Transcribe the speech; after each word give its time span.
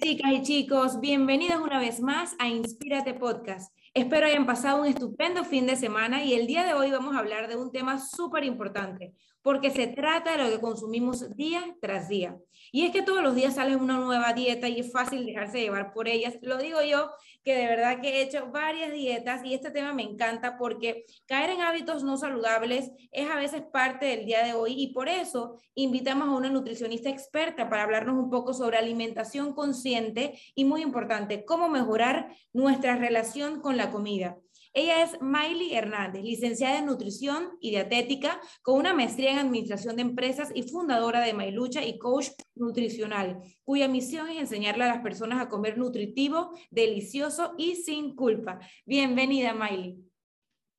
chicas 0.00 0.32
y 0.32 0.42
chicos, 0.42 1.00
bienvenidos 1.00 1.60
una 1.60 1.78
vez 1.78 2.00
más 2.00 2.34
a 2.38 2.48
Inspírate 2.48 3.12
Podcast. 3.12 3.70
Espero 3.92 4.26
hayan 4.26 4.46
pasado 4.46 4.80
un 4.80 4.86
estupendo 4.86 5.44
fin 5.44 5.66
de 5.66 5.76
semana 5.76 6.24
y 6.24 6.32
el 6.32 6.46
día 6.46 6.64
de 6.64 6.72
hoy 6.72 6.90
vamos 6.90 7.14
a 7.14 7.18
hablar 7.18 7.48
de 7.48 7.56
un 7.56 7.70
tema 7.70 7.98
súper 7.98 8.44
importante, 8.44 9.12
porque 9.42 9.70
se 9.70 9.86
trata 9.86 10.32
de 10.32 10.44
lo 10.44 10.50
que 10.50 10.60
consumimos 10.60 11.34
día 11.36 11.76
tras 11.80 12.08
día. 12.08 12.36
Y 12.72 12.84
es 12.84 12.92
que 12.92 13.02
todos 13.02 13.22
los 13.22 13.34
días 13.34 13.54
sale 13.54 13.74
una 13.76 13.96
nueva 13.96 14.32
dieta 14.32 14.68
y 14.68 14.80
es 14.80 14.92
fácil 14.92 15.26
dejarse 15.26 15.60
llevar 15.60 15.92
por 15.92 16.08
ellas. 16.08 16.34
Lo 16.42 16.58
digo 16.58 16.82
yo, 16.82 17.10
que 17.42 17.54
de 17.54 17.66
verdad 17.66 18.00
que 18.00 18.08
he 18.08 18.22
hecho 18.22 18.50
varias 18.52 18.92
dietas 18.92 19.44
y 19.44 19.54
este 19.54 19.70
tema 19.70 19.92
me 19.92 20.02
encanta 20.02 20.58
porque 20.58 21.04
caer 21.26 21.50
en 21.50 21.62
hábitos 21.62 22.04
no 22.04 22.16
saludables 22.16 22.90
es 23.10 23.30
a 23.30 23.36
veces 23.36 23.62
parte 23.72 24.06
del 24.06 24.26
día 24.26 24.44
de 24.44 24.52
hoy 24.52 24.74
y 24.76 24.92
por 24.92 25.08
eso 25.08 25.58
invitamos 25.74 26.28
a 26.28 26.32
una 26.32 26.50
nutricionista 26.50 27.08
experta 27.08 27.68
para 27.70 27.84
hablarnos 27.84 28.16
un 28.16 28.30
poco 28.30 28.52
sobre 28.52 28.76
alimentación 28.76 29.54
consciente 29.54 30.38
y 30.54 30.64
muy 30.64 30.82
importante, 30.82 31.44
cómo 31.44 31.68
mejorar 31.68 32.34
nuestra 32.52 32.96
relación 32.96 33.60
con 33.60 33.76
la 33.76 33.90
comida. 33.90 34.36
Ella 34.72 35.02
es 35.02 35.20
Miley 35.20 35.74
Hernández, 35.74 36.22
licenciada 36.22 36.78
en 36.78 36.86
nutrición 36.86 37.58
y 37.60 37.70
dietética, 37.70 38.40
con 38.62 38.78
una 38.78 38.94
maestría 38.94 39.32
en 39.32 39.38
administración 39.38 39.96
de 39.96 40.02
empresas 40.02 40.52
y 40.54 40.62
fundadora 40.62 41.20
de 41.20 41.34
Mailucha 41.34 41.84
y 41.84 41.98
coach 41.98 42.28
nutricional, 42.54 43.42
cuya 43.64 43.88
misión 43.88 44.28
es 44.28 44.38
enseñarle 44.38 44.84
a 44.84 44.94
las 44.94 45.02
personas 45.02 45.40
a 45.40 45.48
comer 45.48 45.76
nutritivo, 45.76 46.56
delicioso 46.70 47.54
y 47.58 47.76
sin 47.76 48.14
culpa. 48.14 48.60
Bienvenida, 48.86 49.54
Miley. 49.54 49.98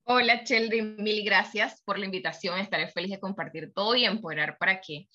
Hola, 0.04 0.42
Chelsea, 0.42 0.82
mil 0.82 1.22
gracias 1.22 1.82
por 1.84 1.98
la 1.98 2.06
invitación. 2.06 2.58
Estaré 2.58 2.88
feliz 2.88 3.10
de 3.10 3.20
compartir 3.20 3.72
todo 3.74 3.94
y 3.94 4.06
empoderar 4.06 4.56
para 4.56 4.80
que 4.80 5.06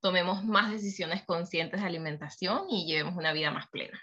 tomemos 0.00 0.44
más 0.44 0.70
decisiones 0.70 1.24
conscientes 1.24 1.80
de 1.80 1.86
alimentación 1.86 2.70
y 2.70 2.86
llevemos 2.86 3.16
una 3.16 3.32
vida 3.32 3.50
más 3.50 3.68
plena. 3.70 4.00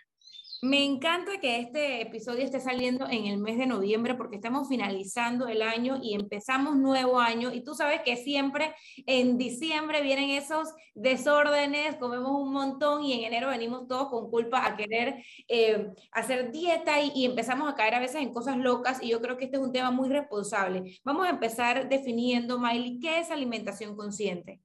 Me 0.63 0.83
encanta 0.83 1.39
que 1.39 1.59
este 1.59 2.01
episodio 2.01 2.43
esté 2.43 2.59
saliendo 2.59 3.07
en 3.07 3.27
el 3.27 3.37
mes 3.37 3.59
de 3.59 3.67
noviembre 3.67 4.15
porque 4.15 4.37
estamos 4.37 4.67
finalizando 4.67 5.47
el 5.47 5.61
año 5.61 5.99
y 6.01 6.15
empezamos 6.15 6.75
nuevo 6.75 7.19
año 7.19 7.53
y 7.53 7.63
tú 7.63 7.75
sabes 7.75 8.01
que 8.03 8.17
siempre 8.17 8.73
en 9.05 9.37
diciembre 9.37 10.01
vienen 10.01 10.31
esos 10.31 10.69
desórdenes, 10.95 11.97
comemos 11.97 12.31
un 12.31 12.51
montón 12.51 13.03
y 13.03 13.13
en 13.13 13.25
enero 13.25 13.49
venimos 13.49 13.87
todos 13.87 14.09
con 14.09 14.31
culpa 14.31 14.65
a 14.65 14.75
querer 14.75 15.23
eh, 15.47 15.91
hacer 16.11 16.51
dieta 16.51 17.01
y, 17.01 17.11
y, 17.13 17.25
empezamos 17.25 17.71
a 17.71 17.75
caer 17.75 17.93
a 17.93 17.99
veces 17.99 18.21
en 18.21 18.33
cosas 18.33 18.57
locas 18.57 18.97
y 19.03 19.09
yo 19.09 19.21
creo 19.21 19.37
que 19.37 19.45
este 19.45 19.57
es 19.57 19.63
un 19.63 19.71
tema 19.71 19.91
muy 19.91 20.09
responsable. 20.09 20.99
Vamos 21.03 21.27
a 21.27 21.29
empezar 21.29 21.87
definiendo, 21.87 22.57
Miley, 22.57 22.99
¿qué 22.99 23.19
es 23.19 23.29
alimentación 23.29 23.95
consciente? 23.95 24.59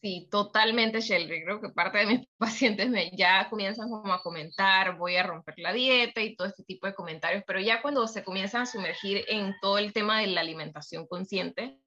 Sí, 0.00 0.28
totalmente, 0.30 1.00
Shelby. 1.00 1.42
Creo 1.42 1.60
que 1.60 1.70
parte 1.70 1.98
de 1.98 2.06
mis 2.06 2.28
pacientes 2.38 2.88
me, 2.88 3.10
ya 3.16 3.48
comienzan 3.50 3.90
como 3.90 4.12
a 4.12 4.22
comentar, 4.22 4.96
voy 4.96 5.16
a 5.16 5.24
romper 5.24 5.54
la 5.58 5.72
dieta 5.72 6.22
y 6.22 6.36
todo 6.36 6.46
este 6.46 6.62
tipo 6.62 6.86
de 6.86 6.94
comentarios, 6.94 7.42
pero 7.46 7.60
ya 7.60 7.82
cuando 7.82 8.06
se 8.06 8.22
comienzan 8.22 8.62
a 8.62 8.66
sumergir 8.66 9.24
en 9.28 9.54
todo 9.60 9.78
el 9.78 9.92
tema 9.92 10.20
de 10.20 10.28
la 10.28 10.40
alimentación 10.42 11.06
consciente, 11.08 11.78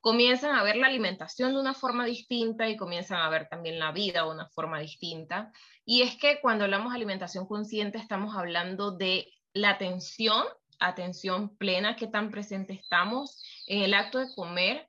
comienzan 0.00 0.56
a 0.56 0.62
ver 0.62 0.76
la 0.76 0.88
alimentación 0.88 1.54
de 1.54 1.60
una 1.60 1.74
forma 1.74 2.04
distinta 2.04 2.68
y 2.68 2.76
comienzan 2.76 3.18
a 3.20 3.30
ver 3.30 3.48
también 3.48 3.78
la 3.78 3.92
vida 3.92 4.22
de 4.24 4.30
una 4.30 4.48
forma 4.48 4.80
distinta. 4.80 5.50
Y 5.86 6.02
es 6.02 6.16
que 6.16 6.40
cuando 6.40 6.64
hablamos 6.64 6.92
de 6.92 6.96
alimentación 6.96 7.46
consciente 7.46 7.98
estamos 7.98 8.36
hablando 8.36 8.92
de 8.92 9.32
la 9.54 9.70
atención, 9.70 10.44
atención 10.80 11.56
plena, 11.56 11.96
que 11.96 12.06
tan 12.08 12.30
presente 12.30 12.74
estamos 12.74 13.42
en 13.66 13.82
el 13.82 13.94
acto 13.94 14.18
de 14.18 14.34
comer 14.34 14.87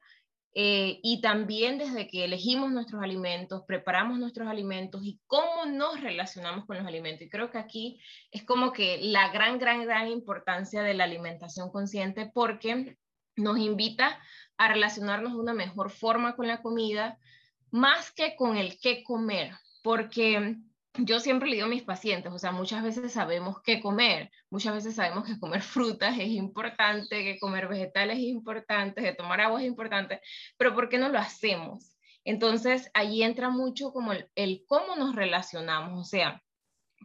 eh, 0.55 0.99
y 1.03 1.21
también 1.21 1.77
desde 1.77 2.07
que 2.07 2.25
elegimos 2.25 2.71
nuestros 2.71 3.03
alimentos, 3.03 3.63
preparamos 3.67 4.17
nuestros 4.17 4.47
alimentos 4.47 5.01
y 5.03 5.19
cómo 5.27 5.65
nos 5.67 6.01
relacionamos 6.01 6.65
con 6.65 6.77
los 6.77 6.87
alimentos. 6.87 7.27
Y 7.27 7.29
creo 7.29 7.51
que 7.51 7.59
aquí 7.59 8.01
es 8.31 8.43
como 8.43 8.71
que 8.71 8.99
la 9.01 9.29
gran, 9.29 9.59
gran, 9.59 9.83
gran 9.83 10.07
importancia 10.07 10.81
de 10.81 10.95
la 10.95 11.03
alimentación 11.03 11.71
consciente 11.71 12.31
porque 12.33 12.97
nos 13.35 13.59
invita 13.59 14.19
a 14.57 14.67
relacionarnos 14.67 15.33
de 15.33 15.39
una 15.39 15.53
mejor 15.53 15.91
forma 15.91 16.35
con 16.35 16.47
la 16.47 16.61
comida, 16.61 17.17
más 17.71 18.11
que 18.11 18.35
con 18.35 18.57
el 18.57 18.79
qué 18.79 19.03
comer, 19.03 19.51
porque 19.83 20.57
yo 20.97 21.19
siempre 21.19 21.49
le 21.49 21.55
digo 21.55 21.67
a 21.67 21.69
mis 21.69 21.83
pacientes, 21.83 22.31
o 22.31 22.39
sea, 22.39 22.51
muchas 22.51 22.83
veces 22.83 23.11
sabemos 23.11 23.61
qué 23.63 23.79
comer, 23.79 24.31
muchas 24.49 24.73
veces 24.73 24.95
sabemos 24.95 25.25
que 25.25 25.39
comer 25.39 25.61
frutas 25.61 26.17
es 26.17 26.29
importante, 26.29 27.23
que 27.23 27.39
comer 27.39 27.67
vegetales 27.67 28.17
es 28.17 28.23
importante, 28.25 29.01
que 29.01 29.13
tomar 29.13 29.41
agua 29.41 29.61
es 29.61 29.67
importante, 29.67 30.21
pero 30.57 30.73
¿por 30.73 30.89
qué 30.89 30.97
no 30.97 31.09
lo 31.09 31.19
hacemos? 31.19 31.95
Entonces, 32.25 32.91
ahí 32.93 33.23
entra 33.23 33.49
mucho 33.49 33.91
como 33.91 34.11
el, 34.13 34.63
cómo 34.67 34.95
nos 34.95 35.15
relacionamos, 35.15 35.99
o 35.99 36.03
sea, 36.03 36.43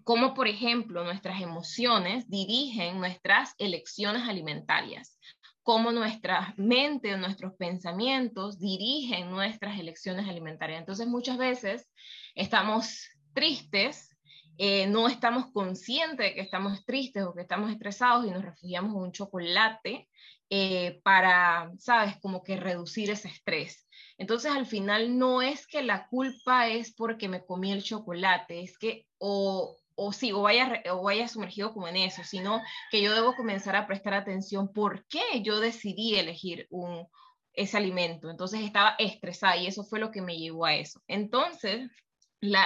cómo, 0.03 0.35
por 0.35 0.49
ejemplo, 0.49 1.05
nuestras 1.05 1.41
emociones 1.41 2.29
dirigen 2.29 2.99
nuestras 2.99 3.55
elecciones 3.59 4.29
alimentarias, 4.29 5.19
cómo 5.63 5.93
nuestra 5.93 6.53
mente, 6.57 7.17
nuestros 7.17 7.55
pensamientos 7.55 8.59
dirigen 8.59 9.31
nuestras 9.31 9.79
elecciones 9.79 10.29
alimentarias. 10.29 10.81
Entonces, 10.81 11.07
muchas 11.07 11.39
veces 11.39 11.89
estamos 12.35 13.09
tristes, 13.35 14.11
eh, 14.57 14.87
no 14.87 15.09
estamos 15.09 15.51
conscientes 15.53 16.19
de 16.19 16.35
que 16.35 16.41
estamos 16.41 16.85
tristes 16.85 17.25
o 17.25 17.35
que 17.35 17.43
estamos 17.43 17.71
estresados 17.71 18.27
y 18.27 18.31
nos 18.31 18.45
refugiamos 18.45 18.95
en 18.95 19.03
un 19.03 19.13
chocolate 19.13 20.09
eh, 20.49 21.01
para, 21.03 21.73
sabes, 21.79 22.17
como 22.21 22.43
que 22.45 22.57
reducir 22.57 23.11
ese 23.11 23.29
estrés. 23.29 23.89
Entonces 24.17 24.53
al 24.53 24.67
final 24.67 25.19
no 25.19 25.43
es 25.43 25.67
que 25.67 25.83
la 25.83 26.07
culpa 26.07 26.69
es 26.69 26.95
porque 26.95 27.29
me 27.29 27.45
comí 27.45 27.73
el 27.73 27.83
chocolate, 27.83 28.63
es 28.63 28.79
que 28.79 29.07
o, 29.19 29.77
o 29.97 30.13
sí, 30.13 30.33
o 30.33 30.43
vaya, 30.43 30.83
o 30.93 31.03
vaya 31.03 31.27
sumergido 31.27 31.73
como 31.73 31.89
en 31.89 31.97
eso, 31.97 32.23
sino 32.23 32.63
que 32.91 33.03
yo 33.03 33.13
debo 33.13 33.35
comenzar 33.35 33.75
a 33.75 33.87
prestar 33.89 34.15
atención 34.15 34.73
por 34.73 35.05
qué 35.09 35.43
yo 35.43 35.59
decidí 35.59 36.15
elegir 36.15 36.69
un, 36.71 37.09
ese 37.55 37.77
alimento. 37.77 38.31
Entonces 38.31 38.61
estaba 38.61 38.95
estresada 38.99 39.57
y 39.57 39.67
eso 39.67 39.85
fue 39.85 39.99
lo 39.99 40.11
que 40.11 40.23
me 40.23 40.37
llevó 40.37 40.67
a 40.67 40.75
eso. 40.75 41.01
Entonces, 41.09 41.91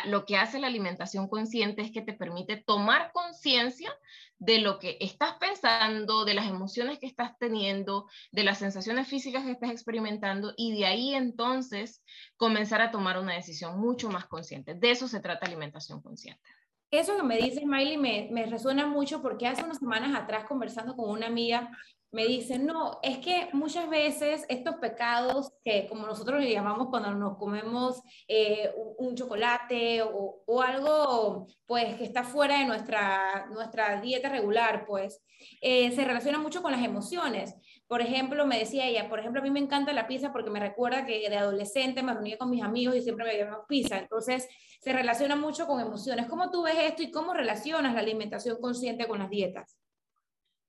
lo 0.05 0.25
que 0.25 0.37
hace 0.37 0.59
la 0.59 0.67
alimentación 0.67 1.29
consciente 1.29 1.83
es 1.83 1.93
que 1.93 2.03
te 2.03 2.13
permite 2.13 2.57
tomar 2.57 3.13
conciencia 3.13 3.93
de 4.39 4.59
lo 4.61 4.79
que 4.79 4.97
estás 5.01 5.35
pensando, 5.39 6.25
de 6.25 6.35
las 6.35 6.47
emociones 6.47 6.99
que 6.99 7.07
estás 7.07 7.37
teniendo, 7.39 8.07
de 8.33 8.45
las 8.45 8.59
sensaciones 8.59 9.09
físicas 9.09 9.45
que 9.45 9.53
estás 9.53 9.71
experimentando 9.71 10.53
y 10.57 10.77
de 10.77 10.87
ahí 10.87 11.15
entonces 11.15 12.03
comenzar 12.37 12.81
a 12.81 12.91
tomar 12.91 13.19
una 13.19 13.35
decisión 13.35 13.79
mucho 13.79 14.09
más 14.11 14.27
consciente. 14.27 14.75
De 14.75 14.91
eso 14.91 15.09
se 15.09 15.21
trata 15.21 15.47
alimentación 15.47 16.01
consciente. 16.03 16.43
Eso 16.91 17.17
que 17.17 17.23
me 17.23 17.37
dices, 17.37 17.65
Miley, 17.65 17.99
me, 17.99 18.29
me 18.31 18.47
resuena 18.47 18.87
mucho 18.87 19.21
porque 19.21 19.47
hace 19.47 19.63
unas 19.63 19.79
semanas 19.79 20.19
atrás 20.19 20.45
conversando 20.45 20.97
con 20.97 21.11
una 21.11 21.27
amiga, 21.27 21.71
me 22.11 22.27
dicen, 22.27 22.65
no, 22.65 22.99
es 23.03 23.19
que 23.19 23.49
muchas 23.53 23.89
veces 23.89 24.45
estos 24.49 24.77
pecados 24.77 25.53
que 25.63 25.87
como 25.89 26.07
nosotros 26.07 26.41
le 26.41 26.51
llamamos 26.51 26.89
cuando 26.89 27.13
nos 27.13 27.37
comemos 27.37 28.03
eh, 28.27 28.71
un, 28.97 29.15
chocolate 29.15 30.03
o, 30.03 30.63
algo 30.63 31.47
pues 31.67 31.97
que 31.97 32.05
está 32.05 32.25
fuera 32.25 32.59
de 32.61 32.65
nuestra, 32.65 33.47
nuestra 33.51 34.01
dieta 34.01 34.29
regular, 34.31 34.87
pues 34.87 35.23
eh, 35.61 35.91
se 35.93 36.05
relaciona 36.05 36.39
mucho 36.39 36.63
con 36.63 36.73
las 36.73 36.83
emociones. 36.83 37.55
Por 37.87 38.01
ejemplo, 38.01 38.47
me 38.47 38.59
decía 38.59 38.87
ella, 38.87 39.09
por 39.09 39.21
ejemplo, 39.21 39.41
a 39.41 39.45
mí 39.45 39.51
me 39.51 39.61
encanta 39.61 39.93
la 39.93 40.07
pizza 40.07 40.33
porque 40.33 40.51
me 40.51 40.61
recuerda 40.61 41.05
que 41.05 41.29
de 41.29 41.37
adolescente 41.37 42.03
me 42.03 42.15
reunía 42.15 42.39
con 42.39 42.51
mis 42.51 42.63
amigos 42.63 42.97
y 42.97 43.03
siempre 43.03 43.27
me 43.27 43.35
llevamos 43.35 43.67
pizza. 43.69 43.99
Entonces, 43.99 44.49
se 44.81 44.93
relaciona 44.93 45.37
mucho 45.37 45.67
con 45.67 45.81
emociones. 45.81 46.27
¿Cómo 46.27 46.51
tú 46.51 46.63
ves 46.63 46.77
esto 46.79 47.03
y 47.03 47.11
cómo 47.11 47.35
relacionas 47.35 47.95
la 47.95 48.01
alimentación 48.01 48.59
consciente 48.61 49.07
con 49.07 49.19
las 49.19 49.31
dietas? 49.31 49.78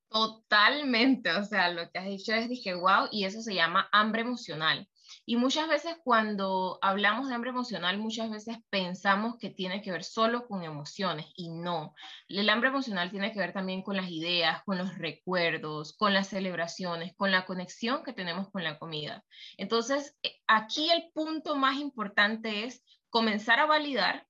Totalmente, 0.09 1.31
o 1.33 1.43
sea, 1.43 1.69
lo 1.69 1.89
que 1.91 1.99
has 1.99 2.05
dicho 2.05 2.33
es, 2.33 2.49
dije, 2.49 2.73
wow, 2.73 3.07
y 3.11 3.25
eso 3.25 3.41
se 3.41 3.53
llama 3.53 3.87
hambre 3.91 4.21
emocional. 4.21 4.89
Y 5.25 5.37
muchas 5.37 5.67
veces 5.67 5.97
cuando 6.03 6.79
hablamos 6.81 7.27
de 7.27 7.35
hambre 7.35 7.51
emocional, 7.51 7.99
muchas 7.99 8.31
veces 8.31 8.57
pensamos 8.71 9.37
que 9.37 9.51
tiene 9.51 9.81
que 9.83 9.91
ver 9.91 10.03
solo 10.03 10.47
con 10.47 10.63
emociones 10.63 11.27
y 11.35 11.49
no. 11.49 11.93
El 12.27 12.49
hambre 12.49 12.69
emocional 12.69 13.11
tiene 13.11 13.31
que 13.31 13.39
ver 13.39 13.53
también 13.53 13.83
con 13.83 13.97
las 13.97 14.09
ideas, 14.09 14.63
con 14.63 14.79
los 14.79 14.97
recuerdos, 14.97 15.95
con 15.95 16.13
las 16.13 16.29
celebraciones, 16.29 17.15
con 17.15 17.31
la 17.31 17.45
conexión 17.45 18.03
que 18.03 18.13
tenemos 18.13 18.49
con 18.49 18.63
la 18.63 18.79
comida. 18.79 19.23
Entonces, 19.57 20.17
eh, 20.23 20.39
aquí 20.47 20.89
el 20.89 21.11
punto 21.13 21.55
más 21.55 21.77
importante 21.77 22.65
es 22.65 22.83
comenzar 23.09 23.59
a 23.59 23.67
validar 23.67 24.27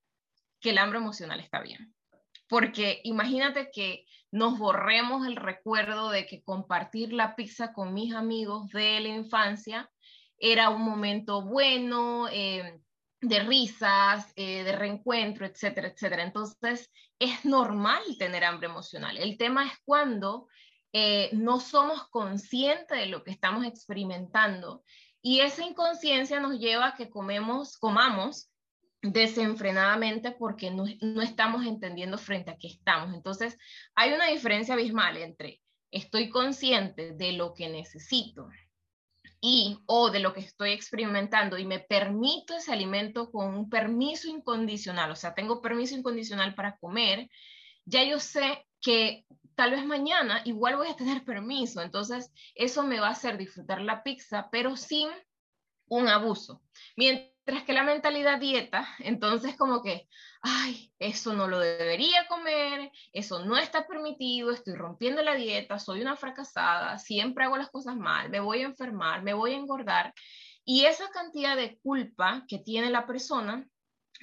que 0.59 0.71
el 0.71 0.77
hambre 0.77 0.99
emocional 0.99 1.39
está 1.39 1.61
bien. 1.61 1.95
Porque 2.47 3.01
imagínate 3.03 3.69
que 3.71 4.05
nos 4.31 4.57
borremos 4.57 5.25
el 5.25 5.35
recuerdo 5.35 6.09
de 6.09 6.25
que 6.25 6.43
compartir 6.43 7.13
la 7.13 7.35
pizza 7.35 7.73
con 7.73 7.93
mis 7.93 8.13
amigos 8.13 8.69
de 8.69 8.99
la 8.99 9.07
infancia 9.09 9.89
era 10.37 10.69
un 10.69 10.81
momento 10.81 11.41
bueno, 11.41 12.27
eh, 12.31 12.79
de 13.21 13.39
risas, 13.41 14.31
eh, 14.35 14.63
de 14.63 14.71
reencuentro, 14.71 15.45
etcétera, 15.45 15.89
etcétera. 15.89 16.23
Entonces, 16.23 16.89
es 17.19 17.43
normal 17.43 18.01
tener 18.17 18.45
hambre 18.45 18.69
emocional. 18.69 19.17
El 19.17 19.37
tema 19.37 19.65
es 19.65 19.73
cuando 19.83 20.47
eh, 20.93 21.29
no 21.33 21.59
somos 21.59 22.07
conscientes 22.09 22.97
de 22.97 23.07
lo 23.07 23.23
que 23.23 23.31
estamos 23.31 23.65
experimentando 23.65 24.83
y 25.21 25.41
esa 25.41 25.65
inconsciencia 25.65 26.39
nos 26.39 26.57
lleva 26.59 26.87
a 26.87 26.95
que 26.95 27.09
comemos, 27.09 27.77
comamos 27.77 28.49
desenfrenadamente 29.01 30.31
porque 30.31 30.72
no, 30.72 30.86
no, 31.01 31.22
estamos 31.22 31.66
entendiendo 31.66 32.18
frente 32.18 32.51
a 32.51 32.57
qué 32.57 32.68
estamos. 32.68 33.13
Entonces, 33.13 33.57
hay 33.96 34.13
una 34.13 34.28
diferencia 34.28 34.74
abismal 34.74 35.18
entre 35.18 35.62
estoy 35.92 36.30
consciente 36.30 37.13
de 37.13 37.34
lo 37.34 37.54
que 37.54 37.69
necesito 37.69 38.50
y 39.42 39.80
o 39.86 40.12
de 40.12 40.19
lo 40.19 40.34
que 40.34 40.42
estoy 40.42 40.72
experimentando 40.72 41.57
y 41.57 41.66
me 41.66 41.80
permito 41.80 42.56
ese 42.56 42.74
alimento 42.74 43.31
con 43.31 43.54
un 43.56 43.69
permiso 43.69 44.28
incondicional, 44.28 45.12
o 45.12 45.16
sea, 45.16 45.34
tengo 45.34 45.62
permiso 45.62 45.96
incondicional 45.96 46.56
para 46.56 46.78
comer, 46.78 47.30
ya 47.86 48.04
yo 48.04 48.19
sé 48.19 48.68
que 48.81 49.25
tal 49.56 49.72
vez 49.72 49.86
mañana 49.86 50.42
igual 50.46 50.75
voy 50.75 50.90
a 50.90 50.96
tener 50.96 51.24
permiso, 51.24 51.81
entonces 51.81 52.31
eso 52.54 52.84
me 52.84 53.00
va 53.00 53.07
a 53.07 53.12
hacer 53.12 53.38
disfrutar 53.38 53.81
la 53.81 54.04
pizza, 54.04 54.50
pero 54.51 54.75
sin 54.75 55.10
un 55.88 56.07
abuso. 56.07 56.62
Mientras 56.96 57.28
que 57.63 57.74
la 57.74 57.84
mentalidad 57.84 58.40
dieta, 58.40 58.88
entonces 59.00 59.56
como 59.57 59.81
que, 59.81 60.07
ay, 60.42 60.92
eso 61.00 61.34
no 61.34 61.48
lo 61.48 61.60
debería 61.60 62.28
comer, 62.28 62.92
eso 63.13 63.44
no 63.46 63.57
está 63.57 63.88
permitido, 63.88 64.51
estoy 64.51 64.75
rompiendo 64.75 65.22
la 65.22 65.36
dieta, 65.36 65.80
soy 65.80 66.01
una 66.01 66.16
fracasada, 66.16 66.98
siempre 67.00 67.46
hago 67.46 67.57
las 67.57 67.69
cosas 67.69 67.96
mal, 67.96 68.30
me 68.30 68.40
voy 68.40 68.62
a 68.62 68.66
enfermar, 68.66 69.24
me 69.24 69.34
voy 69.34 69.54
a 69.54 69.57
engordar. 69.57 70.13
Y 70.63 70.86
esa 70.86 71.10
cantidad 71.12 71.56
de 71.56 71.80
culpa 71.80 72.46
que 72.48 72.60
tiene 72.60 72.90
la 72.90 73.07
persona 73.07 73.68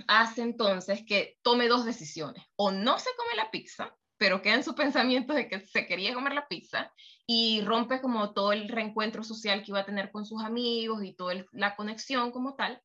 hace 0.06 0.43
entonces 0.43 1.05
que 1.06 1.37
tome 1.43 1.69
dos 1.69 1.84
decisiones. 1.84 2.44
O 2.56 2.70
no 2.70 2.99
se 2.99 3.11
come 3.17 3.34
la 3.37 3.50
pizza, 3.50 3.94
pero 4.19 4.43
queda 4.43 4.55
en 4.55 4.64
su 4.64 4.75
pensamiento 4.75 5.34
de 5.34 5.49
que 5.49 5.61
se 5.61 5.87
quería 5.87 6.14
comer 6.14 6.34
la 6.34 6.49
pizza 6.49 6.93
y 7.26 7.62
rompe 7.62 8.00
como 8.00 8.32
todo 8.32 8.52
el 8.52 8.69
reencuentro 8.69 9.25
social 9.25 9.62
que 9.62 9.73
iba 9.73 9.81
a 9.81 9.87
tener 9.87 10.11
con 10.11 10.25
sus 10.25 10.43
amigos 10.43 11.05
y 11.05 11.14
toda 11.14 11.44
la 11.52 11.76
conexión 11.76 12.31
como 12.31 12.55
tal. 12.55 12.81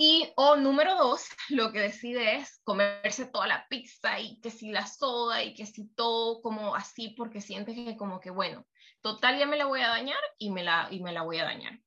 Y, 0.00 0.30
o 0.36 0.54
número 0.54 0.94
dos, 0.94 1.26
lo 1.50 1.72
que 1.72 1.80
decide 1.80 2.36
es 2.36 2.60
comerse 2.62 3.26
toda 3.26 3.48
la 3.48 3.66
pizza 3.68 4.20
y 4.20 4.40
que 4.40 4.50
si 4.50 4.70
la 4.70 4.86
soda 4.86 5.42
y 5.42 5.54
que 5.54 5.66
si 5.66 5.88
todo 5.88 6.40
como 6.40 6.76
así 6.76 7.10
porque 7.10 7.40
siente 7.40 7.74
que 7.74 7.96
como 7.96 8.20
que, 8.20 8.30
bueno, 8.30 8.64
total 9.00 9.38
ya 9.38 9.46
me 9.46 9.56
la 9.56 9.66
voy 9.66 9.80
a 9.80 9.88
dañar 9.88 10.20
y 10.38 10.50
me 10.50 10.62
la, 10.62 10.86
y 10.90 11.00
me 11.00 11.12
la 11.12 11.22
voy 11.22 11.38
a 11.38 11.44
dañar. 11.44 11.80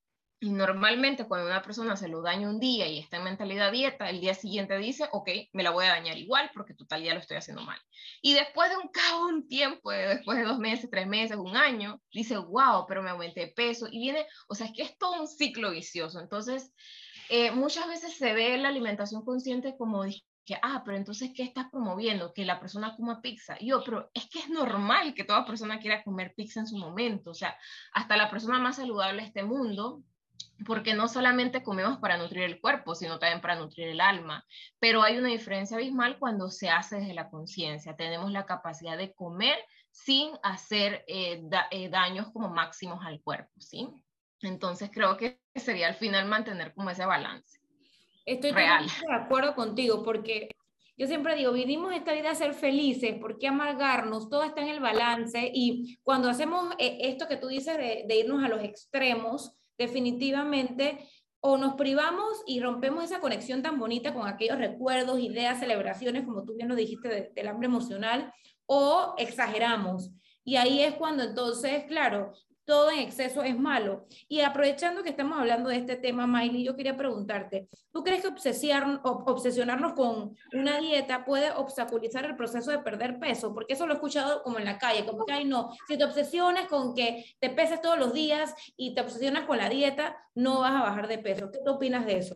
Y 0.43 0.49
normalmente 0.49 1.27
cuando 1.27 1.45
una 1.45 1.61
persona 1.61 1.95
se 1.95 2.09
lo 2.09 2.23
daña 2.23 2.49
un 2.49 2.59
día 2.59 2.87
y 2.87 2.97
está 2.97 3.17
en 3.17 3.25
mentalidad 3.25 3.71
dieta, 3.71 4.09
el 4.09 4.19
día 4.19 4.33
siguiente 4.33 4.75
dice, 4.79 5.07
ok, 5.11 5.29
me 5.53 5.61
la 5.61 5.69
voy 5.69 5.85
a 5.85 5.89
dañar 5.89 6.17
igual 6.17 6.49
porque 6.53 6.73
total 6.73 7.03
ya 7.03 7.13
lo 7.13 7.19
estoy 7.19 7.37
haciendo 7.37 7.61
mal. 7.61 7.79
Y 8.23 8.33
después 8.33 8.71
de 8.71 8.77
un 8.77 8.89
cabo, 8.89 9.27
un 9.27 9.47
tiempo, 9.47 9.91
después 9.91 10.39
de 10.39 10.45
dos 10.45 10.57
meses, 10.57 10.89
tres 10.89 11.05
meses, 11.05 11.37
un 11.37 11.55
año, 11.55 12.01
dice, 12.11 12.37
wow, 12.37 12.87
pero 12.87 13.03
me 13.03 13.11
aumenté 13.11 13.41
de 13.41 13.47
peso. 13.49 13.87
Y 13.89 13.99
viene, 13.99 14.25
o 14.49 14.55
sea, 14.55 14.65
es 14.65 14.73
que 14.73 14.81
es 14.81 14.97
todo 14.97 15.21
un 15.21 15.27
ciclo 15.27 15.69
vicioso. 15.69 16.19
Entonces, 16.19 16.73
eh, 17.31 17.51
muchas 17.51 17.87
veces 17.87 18.17
se 18.17 18.33
ve 18.33 18.57
la 18.57 18.67
alimentación 18.67 19.23
consciente 19.23 19.77
como 19.77 20.03
que, 20.45 20.57
ah, 20.61 20.81
pero 20.83 20.97
entonces, 20.97 21.31
¿qué 21.33 21.43
estás 21.43 21.69
promoviendo? 21.71 22.33
Que 22.33 22.43
la 22.43 22.59
persona 22.59 22.93
coma 22.97 23.21
pizza. 23.21 23.55
Y 23.57 23.67
yo, 23.67 23.81
pero 23.85 24.11
es 24.13 24.29
que 24.29 24.39
es 24.39 24.49
normal 24.49 25.13
que 25.13 25.23
toda 25.23 25.45
persona 25.45 25.79
quiera 25.79 26.03
comer 26.03 26.33
pizza 26.35 26.59
en 26.59 26.67
su 26.67 26.75
momento. 26.77 27.31
O 27.31 27.33
sea, 27.33 27.55
hasta 27.93 28.17
la 28.17 28.29
persona 28.29 28.59
más 28.59 28.75
saludable 28.75 29.21
de 29.21 29.27
este 29.29 29.43
mundo 29.43 30.03
porque 30.65 30.93
no 30.93 31.07
solamente 31.07 31.63
comemos 31.63 31.99
para 31.99 32.17
nutrir 32.17 32.43
el 32.43 32.59
cuerpo, 32.59 32.95
sino 32.95 33.17
también 33.17 33.39
para 33.39 33.55
nutrir 33.55 33.87
el 33.87 34.01
alma. 34.01 34.45
Pero 34.79 35.01
hay 35.01 35.17
una 35.17 35.29
diferencia 35.29 35.77
abismal 35.77 36.19
cuando 36.19 36.49
se 36.49 36.69
hace 36.69 36.97
desde 36.97 37.13
la 37.13 37.29
conciencia. 37.29 37.95
Tenemos 37.95 38.29
la 38.31 38.45
capacidad 38.45 38.97
de 38.97 39.13
comer 39.13 39.57
sin 39.89 40.31
hacer 40.43 41.05
eh, 41.07 41.41
eh, 41.71 41.89
daños 41.89 42.29
como 42.33 42.49
máximos 42.49 42.99
al 43.05 43.21
cuerpo, 43.21 43.51
¿sí? 43.57 43.87
Entonces 44.41 44.89
creo 44.93 45.17
que 45.17 45.39
sería 45.55 45.87
al 45.87 45.95
final 45.95 46.27
mantener 46.27 46.73
como 46.73 46.89
ese 46.89 47.05
balance. 47.05 47.59
Estoy 48.25 48.51
real. 48.51 48.85
de 48.85 49.13
acuerdo 49.13 49.55
contigo, 49.55 50.03
porque 50.03 50.49
yo 50.97 51.07
siempre 51.07 51.35
digo, 51.35 51.51
vivimos 51.51 51.93
esta 51.93 52.13
vida 52.13 52.31
a 52.31 52.35
ser 52.35 52.53
felices, 52.53 53.17
¿por 53.19 53.39
qué 53.39 53.47
amargarnos? 53.47 54.29
Todo 54.29 54.43
está 54.43 54.61
en 54.61 54.69
el 54.69 54.79
balance 54.79 55.49
y 55.53 55.97
cuando 56.03 56.29
hacemos 56.29 56.73
eh, 56.77 56.97
esto 57.01 57.27
que 57.27 57.37
tú 57.37 57.47
dices 57.47 57.77
de, 57.77 58.05
de 58.07 58.15
irnos 58.17 58.43
a 58.43 58.49
los 58.49 58.63
extremos, 58.63 59.57
definitivamente 59.77 60.99
o 61.41 61.57
nos 61.57 61.73
privamos 61.73 62.43
y 62.45 62.59
rompemos 62.59 63.03
esa 63.03 63.19
conexión 63.19 63.63
tan 63.63 63.79
bonita 63.79 64.13
con 64.13 64.27
aquellos 64.27 64.59
recuerdos, 64.59 65.19
ideas, 65.19 65.59
celebraciones, 65.59 66.23
como 66.23 66.43
tú 66.43 66.55
bien 66.55 66.69
lo 66.69 66.75
dijiste, 66.75 67.31
del 67.33 67.47
hambre 67.47 67.65
emocional, 67.65 68.31
o 68.67 69.15
exageramos. 69.17 70.11
Y 70.43 70.57
ahí 70.57 70.81
es 70.81 70.93
cuando 70.93 71.23
entonces, 71.23 71.85
claro, 71.85 72.31
todo 72.65 72.91
en 72.91 72.99
exceso 72.99 73.43
es 73.43 73.57
malo. 73.57 74.05
Y 74.27 74.41
aprovechando 74.41 75.03
que 75.03 75.09
estamos 75.09 75.37
hablando 75.37 75.69
de 75.69 75.77
este 75.77 75.95
tema, 75.95 76.27
Miley, 76.27 76.63
yo 76.63 76.75
quería 76.75 76.95
preguntarte, 76.95 77.67
¿tú 77.91 78.03
crees 78.03 78.21
que 78.21 78.29
obsesionarnos 79.03 79.93
con 79.93 80.35
una 80.53 80.79
dieta 80.79 81.25
puede 81.25 81.51
obstaculizar 81.51 82.25
el 82.25 82.35
proceso 82.35 82.71
de 82.71 82.79
perder 82.79 83.19
peso? 83.19 83.53
Porque 83.53 83.73
eso 83.73 83.85
lo 83.85 83.93
he 83.93 83.95
escuchado 83.95 84.43
como 84.43 84.59
en 84.59 84.65
la 84.65 84.77
calle, 84.77 85.05
como 85.05 85.25
que, 85.25 85.33
ay, 85.33 85.45
no, 85.45 85.71
si 85.87 85.97
te 85.97 86.03
obsesionas 86.03 86.67
con 86.67 86.95
que 86.95 87.25
te 87.39 87.49
peses 87.49 87.81
todos 87.81 87.99
los 87.99 88.13
días 88.13 88.53
y 88.77 88.93
te 88.93 89.01
obsesionas 89.01 89.45
con 89.45 89.57
la 89.57 89.69
dieta, 89.69 90.17
no 90.35 90.61
vas 90.61 90.73
a 90.73 90.83
bajar 90.83 91.07
de 91.07 91.17
peso. 91.17 91.51
¿Qué 91.51 91.59
opinas 91.69 92.05
de 92.05 92.17
eso? 92.17 92.35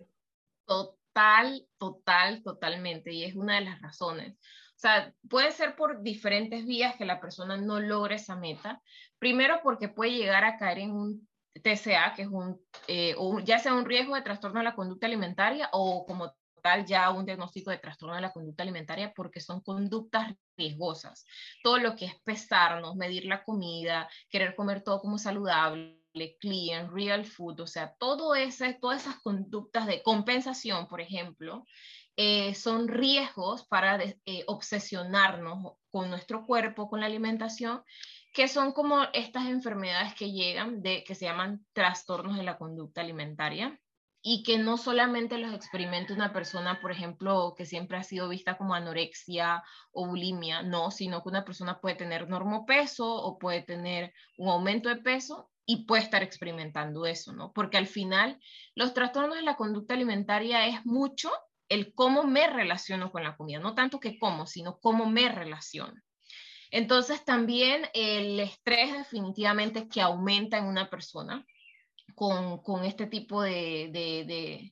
Total, 0.66 1.68
total, 1.78 2.44
totalmente. 2.44 3.14
Y 3.14 3.24
es 3.24 3.36
una 3.36 3.56
de 3.56 3.66
las 3.66 3.82
razones. 3.82 4.36
O 4.76 4.80
sea, 4.80 5.14
puede 5.30 5.52
ser 5.52 5.76
por 5.76 6.02
diferentes 6.02 6.66
vías 6.66 6.96
que 6.98 7.06
la 7.06 7.22
persona 7.22 7.56
no 7.56 7.80
logre 7.80 8.16
esa 8.16 8.36
meta. 8.36 8.82
Primero 9.20 9.62
porque 9.64 9.88
puede 9.88 10.12
llegar 10.12 10.44
a 10.44 10.58
caer 10.58 10.80
en 10.80 10.92
un 10.92 11.28
TCA, 11.54 12.14
que 12.14 12.24
es 12.24 12.28
un, 12.28 12.60
eh, 12.88 13.16
ya 13.46 13.60
sea 13.60 13.74
un 13.74 13.86
riesgo 13.86 14.16
de 14.16 14.22
trastorno 14.22 14.60
de 14.60 14.66
la 14.66 14.76
conducta 14.76 15.08
alimentaria 15.08 15.70
o 15.72 16.06
como 16.06 16.36
tal 16.62 16.86
ya 16.86 17.12
un 17.12 17.26
diagnóstico 17.26 17.70
de 17.70 17.78
trastorno 17.78 18.16
de 18.16 18.22
la 18.22 18.34
conducta 18.34 18.64
alimentaria 18.64 19.14
porque 19.16 19.40
son 19.40 19.62
conductas 19.62 20.34
riesgosas. 20.58 21.26
Todo 21.64 21.78
lo 21.78 21.96
que 21.96 22.06
es 22.06 22.16
pesarnos, 22.24 22.96
medir 22.96 23.26
la 23.26 23.44
comida, 23.44 24.10
querer 24.30 24.56
comer 24.56 24.84
todo 24.84 25.00
como 25.00 25.18
saludable, 25.18 26.02
clean, 26.40 26.92
real 26.92 27.24
food, 27.24 27.60
o 27.60 27.68
sea, 27.68 27.94
todo 28.00 28.34
ese, 28.36 28.74
todas 28.74 29.04
esas 29.04 29.22
conductas 29.22 29.86
de 29.86 30.02
compensación, 30.02 30.88
por 30.88 31.02
ejemplo, 31.02 31.66
eh, 32.18 32.56
son 32.56 32.88
riesgos 32.88 33.66
para 33.66 34.02
eh, 34.02 34.44
obsesionarnos 34.48 35.74
con 35.92 36.10
nuestro 36.10 36.46
cuerpo, 36.46 36.90
con 36.90 37.02
la 37.02 37.06
alimentación, 37.08 37.84
que 38.34 38.48
son 38.48 38.72
como 38.74 39.04
estas 39.14 39.48
enfermedades 39.48 40.14
que 40.16 40.32
llegan, 40.32 40.82
de, 40.82 41.04
que 41.04 41.16
se 41.16 41.26
llaman 41.26 41.66
trastornos 41.74 42.38
de 42.38 42.44
la 42.44 42.58
conducta 42.58 43.02
alimentaria 43.02 43.80
y 44.22 44.44
que 44.44 44.58
no 44.58 44.78
solamente 44.78 45.38
los 45.38 45.54
experimenta 45.54 46.14
una 46.14 46.34
persona, 46.34 46.82
por 46.82 46.92
ejemplo, 46.92 47.54
que 47.56 47.66
siempre 47.66 47.98
ha 47.98 48.04
sido 48.04 48.28
vista 48.28 48.58
como 48.58 48.74
anorexia 48.74 49.64
o 49.92 50.08
bulimia, 50.08 50.64
no, 50.64 50.90
sino 50.90 51.22
que 51.22 51.30
una 51.30 51.46
persona 51.46 51.80
puede 51.80 51.96
tener 51.96 52.28
normopeso 52.28 53.08
o 53.08 53.38
puede 53.38 53.62
tener 53.62 54.14
un 54.38 54.50
aumento 54.50 54.90
de 54.90 54.98
peso 54.98 55.52
y 55.66 55.86
puede 55.86 56.04
estar 56.04 56.24
experimentando 56.24 57.06
eso, 57.06 57.34
¿no? 57.34 57.54
Porque 57.54 57.78
al 57.78 57.88
final 57.88 58.40
los 58.74 58.94
trastornos 58.94 59.36
de 59.36 59.44
la 59.44 59.58
conducta 59.58 59.94
alimentaria 59.94 60.66
es 60.68 60.86
mucho 60.86 61.32
el 61.70 61.94
cómo 61.94 62.24
me 62.24 62.48
relaciono 62.48 63.12
con 63.12 63.24
la 63.24 63.36
comida, 63.36 63.60
no 63.60 63.74
tanto 63.74 64.00
que 64.00 64.20
como, 64.20 64.46
sino 64.46 64.80
cómo 64.80 65.06
me 65.06 65.30
relaciono. 65.30 66.02
Entonces 66.72 67.24
también 67.24 67.88
el 67.94 68.40
estrés 68.40 68.92
definitivamente 68.94 69.88
que 69.88 70.02
aumenta 70.02 70.58
en 70.58 70.66
una 70.66 70.90
persona 70.90 71.46
con, 72.16 72.84
este 72.84 73.08
tipo 73.08 73.42
de, 73.42 74.72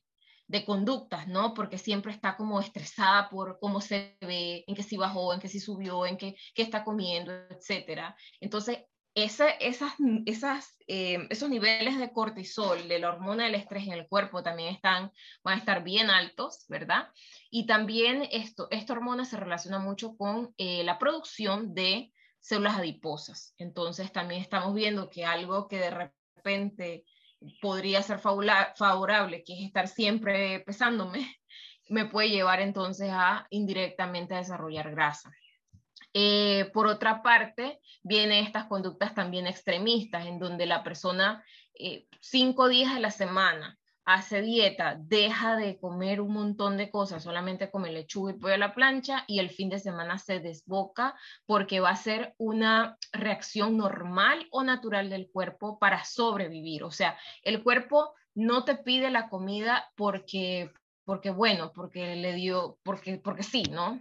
conductas, 0.66 1.26
¿no? 1.28 1.54
Porque 1.54 1.78
siempre 1.78 2.12
está 2.12 2.36
como 2.36 2.60
estresada 2.60 3.28
por 3.28 3.58
cómo 3.60 3.80
se 3.80 4.16
ve, 4.20 4.64
en 4.66 4.74
qué 4.74 4.82
si 4.82 4.96
bajó, 4.96 5.34
en 5.34 5.40
qué 5.40 5.48
si 5.48 5.60
subió, 5.60 6.06
en 6.06 6.16
qué, 6.16 6.36
qué 6.54 6.62
está 6.62 6.84
comiendo, 6.84 7.32
etcétera. 7.50 8.16
Entonces 8.40 8.78
esas, 9.14 10.76
eh, 10.88 11.26
esos 11.30 11.48
niveles 11.48 11.98
de 11.98 12.12
cortisol, 12.12 12.88
de 12.88 12.98
la 12.98 13.10
hormona 13.10 13.44
del 13.44 13.54
estrés 13.54 13.86
en 13.86 13.92
el 13.92 14.08
cuerpo 14.08 14.42
también 14.42 14.74
están, 14.74 15.12
van 15.42 15.54
a 15.54 15.58
estar 15.58 15.84
bien 15.84 16.10
altos, 16.10 16.64
¿verdad? 16.68 17.08
Y 17.50 17.66
también 17.66 18.28
esto, 18.32 18.66
esta 18.70 18.92
hormona 18.92 19.24
se 19.24 19.36
relaciona 19.36 19.78
mucho 19.78 20.16
con 20.16 20.52
eh, 20.58 20.82
la 20.84 20.98
producción 20.98 21.74
de 21.74 22.12
células 22.40 22.76
adiposas. 22.76 23.54
Entonces 23.56 24.12
también 24.12 24.40
estamos 24.40 24.74
viendo 24.74 25.08
que 25.08 25.24
algo 25.24 25.68
que 25.68 25.78
de 25.78 25.90
repente 25.90 27.04
podría 27.60 28.02
ser 28.02 28.18
favorable, 28.18 29.44
que 29.44 29.54
es 29.54 29.66
estar 29.66 29.86
siempre 29.86 30.60
pesándome, 30.60 31.36
me 31.88 32.06
puede 32.06 32.30
llevar 32.30 32.60
entonces 32.60 33.10
a 33.12 33.46
indirectamente 33.50 34.34
a 34.34 34.38
desarrollar 34.38 34.90
grasa. 34.90 35.30
Eh, 36.14 36.70
por 36.72 36.86
otra 36.86 37.22
parte, 37.22 37.80
vienen 38.02 38.44
estas 38.44 38.66
conductas 38.66 39.14
también 39.14 39.46
extremistas, 39.46 40.26
en 40.26 40.38
donde 40.38 40.64
la 40.64 40.84
persona 40.84 41.44
eh, 41.74 42.06
cinco 42.20 42.68
días 42.68 42.92
a 42.94 43.00
la 43.00 43.10
semana 43.10 43.76
hace 44.04 44.42
dieta, 44.42 44.96
deja 44.98 45.56
de 45.56 45.78
comer 45.78 46.20
un 46.20 46.34
montón 46.34 46.76
de 46.76 46.90
cosas, 46.90 47.22
solamente 47.22 47.70
come 47.70 47.90
lechuga 47.90 48.32
y 48.32 48.38
pollo 48.38 48.54
a 48.54 48.58
la 48.58 48.74
plancha 48.74 49.24
y 49.26 49.38
el 49.38 49.50
fin 49.50 49.70
de 49.70 49.78
semana 49.78 50.18
se 50.18 50.40
desboca 50.40 51.16
porque 51.46 51.80
va 51.80 51.90
a 51.90 51.96
ser 51.96 52.34
una 52.36 52.98
reacción 53.12 53.76
normal 53.76 54.46
o 54.50 54.62
natural 54.62 55.08
del 55.08 55.30
cuerpo 55.32 55.78
para 55.78 56.04
sobrevivir. 56.04 56.84
O 56.84 56.90
sea, 56.90 57.18
el 57.42 57.62
cuerpo 57.62 58.14
no 58.34 58.64
te 58.64 58.76
pide 58.76 59.10
la 59.10 59.28
comida 59.28 59.90
porque 59.96 60.70
porque 61.04 61.30
bueno, 61.30 61.72
porque 61.74 62.16
le 62.16 62.32
dio, 62.32 62.78
porque, 62.82 63.18
porque 63.18 63.42
sí, 63.42 63.64
¿no? 63.64 64.00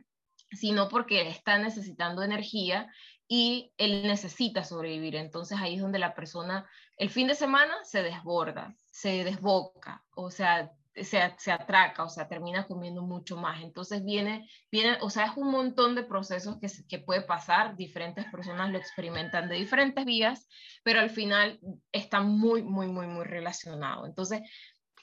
Sino 0.53 0.89
porque 0.89 1.27
está 1.27 1.57
necesitando 1.57 2.24
energía 2.24 2.91
y 3.27 3.74
él 3.77 4.03
necesita 4.03 4.63
sobrevivir. 4.63 5.15
Entonces 5.15 5.57
ahí 5.60 5.75
es 5.75 5.81
donde 5.81 6.00
la 6.00 6.13
persona, 6.13 6.69
el 6.98 7.10
fin 7.10 7.27
de 7.27 7.36
semana 7.36 7.74
se 7.83 8.03
desborda, 8.03 8.75
se 8.91 9.24
desboca, 9.24 10.03
o 10.15 10.29
sea, 10.29 10.72
se, 10.95 11.33
se, 11.38 11.51
atraca, 11.51 12.03
o 12.03 12.10
sea, 12.10 12.27
termina 12.27 12.67
comiendo 12.67 13.01
mucho 13.01 13.36
más. 13.36 13.62
Entonces 13.63 14.03
viene, 14.03 14.48
viene, 14.72 14.98
o 15.01 15.10
sea, 15.10 15.25
es 15.25 15.38
un 15.38 15.50
montón 15.50 15.95
de 15.95 16.03
procesos 16.03 16.60
que, 16.60 16.67
que 16.88 17.00
puede 17.00 17.22
pasar, 17.22 17.75
diferentes 17.75 18.25
personas 18.25 18.72
lo 18.72 18.77
experimentan 18.77 19.50
de 19.50 19.55
diferentes 19.55 20.05
vías, 20.05 20.48
pero 20.83 21.00
al 21.00 21.10
final 21.10 21.60
está 21.91 22.22
muy, 22.22 22.62
muy, 22.62 22.88
muy, 22.88 23.07
muy 23.07 23.25
relacionado. 23.25 24.05
Entonces, 24.05 24.41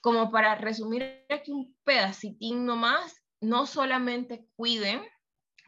como 0.00 0.30
para 0.30 0.54
resumir 0.54 1.24
aquí 1.28 1.50
un 1.50 1.74
pedacitín 1.84 2.64
nomás, 2.64 3.20
no 3.40 3.66
solamente 3.66 4.46
cuiden 4.54 5.02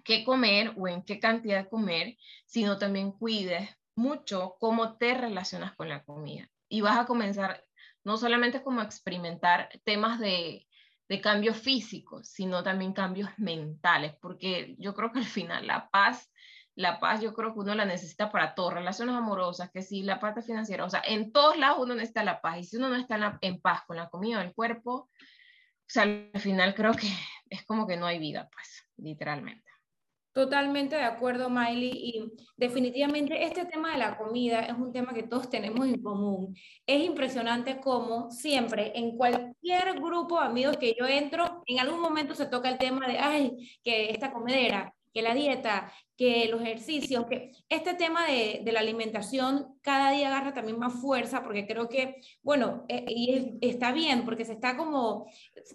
qué 0.03 0.25
comer 0.25 0.75
o 0.77 0.89
en 0.89 1.03
qué 1.03 1.19
cantidad 1.19 1.69
comer, 1.69 2.17
sino 2.47 2.79
también 2.79 3.13
cuides 3.13 3.69
mucho 3.95 4.57
cómo 4.59 4.97
te 4.97 5.15
relacionas 5.15 5.75
con 5.75 5.89
la 5.89 6.05
comida. 6.05 6.49
Y 6.69 6.81
vas 6.81 6.99
a 6.99 7.07
comenzar 7.07 7.65
no 8.05 8.17
solamente 8.17 8.63
como 8.63 8.81
a 8.81 8.85
experimentar 8.85 9.69
temas 9.85 10.19
de, 10.19 10.67
de 11.09 11.21
cambios 11.21 11.59
físicos, 11.59 12.29
sino 12.29 12.63
también 12.63 12.93
cambios 12.93 13.31
mentales, 13.37 14.15
porque 14.21 14.75
yo 14.79 14.95
creo 14.95 15.13
que 15.13 15.19
al 15.19 15.27
final 15.27 15.67
la 15.67 15.91
paz, 15.91 16.33
la 16.75 16.99
paz 17.01 17.21
yo 17.21 17.35
creo 17.35 17.53
que 17.53 17.61
uno 17.61 17.75
la 17.75 17.85
necesita 17.85 18.33
para 18.33 18.55
todo, 18.55 18.71
relaciones 18.71 19.15
amorosas, 19.15 19.71
que 19.71 19.83
sí, 19.83 20.03
la 20.03 20.19
parte 20.19 20.43
financiera, 20.43 20.85
o 20.85 20.91
sea, 20.91 21.03
en 21.05 21.31
todos 21.33 21.59
lados 21.59 21.79
uno 21.81 21.95
necesita 21.95 22.25
la 22.25 22.41
paz, 22.41 22.59
y 22.59 22.65
si 22.65 22.77
uno 22.77 22.89
no 22.89 22.97
está 22.97 23.17
en, 23.17 23.39
en 23.43 23.61
paz 23.61 23.83
con 23.87 23.97
la 23.97 24.09
comida 24.09 24.41
del 24.41 24.55
cuerpo, 24.55 24.93
o 24.93 25.11
sea, 25.87 26.05
al 26.05 26.41
final 26.41 26.75
creo 26.75 26.95
que 26.95 27.09
es 27.51 27.65
como 27.65 27.87
que 27.87 27.99
no 27.99 28.07
hay 28.07 28.19
vida, 28.19 28.49
pues, 28.51 28.89
literalmente. 28.97 29.72
Totalmente 30.33 30.97
de 30.97 31.03
acuerdo, 31.03 31.51
Miley. 31.51 31.91
Y 31.93 32.33
definitivamente 32.57 33.45
este 33.45 33.67
tema 33.67 33.93
de 33.93 33.99
la 33.99 34.17
comida 34.17 34.61
es 34.61 34.75
un 34.75 34.91
tema 34.91 35.13
que 35.13 35.25
todos 35.25 35.51
tenemos 35.51 35.87
en 35.87 36.03
común. 36.03 36.57
Es 36.87 37.05
impresionante 37.05 37.81
cómo 37.81 38.31
siempre 38.31 38.93
en 38.95 39.17
cualquier 39.17 40.01
grupo 40.01 40.41
de 40.41 40.47
amigos 40.47 40.79
que 40.79 40.95
yo 40.99 41.07
entro, 41.07 41.63
en 41.67 41.81
algún 41.81 42.01
momento 42.01 42.35
se 42.35 42.47
toca 42.47 42.71
el 42.71 42.79
tema 42.79 43.07
de, 43.07 43.19
ay, 43.19 43.79
que 43.85 44.11
esta 44.11 44.33
comedera, 44.33 44.95
que 45.13 45.21
la 45.21 45.35
dieta, 45.35 45.93
que 46.17 46.49
los 46.49 46.61
ejercicios, 46.61 47.27
que 47.27 47.53
este 47.69 47.95
tema 47.95 48.27
de, 48.27 48.61
de, 48.65 48.73
la 48.73 48.81
alimentación 48.81 49.79
cada 49.81 50.11
día 50.13 50.29
agarra 50.29 50.53
también 50.53 50.79
más 50.79 50.93
fuerza, 50.95 51.43
porque 51.43 51.67
creo 51.67 51.89
que, 51.89 52.21
bueno, 52.43 52.85
eh, 52.89 53.05
y 53.09 53.59
está 53.61 53.93
bien, 53.93 54.25
porque 54.25 54.45
se 54.45 54.53
está 54.53 54.77
como 54.77 55.27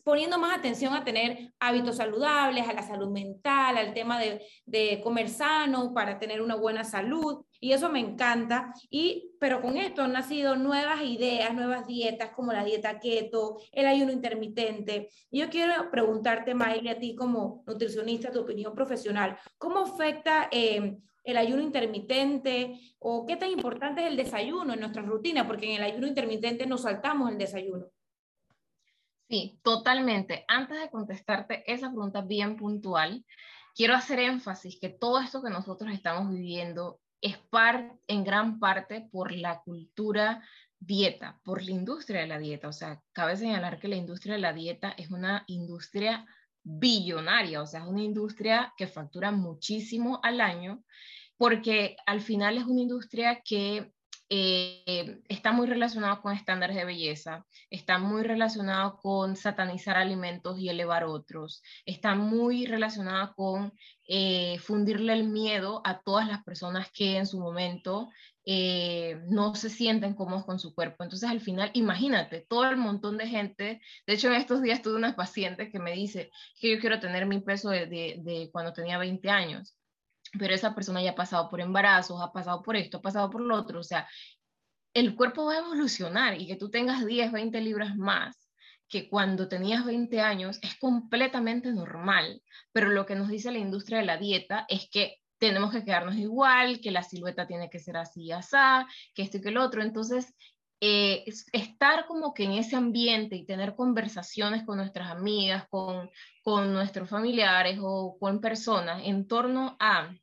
poniendo 0.03 0.37
más 0.37 0.57
atención 0.57 0.93
a 0.93 1.03
tener 1.03 1.53
hábitos 1.59 1.97
saludables, 1.97 2.67
a 2.67 2.73
la 2.73 2.83
salud 2.83 3.09
mental, 3.09 3.77
al 3.77 3.93
tema 3.93 4.19
de, 4.19 4.45
de 4.65 5.01
comer 5.03 5.29
sano 5.29 5.93
para 5.93 6.19
tener 6.19 6.41
una 6.41 6.55
buena 6.55 6.83
salud 6.83 7.43
y 7.59 7.71
eso 7.71 7.89
me 7.89 7.99
encanta. 7.99 8.73
Y, 8.89 9.31
pero 9.39 9.61
con 9.61 9.77
esto 9.77 10.03
han 10.03 10.13
nacido 10.13 10.55
nuevas 10.55 11.01
ideas, 11.03 11.53
nuevas 11.53 11.87
dietas 11.87 12.31
como 12.31 12.53
la 12.53 12.63
dieta 12.63 12.99
keto, 12.99 13.57
el 13.71 13.87
ayuno 13.87 14.11
intermitente. 14.11 15.09
Y 15.31 15.39
yo 15.39 15.49
quiero 15.49 15.89
preguntarte, 15.91 16.53
Miley, 16.53 16.89
a 16.89 16.99
ti 16.99 17.15
como 17.15 17.63
nutricionista, 17.65 18.31
tu 18.31 18.41
opinión 18.41 18.73
profesional, 18.73 19.37
¿cómo 19.57 19.79
afecta 19.79 20.26
eh, 20.51 20.97
el 21.23 21.37
ayuno 21.37 21.61
intermitente 21.61 22.79
o 22.99 23.25
qué 23.25 23.35
tan 23.35 23.49
importante 23.49 24.01
es 24.01 24.07
el 24.07 24.17
desayuno 24.17 24.73
en 24.73 24.79
nuestra 24.79 25.01
rutina? 25.01 25.45
Porque 25.45 25.67
en 25.67 25.77
el 25.77 25.83
ayuno 25.83 26.07
intermitente 26.07 26.65
nos 26.65 26.83
saltamos 26.83 27.31
el 27.31 27.37
desayuno. 27.37 27.87
Sí, 29.29 29.59
totalmente. 29.61 30.45
Antes 30.47 30.79
de 30.79 30.89
contestarte 30.89 31.63
esa 31.71 31.89
pregunta 31.89 32.21
bien 32.21 32.55
puntual, 32.55 33.25
quiero 33.75 33.93
hacer 33.93 34.19
énfasis 34.19 34.79
que 34.79 34.89
todo 34.89 35.19
esto 35.19 35.43
que 35.43 35.49
nosotros 35.49 35.91
estamos 35.93 36.31
viviendo 36.31 37.01
es 37.19 37.37
en 38.07 38.23
gran 38.23 38.59
parte 38.59 39.09
por 39.11 39.31
la 39.31 39.61
cultura 39.61 40.43
dieta, 40.79 41.39
por 41.43 41.63
la 41.63 41.71
industria 41.71 42.21
de 42.21 42.27
la 42.27 42.39
dieta. 42.39 42.67
O 42.67 42.73
sea, 42.73 43.01
cabe 43.11 43.35
señalar 43.35 43.79
que 43.79 43.87
la 43.87 43.95
industria 43.95 44.35
de 44.35 44.41
la 44.41 44.53
dieta 44.53 44.93
es 44.97 45.09
una 45.09 45.43
industria 45.47 46.25
billonaria, 46.67 47.61
o 47.61 47.65
sea, 47.65 47.81
es 47.81 47.87
una 47.87 48.03
industria 48.03 48.73
que 48.75 48.87
factura 48.87 49.31
muchísimo 49.31 50.19
al 50.21 50.41
año, 50.41 50.83
porque 51.37 51.95
al 52.05 52.19
final 52.19 52.57
es 52.57 52.65
una 52.65 52.81
industria 52.81 53.41
que 53.43 53.93
eh, 54.29 55.21
está 55.29 55.53
muy 55.53 55.67
relacionado 55.67 56.21
con 56.21 56.33
estándares 56.33 56.75
de 56.75 56.83
belleza, 56.83 57.45
está 57.69 57.97
muy 57.97 58.23
relacionado 58.23 58.97
con 58.97 59.37
satanizar 59.37 59.95
alimentos 59.95 60.59
y 60.59 60.67
elevar 60.67 61.05
otros, 61.05 61.63
está 61.85 62.13
muy 62.15 62.65
relacionado 62.65 63.33
con 63.35 63.73
eh, 64.07 64.59
fundirle 64.59 65.13
el 65.13 65.29
miedo 65.29 65.81
a 65.85 66.01
todas 66.01 66.27
las 66.27 66.43
personas 66.43 66.91
que 66.91 67.15
en 67.17 67.25
su 67.25 67.39
momento 67.39 68.09
eh, 68.45 69.21
no 69.27 69.55
se 69.55 69.69
sienten 69.69 70.13
cómodos 70.13 70.45
con 70.45 70.59
su 70.59 70.75
cuerpo. 70.75 71.03
Entonces, 71.03 71.29
al 71.29 71.39
final, 71.39 71.71
imagínate, 71.73 72.45
todo 72.49 72.69
el 72.69 72.77
montón 72.77 73.17
de 73.17 73.27
gente, 73.27 73.81
de 74.05 74.13
hecho, 74.13 74.27
en 74.27 74.33
estos 74.35 74.61
días 74.61 74.81
tuve 74.81 74.95
una 74.95 75.15
paciente 75.15 75.71
que 75.71 75.79
me 75.79 75.93
dice 75.93 76.31
que 76.59 76.75
yo 76.75 76.81
quiero 76.81 76.99
tener 76.99 77.25
mi 77.25 77.39
peso 77.39 77.69
de 77.69 78.49
cuando 78.51 78.73
tenía 78.73 78.97
20 78.97 79.29
años 79.29 79.76
pero 80.37 80.53
esa 80.53 80.75
persona 80.75 81.01
ya 81.01 81.11
ha 81.11 81.15
pasado 81.15 81.49
por 81.49 81.61
embarazos, 81.61 82.21
ha 82.21 82.31
pasado 82.31 82.61
por 82.61 82.75
esto, 82.75 82.97
ha 82.97 83.01
pasado 83.01 83.29
por 83.29 83.41
lo 83.41 83.55
otro, 83.55 83.79
o 83.79 83.83
sea, 83.83 84.07
el 84.93 85.15
cuerpo 85.15 85.45
va 85.45 85.53
a 85.53 85.59
evolucionar 85.59 86.39
y 86.39 86.47
que 86.47 86.55
tú 86.55 86.69
tengas 86.69 87.05
10, 87.05 87.31
20 87.31 87.61
libras 87.61 87.95
más 87.95 88.47
que 88.89 89.09
cuando 89.09 89.47
tenías 89.47 89.85
20 89.85 90.21
años 90.21 90.59
es 90.61 90.75
completamente 90.79 91.71
normal, 91.71 92.41
pero 92.71 92.89
lo 92.89 93.05
que 93.05 93.15
nos 93.15 93.27
dice 93.27 93.51
la 93.51 93.59
industria 93.59 93.99
de 93.99 94.05
la 94.05 94.17
dieta 94.17 94.65
es 94.69 94.89
que 94.89 95.17
tenemos 95.37 95.71
que 95.71 95.83
quedarnos 95.83 96.15
igual, 96.15 96.79
que 96.81 96.91
la 96.91 97.03
silueta 97.03 97.45
tiene 97.45 97.69
que 97.69 97.79
ser 97.79 97.97
así, 97.97 98.31
así, 98.31 98.57
que 99.13 99.21
esto 99.21 99.37
y 99.37 99.41
que 99.41 99.49
el 99.49 99.57
otro, 99.57 99.83
entonces 99.83 100.33
eh, 100.79 101.25
estar 101.53 102.05
como 102.05 102.33
que 102.33 102.43
en 102.43 102.51
ese 102.53 102.75
ambiente 102.75 103.35
y 103.35 103.45
tener 103.45 103.75
conversaciones 103.75 104.63
con 104.63 104.77
nuestras 104.77 105.09
amigas, 105.09 105.67
con, 105.69 106.09
con 106.43 106.71
nuestros 106.71 107.09
familiares 107.09 107.79
o 107.81 108.17
con 108.19 108.39
personas 108.39 109.01
en 109.05 109.27
torno 109.27 109.75
a 109.79 110.13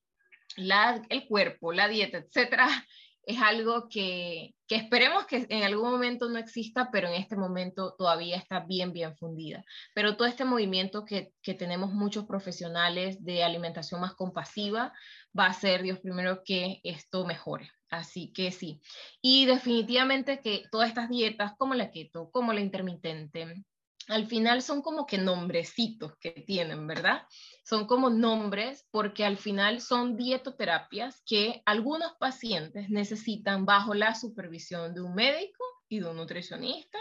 la, 0.57 1.03
el 1.09 1.27
cuerpo, 1.27 1.73
la 1.73 1.89
dieta, 1.89 2.19
etcétera, 2.19 2.69
es 3.27 3.41
algo 3.41 3.89
que, 3.89 4.55
que, 4.69 4.77
esperemos 4.77 5.27
que 5.27 5.47
en 5.49 5.65
algún 5.65 5.91
momento 5.91 6.29
no 6.29 6.39
exista, 6.39 6.91
pero 6.93 7.09
en 7.09 7.15
este 7.15 7.37
momento 7.37 7.95
todavía 7.99 8.37
está 8.37 8.61
bien, 8.61 8.93
bien 8.93 9.17
fundida. 9.17 9.65
Pero 9.95 10.17
todo 10.17 10.29
este 10.29 10.45
movimiento 10.45 11.05
que, 11.05 11.33
que 11.43 11.55
tenemos 11.55 11.93
muchos 11.93 12.27
profesionales 12.27 13.25
de 13.25 13.43
alimentación 13.43 14.01
más 14.01 14.15
compasiva 14.15 14.93
va 15.37 15.47
a 15.47 15.55
ser, 15.55 15.83
Dios 15.83 15.99
primero, 16.01 16.43
que 16.45 16.81
esto 16.85 17.25
mejore. 17.25 17.71
Así 17.95 18.33
que 18.33 18.51
sí. 18.51 18.81
Y 19.23 19.47
definitivamente 19.47 20.41
que 20.41 20.65
todas 20.71 20.89
estas 20.89 21.09
dietas, 21.09 21.53
como 21.57 21.75
la 21.75 21.93
keto, 21.93 22.29
como 22.33 22.53
la 22.53 22.61
intermitente, 22.61 23.65
al 24.09 24.27
final 24.27 24.63
son 24.63 24.83
como 24.83 25.07
que 25.07 25.17
nombrecitos 25.17 26.17
que 26.19 26.33
tienen, 26.33 26.87
¿verdad? 26.89 27.23
Son 27.65 27.87
como 27.87 28.11
nombres 28.11 28.87
porque 28.91 29.25
al 29.25 29.37
final 29.37 29.81
son 29.81 30.17
dietoterapias 30.17 31.23
que 31.25 31.63
algunos 31.67 32.15
pacientes 32.19 32.91
necesitan 32.91 33.65
bajo 33.65 33.95
la 33.95 34.15
supervisión 34.15 34.93
de 34.93 35.01
un 35.01 35.15
médico 35.15 35.65
y 35.89 36.01
de 36.01 36.11
un 36.11 36.17
nutricionista 36.17 36.99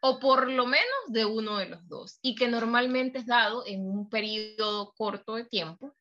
o 0.00 0.20
por 0.20 0.48
lo 0.48 0.66
menos 0.66 1.00
de 1.08 1.24
uno 1.24 1.56
de 1.58 1.68
los 1.68 1.86
dos 1.88 2.20
y 2.22 2.36
que 2.36 2.46
normalmente 2.46 3.18
es 3.18 3.26
dado 3.26 3.66
en 3.66 3.80
un 3.80 4.08
periodo 4.08 4.94
corto 4.96 5.34
de 5.34 5.44
tiempo, 5.44 5.92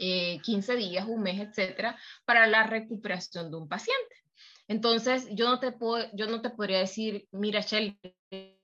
15 0.00 0.72
eh, 0.72 0.76
días, 0.76 1.06
un 1.06 1.22
mes, 1.22 1.40
etcétera, 1.40 1.98
para 2.24 2.46
la 2.46 2.64
recuperación 2.64 3.50
de 3.50 3.56
un 3.58 3.68
paciente. 3.68 4.16
Entonces, 4.68 5.28
yo 5.32 5.48
no 5.48 5.60
te, 5.60 5.72
puedo, 5.72 6.06
yo 6.14 6.26
no 6.26 6.40
te 6.40 6.50
podría 6.50 6.78
decir, 6.78 7.26
mira, 7.32 7.60
Shelly, 7.60 7.98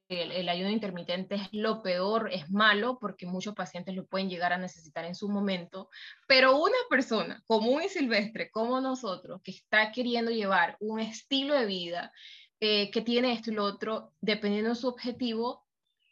el, 0.09 0.49
ayuno 0.49 0.71
intermitente 0.71 1.35
es 1.35 1.49
lo 1.53 1.83
peor, 1.83 2.31
es 2.33 2.51
malo, 2.51 2.99
porque 3.01 3.27
muchos 3.27 3.55
pacientes 3.55 3.95
lo 3.95 4.07
pueden 4.07 4.31
llegar 4.31 4.53
a 4.53 4.59
necesitar 4.59 5.05
en 5.05 5.15
su 5.15 5.29
momento, 5.29 5.91
pero 6.29 6.57
una 6.57 6.77
persona 6.89 7.43
común 7.47 7.83
y 7.83 7.89
silvestre 7.89 8.51
como 8.51 8.81
nosotros, 8.81 9.41
que 9.43 9.51
está 9.51 9.91
queriendo 9.91 10.31
llevar 10.31 10.77
un 10.81 11.01
estilo 11.01 11.55
de 11.55 11.67
vida 11.67 12.13
eh, 12.61 12.91
que 12.91 13.03
tiene 13.03 13.33
esto 13.33 13.51
y 13.51 13.55
lo 13.55 13.65
otro, 13.65 14.13
dependiendo 14.21 14.71
de 14.71 14.77
su 14.77 14.89
objetivo, 14.89 15.67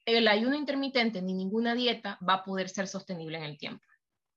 el 0.04 0.28
ayuno 0.28 0.56
intermitente 0.56 1.22
ni 1.22 1.32
ninguna 1.32 1.74
dieta 1.74 2.18
va 2.28 2.34
a 2.34 2.44
poder 2.44 2.68
ser 2.68 2.88
sostenible 2.88 3.38
en 3.38 3.44
el 3.44 3.56
tiempo. 3.56 3.84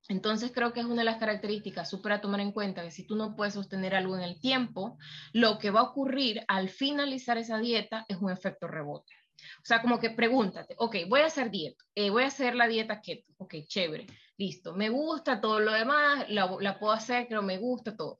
Entonces 0.09 0.51
creo 0.53 0.73
que 0.73 0.79
es 0.79 0.85
una 0.85 1.01
de 1.01 1.05
las 1.05 1.17
características 1.17 1.89
súper 1.89 2.13
a 2.13 2.21
tomar 2.21 2.39
en 2.39 2.51
cuenta, 2.51 2.83
que 2.83 2.91
si 2.91 3.05
tú 3.05 3.15
no 3.15 3.35
puedes 3.35 3.53
sostener 3.53 3.95
algo 3.95 4.15
en 4.15 4.23
el 4.23 4.39
tiempo, 4.39 4.97
lo 5.33 5.57
que 5.57 5.71
va 5.71 5.81
a 5.81 5.89
ocurrir 5.91 6.43
al 6.47 6.69
finalizar 6.69 7.37
esa 7.37 7.57
dieta 7.57 8.05
es 8.07 8.17
un 8.17 8.31
efecto 8.31 8.67
rebote. 8.67 9.13
O 9.37 9.65
sea, 9.65 9.81
como 9.81 9.99
que 9.99 10.09
pregúntate, 10.09 10.75
ok, 10.77 10.95
voy 11.07 11.21
a 11.21 11.27
hacer 11.27 11.51
dieta, 11.51 11.83
eh, 11.93 12.09
voy 12.09 12.23
a 12.23 12.27
hacer 12.27 12.55
la 12.55 12.67
dieta 12.67 13.01
keto, 13.01 13.31
ok, 13.37 13.55
chévere, 13.67 14.07
listo, 14.37 14.73
me 14.75 14.89
gusta 14.89 15.39
todo 15.39 15.59
lo 15.59 15.71
demás, 15.73 16.25
la, 16.29 16.57
la 16.59 16.79
puedo 16.79 16.93
hacer, 16.93 17.27
pero 17.29 17.43
me 17.43 17.57
gusta 17.57 17.95
todo. 17.95 18.17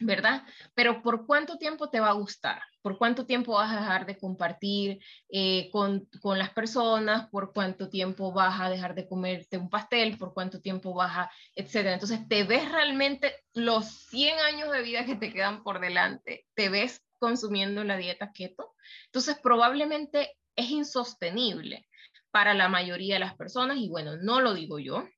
¿Verdad? 0.00 0.44
Pero 0.74 1.02
¿por 1.02 1.26
cuánto 1.26 1.58
tiempo 1.58 1.88
te 1.90 2.00
va 2.00 2.10
a 2.10 2.14
gustar? 2.14 2.62
¿Por 2.82 2.98
cuánto 2.98 3.26
tiempo 3.26 3.54
vas 3.54 3.72
a 3.72 3.80
dejar 3.80 4.06
de 4.06 4.18
compartir 4.18 5.00
eh, 5.28 5.68
con, 5.72 6.08
con, 6.20 6.38
las 6.38 6.50
personas? 6.50 7.28
¿Por 7.30 7.52
cuánto 7.52 7.88
tiempo 7.88 8.32
vas 8.32 8.60
a 8.60 8.70
dejar 8.70 8.94
de 8.94 9.08
comerte 9.08 9.58
un 9.58 9.70
pastel? 9.70 10.16
¿Por 10.18 10.34
cuánto 10.34 10.60
tiempo 10.60 10.94
vas 10.94 11.16
a, 11.16 11.30
etcétera? 11.54 11.94
Entonces, 11.94 12.26
¿te 12.28 12.44
ves 12.44 12.70
realmente 12.70 13.34
los 13.54 13.86
100 14.08 14.38
años 14.38 14.70
de 14.70 14.82
vida 14.82 15.04
que 15.04 15.16
te 15.16 15.32
quedan 15.32 15.62
por 15.62 15.80
delante? 15.80 16.46
¿Te 16.54 16.68
ves 16.68 17.04
consumiendo 17.18 17.82
la 17.84 17.96
dieta 17.96 18.32
keto? 18.32 18.74
Entonces, 19.06 19.36
probablemente 19.42 20.36
es 20.54 20.70
insostenible 20.70 21.88
para 22.30 22.54
la 22.54 22.68
mayoría 22.68 23.14
de 23.14 23.20
las 23.20 23.34
personas 23.34 23.78
y 23.78 23.88
bueno, 23.88 24.16
no 24.16 24.40
lo 24.40 24.54
digo 24.54 24.78
yo, 24.78 25.08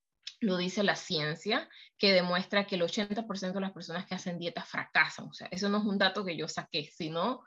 lo 0.41 0.57
dice 0.57 0.83
la 0.83 0.97
ciencia, 0.97 1.69
que 1.99 2.13
demuestra 2.13 2.67
que 2.67 2.77
el 2.77 2.83
80% 2.83 3.53
de 3.53 3.61
las 3.61 3.73
personas 3.73 4.07
que 4.07 4.15
hacen 4.15 4.39
dieta 4.39 4.63
fracasan. 4.63 5.27
O 5.27 5.33
sea, 5.33 5.49
eso 5.51 5.69
no 5.69 5.79
es 5.79 5.85
un 5.85 5.99
dato 5.99 6.25
que 6.25 6.37
yo 6.37 6.49
saqué, 6.49 6.85
sino 6.85 7.43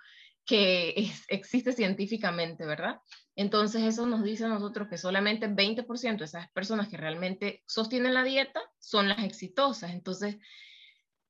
que 0.45 1.11
existe 1.27 1.71
científicamente, 1.71 2.65
¿verdad? 2.65 2.99
Entonces 3.35 3.83
eso 3.83 4.05
nos 4.05 4.23
dice 4.23 4.45
a 4.45 4.49
nosotros 4.49 4.87
que 4.89 4.97
solamente 4.97 5.47
20% 5.47 6.17
de 6.17 6.25
esas 6.25 6.51
personas 6.51 6.87
que 6.89 6.97
realmente 6.97 7.63
sostienen 7.67 8.13
la 8.13 8.23
dieta 8.23 8.61
son 8.79 9.07
las 9.07 9.23
exitosas. 9.23 9.91
Entonces, 9.91 10.37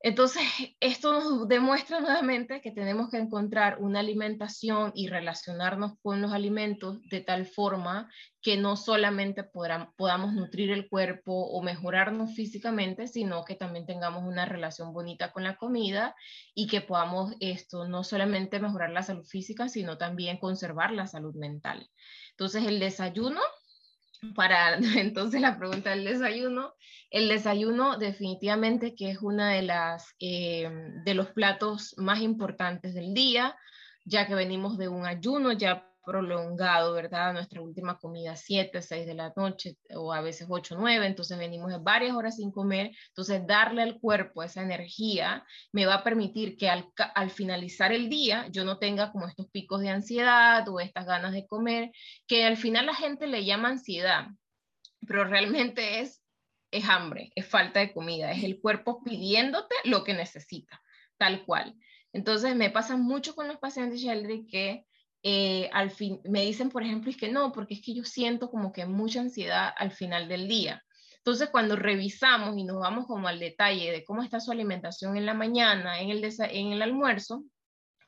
entonces, 0.04 0.44
esto 0.80 1.14
nos 1.14 1.48
demuestra 1.48 2.00
nuevamente 2.00 2.62
que 2.62 2.72
tenemos 2.72 3.10
que 3.10 3.18
encontrar 3.18 3.80
una 3.80 4.00
alimentación 4.00 4.92
y 4.96 5.08
relacionarnos 5.08 5.94
con 6.02 6.22
los 6.22 6.34
alimentos 6.34 7.02
de 7.10 7.22
tal 7.22 7.46
forma 7.46 8.10
que 8.42 8.58
no 8.58 8.76
solamente 8.76 9.44
podamos 9.44 10.34
nutrir 10.34 10.72
el 10.72 10.90
cuerpo 10.90 11.32
o 11.32 11.62
mejorarnos 11.62 12.34
físicamente, 12.34 13.08
sino 13.08 13.46
que 13.46 13.56
también 13.56 13.86
tengamos 13.86 14.24
una 14.24 14.46
relación 14.46 14.94
bonita 14.94 15.32
con 15.32 15.44
la 15.44 15.58
comida 15.58 16.16
y 16.56 16.68
que 16.68 16.82
podamos 16.82 17.36
esto 17.40 17.88
no 17.88 18.04
solamente 18.04 18.60
mejorar 18.60 18.90
la 18.90 19.04
salud 19.04 19.26
física, 19.26 19.70
sino 19.70 20.00
también 20.00 20.38
conservar 20.38 20.92
la 20.92 21.06
salud 21.06 21.36
mental. 21.36 21.88
Entonces, 22.32 22.66
el 22.66 22.80
desayuno 22.80 23.42
para 24.36 24.76
entonces 24.98 25.42
la 25.42 25.58
pregunta 25.58 25.92
del 25.92 26.06
desayuno. 26.06 26.74
El 27.10 27.28
desayuno 27.28 27.98
definitivamente 27.98 28.96
que 28.96 29.12
es 29.12 29.22
una 29.22 29.52
de 29.52 29.62
las 29.64 30.16
eh, 30.20 30.70
de 31.04 31.14
los 31.14 31.28
platos 31.30 31.94
más 31.98 32.22
importantes 32.22 32.94
del 32.94 33.14
día, 33.14 33.56
ya 34.06 34.28
que 34.28 34.36
venimos 34.36 34.78
de 34.78 34.88
un 34.88 35.06
ayuno 35.06 35.52
ya 35.52 35.91
prolongado, 36.04 36.94
¿verdad? 36.94 37.34
Nuestra 37.34 37.62
última 37.62 37.98
comida 37.98 38.36
7, 38.36 38.82
6 38.82 39.06
de 39.06 39.14
la 39.14 39.34
noche 39.36 39.78
o 39.96 40.14
a 40.14 40.22
veces 40.22 40.48
8, 40.50 40.76
9, 40.78 41.06
entonces 41.06 41.38
venimos 41.38 41.72
varias 41.84 42.16
horas 42.16 42.38
sin 42.38 42.52
comer, 42.52 42.92
entonces 43.10 43.46
darle 43.46 43.84
al 43.84 44.00
cuerpo 44.00 44.44
esa 44.44 44.62
energía 44.62 45.46
me 45.72 45.86
va 45.86 45.96
a 45.96 46.04
permitir 46.04 46.58
que 46.58 46.70
al, 46.70 46.90
al 47.16 47.30
finalizar 47.30 47.92
el 47.92 48.10
día 48.10 48.48
yo 48.52 48.64
no 48.64 48.80
tenga 48.80 49.12
como 49.12 49.28
estos 49.28 49.48
picos 49.50 49.82
de 49.82 49.90
ansiedad 49.90 50.68
o 50.68 50.80
estas 50.80 51.06
ganas 51.06 51.34
de 51.34 51.48
comer, 51.48 51.92
que 52.28 52.46
al 52.46 52.58
final 52.58 52.86
la 52.88 52.96
gente 52.96 53.28
le 53.28 53.46
llama 53.46 53.70
ansiedad, 53.70 54.28
pero 55.08 55.24
realmente 55.26 56.00
es, 56.00 56.22
es 56.72 56.86
hambre, 56.90 57.32
es 57.36 57.48
falta 57.48 57.80
de 57.80 57.94
comida, 57.94 58.32
es 58.32 58.44
el 58.44 58.60
cuerpo 58.60 59.04
pidiéndote 59.04 59.76
lo 59.84 60.04
que 60.04 60.14
necesita, 60.14 60.82
tal 61.18 61.46
cual. 61.46 61.76
Entonces 62.14 62.56
me 62.56 62.70
pasa 62.70 62.98
mucho 62.98 63.36
con 63.36 63.48
los 63.48 63.58
pacientes, 63.58 64.02
Sheldry, 64.02 64.48
que 64.48 64.86
eh, 65.24 65.70
al 65.74 65.92
fin, 65.92 66.20
me 66.24 66.42
dicen, 66.46 66.70
por 66.70 66.84
ejemplo, 66.84 67.12
es 67.12 67.18
que 67.18 67.32
no, 67.32 67.52
porque 67.52 67.76
es 67.76 67.82
que 67.82 67.94
yo 67.94 68.04
siento 68.04 68.50
como 68.50 68.72
que 68.72 68.86
mucha 68.86 69.22
ansiedad 69.22 69.74
al 69.78 69.92
final 69.92 70.28
del 70.28 70.48
día. 70.48 70.84
Entonces, 71.18 71.50
cuando 71.50 71.76
revisamos 71.76 72.58
y 72.58 72.64
nos 72.64 72.80
vamos 72.80 73.06
como 73.06 73.28
al 73.28 73.40
detalle 73.40 73.92
de 73.92 74.04
cómo 74.04 74.24
está 74.24 74.40
su 74.40 74.52
alimentación 74.52 75.18
en 75.18 75.28
la 75.28 75.36
mañana, 75.36 76.00
en 76.00 76.10
el, 76.10 76.24
en 76.24 76.72
el 76.72 76.82
almuerzo, 76.82 77.44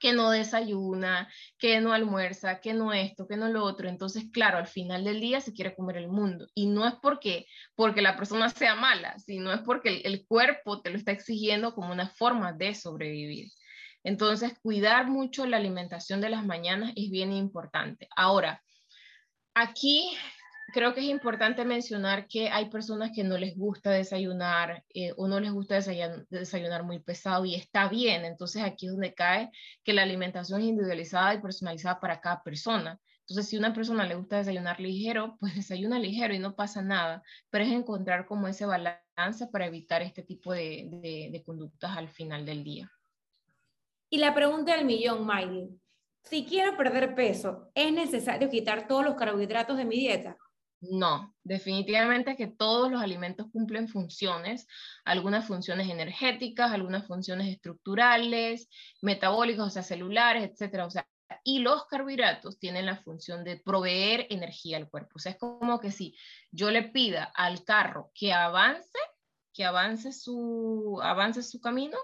que 0.04 0.12
no 0.12 0.32
desayuna, 0.32 1.30
que 1.58 1.80
no 1.80 1.94
almuerza, 1.94 2.60
que 2.60 2.74
no 2.74 2.92
esto, 2.92 3.26
que 3.26 3.38
no 3.38 3.48
lo 3.48 3.64
otro. 3.64 3.88
Entonces, 3.88 4.26
claro, 4.34 4.58
al 4.58 4.68
final 4.68 5.06
del 5.06 5.22
día 5.22 5.40
se 5.40 5.54
quiere 5.54 5.76
comer 5.76 5.96
el 5.96 6.10
mundo. 6.10 6.48
Y 6.54 6.66
no 6.66 6.86
es 6.86 6.96
porque, 7.02 7.46
porque 7.74 8.02
la 8.02 8.18
persona 8.18 8.50
sea 8.50 8.76
mala, 8.76 9.18
sino 9.20 9.54
es 9.54 9.62
porque 9.62 10.02
el 10.04 10.26
cuerpo 10.26 10.82
te 10.82 10.90
lo 10.90 10.98
está 10.98 11.14
exigiendo 11.14 11.74
como 11.74 11.94
una 11.94 12.10
forma 12.10 12.52
de 12.52 12.76
sobrevivir. 12.76 13.52
Entonces, 14.04 14.54
cuidar 14.62 15.08
mucho 15.08 15.46
la 15.46 15.58
alimentación 15.58 16.22
de 16.22 16.30
las 16.30 16.46
mañanas 16.46 16.92
es 16.96 17.10
bien 17.10 17.32
importante. 17.32 18.08
Ahora, 18.16 18.62
aquí 19.54 20.16
creo 20.74 20.94
que 20.94 21.02
es 21.02 21.08
importante 21.08 21.66
mencionar 21.66 22.28
que 22.28 22.50
hay 22.50 22.70
personas 22.70 23.12
que 23.16 23.24
no 23.24 23.38
les 23.38 23.56
gusta 23.56 23.92
desayunar 23.92 24.84
eh, 24.94 25.14
o 25.18 25.28
no 25.28 25.40
les 25.40 25.52
gusta 25.52 25.76
desayunar, 25.76 26.84
muy 26.84 27.00
pesado 27.00 27.46
y 27.46 27.56
está 27.56 27.88
bien. 27.88 28.26
Entonces 28.26 28.64
aquí 28.64 28.88
es 28.88 28.92
donde 28.92 29.14
cae 29.14 29.52
que 29.84 29.94
la 29.94 30.04
alimentación 30.04 30.62
es 30.62 30.68
individualizada 30.68 31.36
y 31.36 31.42
personalizada 31.42 32.00
para 32.00 32.20
cada 32.20 32.44
persona. 32.44 33.00
Entonces 33.22 33.48
si 33.50 33.56
a 33.56 33.60
una 33.60 33.74
persona 33.74 34.06
le 34.06 34.16
gusta 34.16 34.38
desayunar 34.38 34.80
ligero, 34.80 35.38
pues 35.40 35.56
desayuna 35.56 36.00
ligero 36.00 36.34
y 36.34 36.40
no 36.40 36.56
pasa 36.56 36.82
nada, 36.82 37.24
pero 37.50 37.64
es 37.64 37.72
encontrar 37.72 38.26
como 38.26 38.48
ese 38.48 38.66
balance 38.66 39.48
para 39.52 39.68
evitar 39.68 40.02
este 40.02 40.24
tipo 40.24 40.54
de 40.54 41.44
conductas 41.46 41.96
al 41.96 42.10
final 42.10 42.46
del 42.46 42.64
día. 42.64 42.92
Y 44.14 44.20
la 44.20 44.36
pregunta 44.36 44.76
del 44.76 44.86
millón, 44.86 45.26
Miley. 45.26 45.70
Si 46.22 46.46
quiero 46.46 46.78
perder 46.78 47.16
peso, 47.16 47.72
¿es 47.74 47.92
necesario 47.92 48.48
quitar 48.48 48.88
todos 48.88 49.04
los 49.04 49.16
carbohidratos 49.16 49.76
de 49.76 49.86
mi 49.86 49.96
dieta? 49.96 50.38
No, 50.82 51.34
definitivamente 51.44 52.36
que 52.36 52.46
todos 52.46 52.92
los 52.92 53.02
alimentos 53.02 53.48
cumplen 53.52 53.88
funciones, 53.88 54.68
algunas 55.04 55.48
funciones 55.48 55.90
energéticas, 55.90 56.72
algunas 56.72 57.08
funciones 57.08 57.48
estructurales, 57.48 58.70
metabólicas, 59.02 59.66
o 59.66 59.70
sea, 59.72 59.82
celulares, 59.82 60.48
etcétera. 60.48 60.86
O 60.86 60.92
sea, 60.92 61.08
y 61.44 61.62
los 61.62 61.88
carbohidratos 61.88 62.60
tienen 62.60 62.86
la 62.86 62.98
función 62.98 63.44
de 63.44 63.62
proveer 63.66 64.28
energía 64.30 64.78
al 64.78 64.92
cuerpo. 64.92 65.14
O 65.16 65.20
sea, 65.20 65.32
es 65.32 65.40
como 65.40 65.80
que 65.80 65.90
si 65.90 66.16
yo 66.52 66.70
le 66.70 66.84
pida 66.84 67.32
al 67.34 67.64
carro 67.64 68.12
que 68.14 68.32
avance, 68.32 69.00
que 69.52 69.66
avance 69.66 70.14
su, 70.14 71.00
avance 71.02 71.42
su 71.42 71.60
camino, 71.60 71.98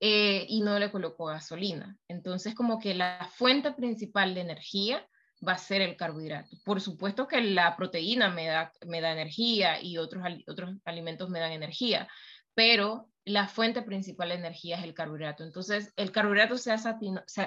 eh, 0.00 0.46
y 0.48 0.62
no 0.62 0.78
le 0.78 0.90
colocó 0.90 1.26
gasolina. 1.26 1.96
Entonces, 2.08 2.54
como 2.54 2.78
que 2.78 2.94
la 2.94 3.28
fuente 3.34 3.72
principal 3.72 4.34
de 4.34 4.40
energía 4.40 5.06
va 5.46 5.52
a 5.52 5.58
ser 5.58 5.82
el 5.82 5.96
carbohidrato. 5.96 6.56
Por 6.64 6.80
supuesto 6.80 7.28
que 7.28 7.40
la 7.42 7.76
proteína 7.76 8.30
me 8.30 8.46
da, 8.46 8.72
me 8.86 9.00
da 9.00 9.12
energía 9.12 9.82
y 9.82 9.98
otros, 9.98 10.24
otros 10.46 10.76
alimentos 10.84 11.28
me 11.30 11.40
dan 11.40 11.52
energía, 11.52 12.08
pero 12.54 13.10
la 13.24 13.46
fuente 13.46 13.82
principal 13.82 14.30
de 14.30 14.36
energía 14.36 14.78
es 14.78 14.84
el 14.84 14.94
carbohidrato. 14.94 15.44
Entonces, 15.44 15.92
el 15.96 16.10
carbohidrato 16.12 16.56
se 16.56 16.72
ha, 16.72 16.78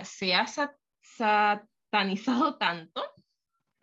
se 0.04 0.34
ha 0.36 0.46
satanizado 1.02 2.58
tanto 2.60 3.04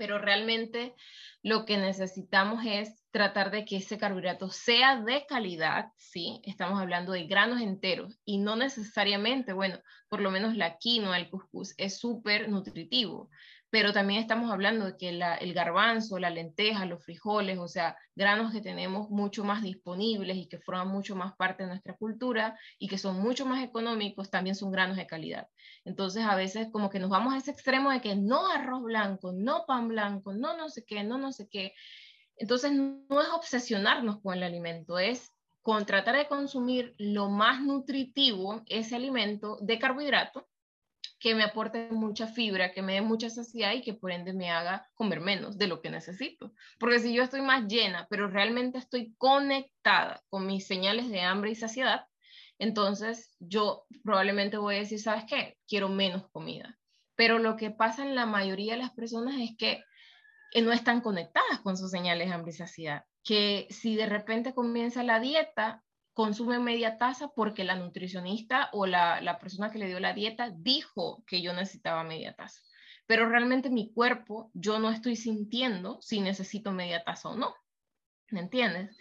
pero 0.00 0.18
realmente 0.18 0.94
lo 1.42 1.66
que 1.66 1.76
necesitamos 1.76 2.64
es 2.64 3.04
tratar 3.10 3.50
de 3.50 3.66
que 3.66 3.76
ese 3.76 3.98
carbohidrato 3.98 4.48
sea 4.48 4.98
de 5.02 5.26
calidad, 5.26 5.92
¿sí? 5.98 6.40
Estamos 6.42 6.80
hablando 6.80 7.12
de 7.12 7.26
granos 7.26 7.60
enteros 7.60 8.18
y 8.24 8.38
no 8.38 8.56
necesariamente, 8.56 9.52
bueno, 9.52 9.78
por 10.08 10.22
lo 10.22 10.30
menos 10.30 10.56
la 10.56 10.78
quinoa, 10.78 11.18
el 11.18 11.28
couscous 11.28 11.74
es 11.76 11.98
súper 11.98 12.48
nutritivo, 12.48 13.28
pero 13.70 13.92
también 13.92 14.20
estamos 14.20 14.50
hablando 14.50 14.84
de 14.84 14.96
que 14.96 15.08
el 15.08 15.54
garbanzo, 15.54 16.18
la 16.18 16.28
lenteja, 16.28 16.86
los 16.86 17.04
frijoles, 17.04 17.58
o 17.58 17.68
sea, 17.68 17.96
granos 18.16 18.52
que 18.52 18.60
tenemos 18.60 19.10
mucho 19.10 19.44
más 19.44 19.62
disponibles 19.62 20.36
y 20.36 20.48
que 20.48 20.58
forman 20.58 20.88
mucho 20.88 21.14
más 21.14 21.36
parte 21.36 21.62
de 21.62 21.68
nuestra 21.68 21.94
cultura 21.94 22.58
y 22.80 22.88
que 22.88 22.98
son 22.98 23.20
mucho 23.20 23.46
más 23.46 23.62
económicos, 23.62 24.28
también 24.28 24.56
son 24.56 24.72
granos 24.72 24.96
de 24.96 25.06
calidad. 25.06 25.46
Entonces, 25.84 26.24
a 26.24 26.34
veces 26.34 26.68
como 26.72 26.90
que 26.90 26.98
nos 26.98 27.10
vamos 27.10 27.32
a 27.32 27.38
ese 27.38 27.52
extremo 27.52 27.90
de 27.90 28.00
que 28.00 28.16
no 28.16 28.48
arroz 28.48 28.82
blanco, 28.82 29.32
no 29.32 29.64
pan 29.66 29.86
blanco, 29.86 30.32
no 30.32 30.56
no 30.56 30.68
sé 30.68 30.84
qué, 30.84 31.04
no 31.04 31.16
no 31.16 31.32
sé 31.32 31.48
qué. 31.48 31.72
Entonces, 32.36 32.72
no 32.72 33.20
es 33.20 33.28
obsesionarnos 33.28 34.20
con 34.20 34.34
el 34.34 34.42
alimento, 34.42 34.98
es 34.98 35.32
con 35.62 35.86
tratar 35.86 36.16
de 36.16 36.26
consumir 36.26 36.94
lo 36.98 37.28
más 37.28 37.62
nutritivo, 37.62 38.62
ese 38.66 38.96
alimento 38.96 39.58
de 39.60 39.78
carbohidrato, 39.78 40.48
que 41.20 41.34
me 41.34 41.44
aporte 41.44 41.88
mucha 41.90 42.26
fibra, 42.26 42.72
que 42.72 42.80
me 42.80 42.94
dé 42.94 43.02
mucha 43.02 43.28
saciedad 43.28 43.74
y 43.74 43.82
que 43.82 43.92
por 43.92 44.10
ende 44.10 44.32
me 44.32 44.50
haga 44.50 44.88
comer 44.94 45.20
menos 45.20 45.58
de 45.58 45.68
lo 45.68 45.82
que 45.82 45.90
necesito. 45.90 46.54
Porque 46.78 46.98
si 46.98 47.12
yo 47.12 47.22
estoy 47.22 47.42
más 47.42 47.66
llena, 47.68 48.06
pero 48.08 48.26
realmente 48.26 48.78
estoy 48.78 49.14
conectada 49.18 50.22
con 50.30 50.46
mis 50.46 50.66
señales 50.66 51.10
de 51.10 51.20
hambre 51.20 51.50
y 51.50 51.54
saciedad, 51.54 52.06
entonces 52.58 53.36
yo 53.38 53.84
probablemente 54.02 54.56
voy 54.56 54.76
a 54.76 54.80
decir, 54.80 54.98
¿sabes 54.98 55.24
qué? 55.28 55.58
Quiero 55.68 55.90
menos 55.90 56.28
comida. 56.30 56.78
Pero 57.16 57.38
lo 57.38 57.56
que 57.56 57.70
pasa 57.70 58.02
en 58.02 58.14
la 58.14 58.24
mayoría 58.24 58.72
de 58.72 58.78
las 58.78 58.92
personas 58.92 59.34
es 59.38 59.56
que 59.58 59.84
no 60.62 60.72
están 60.72 61.02
conectadas 61.02 61.60
con 61.62 61.76
sus 61.76 61.90
señales 61.90 62.28
de 62.28 62.34
hambre 62.34 62.50
y 62.52 62.54
saciedad. 62.54 63.04
Que 63.22 63.66
si 63.68 63.94
de 63.94 64.06
repente 64.06 64.54
comienza 64.54 65.02
la 65.02 65.20
dieta, 65.20 65.84
consume 66.20 66.58
media 66.58 66.98
taza 66.98 67.28
porque 67.28 67.64
la 67.64 67.76
nutricionista 67.76 68.68
o 68.74 68.84
la, 68.84 69.22
la 69.22 69.38
persona 69.38 69.70
que 69.70 69.78
le 69.78 69.86
dio 69.86 70.00
la 70.00 70.12
dieta 70.12 70.50
dijo 70.54 71.24
que 71.26 71.40
yo 71.40 71.54
necesitaba 71.54 72.04
media 72.04 72.34
taza. 72.34 72.60
Pero 73.06 73.26
realmente 73.26 73.70
mi 73.70 73.90
cuerpo, 73.90 74.50
yo 74.52 74.78
no 74.80 74.90
estoy 74.90 75.16
sintiendo 75.16 75.96
si 76.02 76.20
necesito 76.20 76.72
media 76.72 77.02
taza 77.04 77.30
o 77.30 77.38
no. 77.38 77.54
¿Me 78.28 78.40
entiendes? 78.40 78.98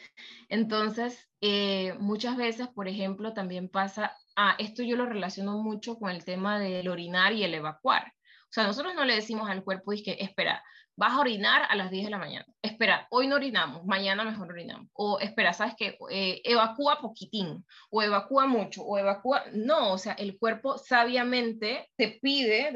Entonces, 0.48 1.30
eh, 1.42 1.94
muchas 2.00 2.38
veces, 2.38 2.70
por 2.70 2.88
ejemplo, 2.88 3.34
también 3.34 3.68
pasa, 3.68 4.16
ah, 4.38 4.56
esto 4.58 4.82
yo 4.82 4.96
lo 4.96 5.06
relaciono 5.06 5.58
mucho 5.58 6.00
con 6.00 6.12
el 6.12 6.24
tema 6.24 6.58
del 6.58 6.88
orinar 6.88 7.34
y 7.34 7.44
el 7.44 7.54
evacuar. 7.54 8.14
O 8.44 8.52
sea, 8.52 8.64
nosotros 8.64 8.96
no 8.96 9.04
le 9.04 9.16
decimos 9.16 9.50
al 9.50 9.66
cuerpo, 9.66 9.92
que 9.92 10.16
espera, 10.22 10.64
vas 11.00 11.14
a 11.14 11.22
orinar 11.22 11.66
a 11.70 11.76
las 11.78 11.90
10 11.90 12.04
de 12.04 12.12
la 12.12 12.18
mañana. 12.18 12.46
Espera, 12.62 13.08
hoy 13.10 13.26
no 13.26 13.36
orinamos, 13.36 13.86
mañana 13.86 14.26
mejor 14.26 14.52
orinamos. 14.52 14.90
O 14.92 15.18
espera, 15.20 15.54
¿sabes 15.54 15.76
qué? 15.78 15.98
Eh, 16.12 16.42
evacúa 16.44 17.00
poquitín, 17.00 17.66
o 17.90 18.04
evacúa 18.04 18.48
mucho, 18.48 18.84
o 18.84 18.98
evacúa... 18.98 19.46
No, 19.54 19.94
o 19.94 19.98
sea, 19.98 20.12
el 20.14 20.38
cuerpo 20.38 20.78
sabiamente 20.78 21.90
te 21.96 22.20
pide, 22.22 22.74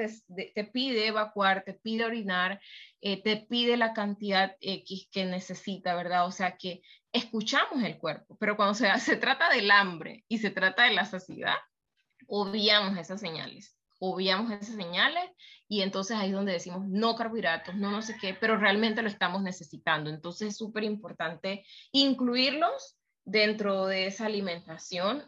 te 0.56 0.64
pide 0.64 1.08
evacuar, 1.08 1.66
te 1.66 1.74
pide 1.74 2.06
orinar, 2.06 2.62
eh, 3.02 3.22
te 3.22 3.36
pide 3.36 3.76
la 3.76 3.92
cantidad 3.92 4.56
X 4.62 5.10
que 5.12 5.26
necesita, 5.26 5.94
¿verdad? 5.94 6.26
O 6.26 6.32
sea, 6.32 6.56
que 6.56 6.82
escuchamos 7.12 7.84
el 7.84 7.98
cuerpo, 7.98 8.38
pero 8.40 8.56
cuando 8.56 8.74
se, 8.74 8.88
se 9.02 9.18
trata 9.18 9.50
del 9.50 9.70
hambre 9.70 10.24
y 10.30 10.38
se 10.38 10.50
trata 10.50 10.86
de 10.86 10.94
la 10.94 11.04
saciedad, 11.04 11.58
obviamos 12.28 12.98
esas 12.98 13.20
señales 13.20 13.76
obviamos 14.06 14.52
esas 14.52 14.76
señales 14.76 15.24
y 15.70 15.82
entonces 15.82 16.18
ahí 16.18 16.28
es 16.28 16.34
donde 16.34 16.52
decimos 16.52 16.86
no 16.86 17.16
carbohidratos, 17.16 17.76
no 17.76 17.89
no 17.89 18.02
sé 18.02 18.18
qué, 18.20 18.34
pero 18.34 18.58
realmente 18.58 19.02
lo 19.02 19.08
estamos 19.08 19.42
necesitando. 19.42 20.10
Entonces 20.10 20.50
es 20.50 20.58
súper 20.58 20.84
importante 20.84 21.66
incluirlos 21.94 22.98
dentro 23.24 23.86
de 23.86 24.08
esa 24.08 24.26
alimentación, 24.26 25.24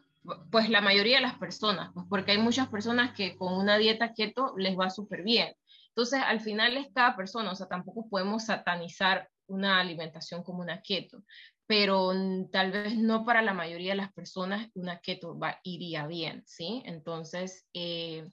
pues 0.51 0.69
la 0.69 0.81
mayoría 0.81 1.17
de 1.17 1.21
las 1.21 1.37
personas, 1.37 1.91
pues 1.93 2.05
porque 2.09 2.33
hay 2.33 2.37
muchas 2.37 2.67
personas 2.67 3.15
que 3.15 3.37
con 3.37 3.53
una 3.53 3.77
dieta 3.77 4.13
keto 4.13 4.53
les 4.57 4.77
va 4.77 4.89
súper 4.89 5.23
bien. 5.23 5.55
Entonces 5.89 6.19
al 6.25 6.41
final 6.41 6.75
es 6.75 6.87
cada 6.93 7.15
persona, 7.15 7.51
o 7.51 7.55
sea, 7.55 7.67
tampoco 7.67 8.09
podemos 8.09 8.45
satanizar 8.45 9.29
una 9.47 9.79
alimentación 9.79 10.43
como 10.43 10.59
una 10.59 10.81
keto, 10.81 11.23
pero 11.65 12.11
tal 12.51 12.71
vez 12.71 12.97
no 12.97 13.23
para 13.23 13.41
la 13.41 13.53
mayoría 13.53 13.91
de 13.91 13.97
las 13.97 14.11
personas 14.11 14.69
una 14.73 14.99
keto 14.99 15.39
va, 15.39 15.61
iría 15.63 16.07
bien, 16.07 16.43
¿sí? 16.45 16.83
Entonces, 16.85 17.65
eh, 17.73 18.27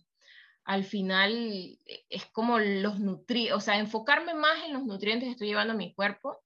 al 0.64 0.84
final 0.84 1.78
eh, 1.86 2.04
es 2.08 2.26
como 2.26 2.58
los 2.58 3.00
nutrientes, 3.00 3.54
o 3.54 3.60
sea, 3.60 3.78
enfocarme 3.78 4.34
más 4.34 4.64
en 4.64 4.72
los 4.72 4.84
nutrientes 4.84 5.26
que 5.26 5.32
estoy 5.32 5.48
llevando 5.48 5.74
a 5.74 5.76
mi 5.76 5.94
cuerpo 5.94 6.38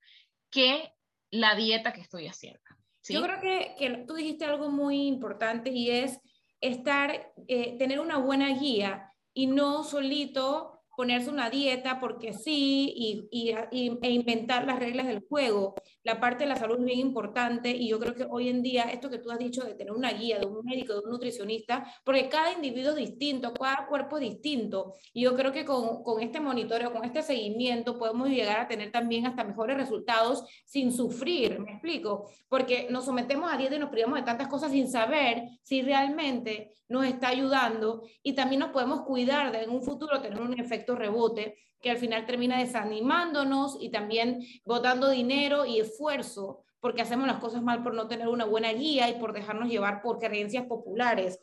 que 0.50 0.92
la 1.30 1.54
dieta 1.54 1.92
que 1.92 2.00
estoy 2.00 2.26
haciendo. 2.26 2.60
Yo 3.08 3.22
creo 3.22 3.40
que, 3.40 3.74
que, 3.78 4.04
tú 4.06 4.14
dijiste 4.14 4.44
algo 4.44 4.68
muy 4.70 5.06
importante 5.06 5.70
y 5.70 5.90
es 5.90 6.18
estar, 6.60 7.32
eh, 7.46 7.76
tener 7.78 8.00
una 8.00 8.18
buena 8.18 8.48
guía 8.58 9.12
y 9.32 9.46
no 9.46 9.84
solito 9.84 10.75
ponerse 10.96 11.30
una 11.30 11.50
dieta 11.50 12.00
porque 12.00 12.32
sí 12.32 12.92
y, 12.96 13.28
y, 13.30 13.98
e 14.02 14.10
inventar 14.10 14.66
las 14.66 14.78
reglas 14.78 15.06
del 15.06 15.24
juego. 15.28 15.74
La 16.02 16.20
parte 16.20 16.44
de 16.44 16.48
la 16.48 16.56
salud 16.56 16.78
es 16.78 16.84
bien 16.84 17.00
importante 17.00 17.70
y 17.70 17.88
yo 17.88 17.98
creo 17.98 18.14
que 18.14 18.26
hoy 18.28 18.48
en 18.48 18.62
día 18.62 18.84
esto 18.84 19.10
que 19.10 19.18
tú 19.18 19.30
has 19.30 19.38
dicho 19.38 19.62
de 19.62 19.74
tener 19.74 19.92
una 19.92 20.12
guía 20.12 20.38
de 20.38 20.46
un 20.46 20.64
médico, 20.64 20.94
de 20.94 21.00
un 21.00 21.10
nutricionista, 21.10 21.84
porque 22.04 22.28
cada 22.28 22.52
individuo 22.52 22.90
es 22.90 22.96
distinto, 22.96 23.52
cada 23.52 23.86
cuerpo 23.86 24.16
es 24.18 24.22
distinto 24.22 24.94
y 25.12 25.22
yo 25.22 25.36
creo 25.36 25.52
que 25.52 25.64
con, 25.64 26.02
con 26.02 26.22
este 26.22 26.40
monitoreo, 26.40 26.92
con 26.92 27.04
este 27.04 27.22
seguimiento 27.22 27.98
podemos 27.98 28.28
llegar 28.28 28.60
a 28.60 28.68
tener 28.68 28.90
también 28.90 29.26
hasta 29.26 29.44
mejores 29.44 29.76
resultados 29.76 30.44
sin 30.64 30.92
sufrir, 30.92 31.58
me 31.58 31.72
explico, 31.72 32.30
porque 32.48 32.88
nos 32.90 33.04
sometemos 33.04 33.52
a 33.52 33.58
dieta 33.58 33.76
y 33.76 33.78
nos 33.78 33.90
privamos 33.90 34.18
de 34.18 34.24
tantas 34.24 34.48
cosas 34.48 34.72
sin 34.72 34.88
saber 34.88 35.42
si 35.62 35.82
realmente 35.82 36.72
nos 36.88 37.04
está 37.04 37.28
ayudando 37.28 38.02
y 38.22 38.34
también 38.34 38.60
nos 38.60 38.70
podemos 38.70 39.02
cuidar 39.02 39.52
de 39.52 39.62
en 39.62 39.70
un 39.70 39.82
futuro 39.82 40.20
tener 40.20 40.40
un 40.40 40.58
efecto 40.58 40.85
rebote 40.94 41.58
que 41.80 41.90
al 41.90 41.98
final 41.98 42.26
termina 42.26 42.58
desanimándonos 42.58 43.78
y 43.80 43.90
también 43.90 44.40
botando 44.64 45.10
dinero 45.10 45.66
y 45.66 45.80
esfuerzo 45.80 46.64
porque 46.80 47.02
hacemos 47.02 47.26
las 47.26 47.38
cosas 47.38 47.62
mal 47.62 47.82
por 47.82 47.94
no 47.94 48.06
tener 48.06 48.28
una 48.28 48.44
buena 48.44 48.72
guía 48.72 49.08
y 49.08 49.18
por 49.18 49.32
dejarnos 49.32 49.68
llevar 49.68 50.02
por 50.02 50.18
creencias 50.18 50.66
populares. 50.66 51.40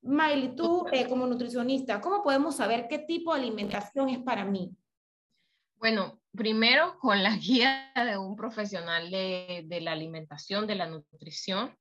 Miley, 0.00 0.54
tú 0.54 0.86
eh, 0.92 1.08
como 1.08 1.26
nutricionista, 1.26 2.00
¿cómo 2.00 2.22
podemos 2.22 2.56
saber 2.56 2.86
qué 2.88 3.00
tipo 3.00 3.34
de 3.34 3.40
alimentación 3.40 4.08
es 4.08 4.18
para 4.20 4.44
mí? 4.44 4.74
Bueno, 5.74 6.20
primero 6.34 6.98
con 6.98 7.22
la 7.22 7.36
guía 7.36 7.92
de 7.94 8.16
un 8.16 8.36
profesional 8.36 9.10
de, 9.10 9.64
de 9.66 9.80
la 9.80 9.92
alimentación, 9.92 10.66
de 10.66 10.76
la 10.76 10.86
nutrición, 10.86 11.76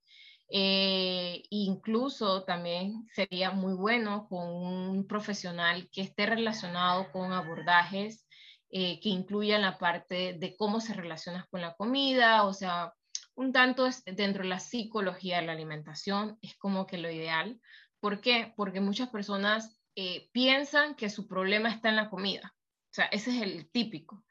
eh, 0.49 1.43
incluso 1.49 2.43
también 2.43 3.07
sería 3.13 3.51
muy 3.51 3.73
bueno 3.73 4.27
con 4.29 4.47
un 4.47 5.07
profesional 5.07 5.89
que 5.91 6.01
esté 6.01 6.25
relacionado 6.27 7.11
con 7.11 7.33
abordajes 7.33 8.25
eh, 8.69 8.99
que 8.99 9.09
incluyan 9.09 9.61
la 9.61 9.77
parte 9.77 10.33
de 10.33 10.55
cómo 10.57 10.81
se 10.81 10.93
relaciona 10.93 11.47
con 11.49 11.61
la 11.61 11.75
comida, 11.75 12.43
o 12.43 12.53
sea, 12.53 12.93
un 13.35 13.51
tanto 13.51 13.87
dentro 14.05 14.43
de 14.43 14.49
la 14.49 14.59
psicología 14.59 15.39
de 15.39 15.47
la 15.47 15.53
alimentación 15.53 16.37
es 16.41 16.55
como 16.57 16.85
que 16.85 16.97
lo 16.97 17.09
ideal. 17.09 17.59
¿Por 17.99 18.21
qué? 18.21 18.53
Porque 18.55 18.79
muchas 18.79 19.09
personas 19.09 19.79
eh, 19.95 20.29
piensan 20.31 20.95
que 20.95 21.09
su 21.09 21.27
problema 21.27 21.69
está 21.69 21.89
en 21.89 21.95
la 21.95 22.09
comida. 22.09 22.53
O 22.55 22.93
sea, 22.93 23.05
ese 23.05 23.35
es 23.35 23.41
el 23.41 23.69
típico. 23.71 24.23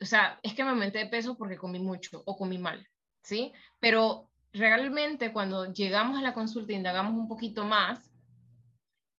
O 0.00 0.04
sea, 0.04 0.38
es 0.42 0.54
que 0.54 0.64
me 0.64 0.70
aumenté 0.70 0.98
de 0.98 1.06
peso 1.06 1.36
porque 1.36 1.56
comí 1.56 1.78
mucho 1.78 2.22
o 2.24 2.36
comí 2.36 2.58
mal, 2.58 2.86
¿sí? 3.22 3.52
Pero 3.80 4.29
realmente 4.52 5.32
cuando 5.32 5.72
llegamos 5.72 6.18
a 6.18 6.22
la 6.22 6.34
consulta 6.34 6.72
e 6.72 6.76
indagamos 6.76 7.14
un 7.14 7.28
poquito 7.28 7.64
más, 7.64 8.10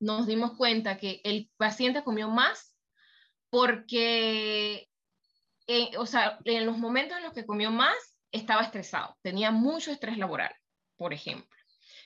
nos 0.00 0.26
dimos 0.26 0.56
cuenta 0.56 0.96
que 0.96 1.20
el 1.24 1.50
paciente 1.56 2.02
comió 2.02 2.28
más 2.28 2.74
porque, 3.50 4.88
eh, 5.66 5.90
o 5.98 6.06
sea, 6.06 6.38
en 6.44 6.66
los 6.66 6.78
momentos 6.78 7.18
en 7.18 7.24
los 7.24 7.32
que 7.32 7.46
comió 7.46 7.70
más, 7.70 7.94
estaba 8.32 8.62
estresado, 8.62 9.16
tenía 9.22 9.50
mucho 9.50 9.90
estrés 9.90 10.16
laboral, 10.16 10.54
por 10.96 11.12
ejemplo. 11.12 11.48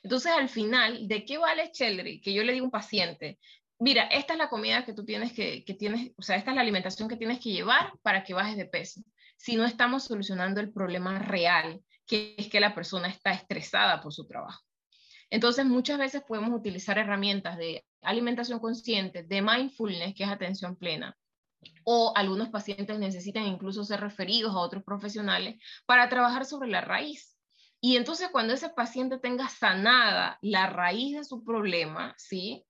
Entonces, 0.02 0.32
al 0.32 0.48
final, 0.48 1.06
¿de 1.06 1.24
qué 1.24 1.38
vale 1.38 1.70
Chelry? 1.70 2.20
Que 2.20 2.32
yo 2.32 2.42
le 2.42 2.52
digo 2.52 2.64
a 2.64 2.68
un 2.68 2.70
paciente, 2.70 3.38
mira, 3.78 4.04
esta 4.04 4.32
es 4.32 4.38
la 4.38 4.48
comida 4.48 4.84
que 4.84 4.94
tú 4.94 5.04
tienes 5.04 5.32
que, 5.32 5.64
que 5.64 5.74
tienes, 5.74 6.12
o 6.16 6.22
sea, 6.22 6.36
esta 6.36 6.50
es 6.50 6.54
la 6.56 6.62
alimentación 6.62 7.08
que 7.08 7.16
tienes 7.16 7.40
que 7.40 7.52
llevar 7.52 7.92
para 8.02 8.24
que 8.24 8.34
bajes 8.34 8.56
de 8.56 8.66
peso. 8.66 9.02
Si 9.36 9.56
no 9.56 9.64
estamos 9.64 10.04
solucionando 10.04 10.60
el 10.60 10.72
problema 10.72 11.18
real, 11.18 11.82
que 12.06 12.34
es 12.38 12.48
que 12.48 12.60
la 12.60 12.74
persona 12.74 13.08
está 13.08 13.32
estresada 13.32 14.00
por 14.00 14.12
su 14.12 14.26
trabajo. 14.26 14.62
Entonces, 15.30 15.64
muchas 15.64 15.98
veces 15.98 16.22
podemos 16.26 16.58
utilizar 16.58 16.98
herramientas 16.98 17.56
de 17.56 17.84
alimentación 18.02 18.60
consciente, 18.60 19.22
de 19.22 19.42
mindfulness, 19.42 20.14
que 20.14 20.24
es 20.24 20.30
atención 20.30 20.76
plena, 20.76 21.16
o 21.84 22.12
algunos 22.14 22.50
pacientes 22.50 22.98
necesitan 22.98 23.46
incluso 23.46 23.84
ser 23.84 24.00
referidos 24.00 24.54
a 24.54 24.58
otros 24.58 24.84
profesionales 24.84 25.56
para 25.86 26.08
trabajar 26.08 26.44
sobre 26.44 26.68
la 26.68 26.80
raíz. 26.80 27.36
Y 27.80 27.96
entonces 27.96 28.28
cuando 28.30 28.54
ese 28.54 28.70
paciente 28.70 29.18
tenga 29.18 29.48
sanada 29.48 30.38
la 30.40 30.66
raíz 30.68 31.16
de 31.16 31.24
su 31.24 31.44
problema, 31.44 32.14
¿sí? 32.16 32.64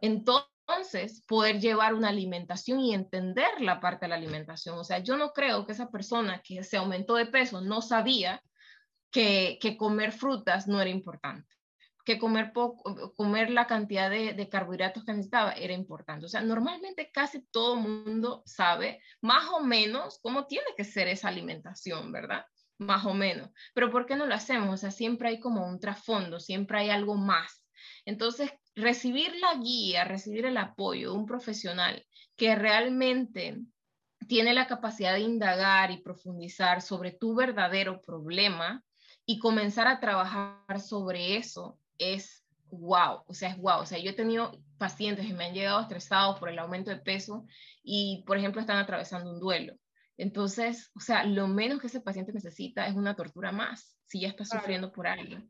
Entonces 0.00 1.24
poder 1.26 1.60
llevar 1.60 1.94
una 1.94 2.08
alimentación 2.08 2.78
y 2.80 2.94
entender 2.94 3.60
la 3.60 3.80
parte 3.80 4.04
de 4.04 4.10
la 4.10 4.14
alimentación. 4.14 4.78
O 4.78 4.84
sea, 4.84 5.00
yo 5.00 5.16
no 5.16 5.32
creo 5.32 5.66
que 5.66 5.72
esa 5.72 5.90
persona 5.90 6.40
que 6.44 6.62
se 6.62 6.76
aumentó 6.76 7.16
de 7.16 7.26
peso 7.26 7.60
no 7.60 7.82
sabía 7.82 8.40
que, 9.10 9.58
comer 9.78 10.12
frutas 10.12 10.66
no 10.66 10.80
era 10.80 10.90
importante, 10.90 11.54
que 12.04 12.18
comer, 12.18 12.52
poco, 12.52 13.14
comer 13.14 13.50
la 13.50 13.66
cantidad 13.66 14.10
de, 14.10 14.48
carbohidratos 14.48 15.04
que 15.04 15.12
necesitaba 15.12 15.52
era 15.52 15.72
importante. 15.72 16.26
O 16.26 16.28
sea, 16.28 16.40
normalmente 16.40 17.10
casi 17.12 17.42
todo 17.50 17.76
mundo 17.76 18.42
sabe 18.46 19.02
más 19.20 19.48
o 19.48 19.60
menos 19.60 20.18
cómo 20.22 20.46
tiene 20.46 20.68
que 20.76 20.84
ser 20.84 21.08
esa 21.08 21.28
alimentación, 21.28 22.12
¿verdad? 22.12 22.44
Más 22.78 23.04
o 23.04 23.14
menos. 23.14 23.50
Pero 23.74 23.90
¿por 23.90 24.06
qué 24.06 24.16
no 24.16 24.26
lo 24.26 24.34
hacemos? 24.34 24.74
O 24.74 24.76
sea, 24.76 24.90
siempre 24.90 25.28
hay 25.28 25.40
como 25.40 25.66
un 25.66 25.80
trasfondo, 25.80 26.40
siempre 26.40 26.78
hay 26.78 26.90
algo 26.90 27.16
más. 27.16 27.64
Entonces, 28.04 28.50
recibir 28.74 29.34
la 29.36 29.54
guía, 29.54 30.04
recibir 30.04 30.46
el 30.46 30.56
apoyo 30.56 31.12
de 31.12 31.18
un 31.18 31.26
profesional 31.26 32.06
que 32.36 32.54
realmente 32.54 33.58
tiene 34.26 34.54
la 34.54 34.66
capacidad 34.66 35.14
de 35.14 35.20
indagar 35.20 35.90
y 35.90 36.02
profundizar 36.02 36.82
sobre 36.82 37.10
tu 37.10 37.34
verdadero 37.34 38.00
problema, 38.00 38.82
y 39.30 39.38
comenzar 39.38 39.86
a 39.86 40.00
trabajar 40.00 40.80
sobre 40.80 41.36
eso 41.36 41.78
es 41.98 42.44
wow, 42.72 43.22
o 43.28 43.32
sea, 43.32 43.50
es 43.50 43.58
wow. 43.58 43.78
O 43.78 43.86
sea, 43.86 43.98
yo 43.98 44.10
he 44.10 44.12
tenido 44.12 44.60
pacientes 44.76 45.24
que 45.24 45.32
me 45.32 45.44
han 45.44 45.54
llegado 45.54 45.80
estresados 45.80 46.40
por 46.40 46.48
el 46.48 46.58
aumento 46.58 46.90
de 46.90 46.96
peso 46.96 47.46
y, 47.80 48.24
por 48.26 48.38
ejemplo, 48.38 48.60
están 48.60 48.78
atravesando 48.78 49.30
un 49.30 49.38
duelo. 49.38 49.76
Entonces, 50.16 50.90
o 50.96 51.00
sea, 51.00 51.22
lo 51.22 51.46
menos 51.46 51.80
que 51.80 51.86
ese 51.86 52.00
paciente 52.00 52.32
necesita 52.32 52.88
es 52.88 52.96
una 52.96 53.14
tortura 53.14 53.52
más, 53.52 53.96
si 54.04 54.22
ya 54.22 54.26
está 54.26 54.44
sufriendo 54.44 54.90
por 54.90 55.06
algo. 55.06 55.40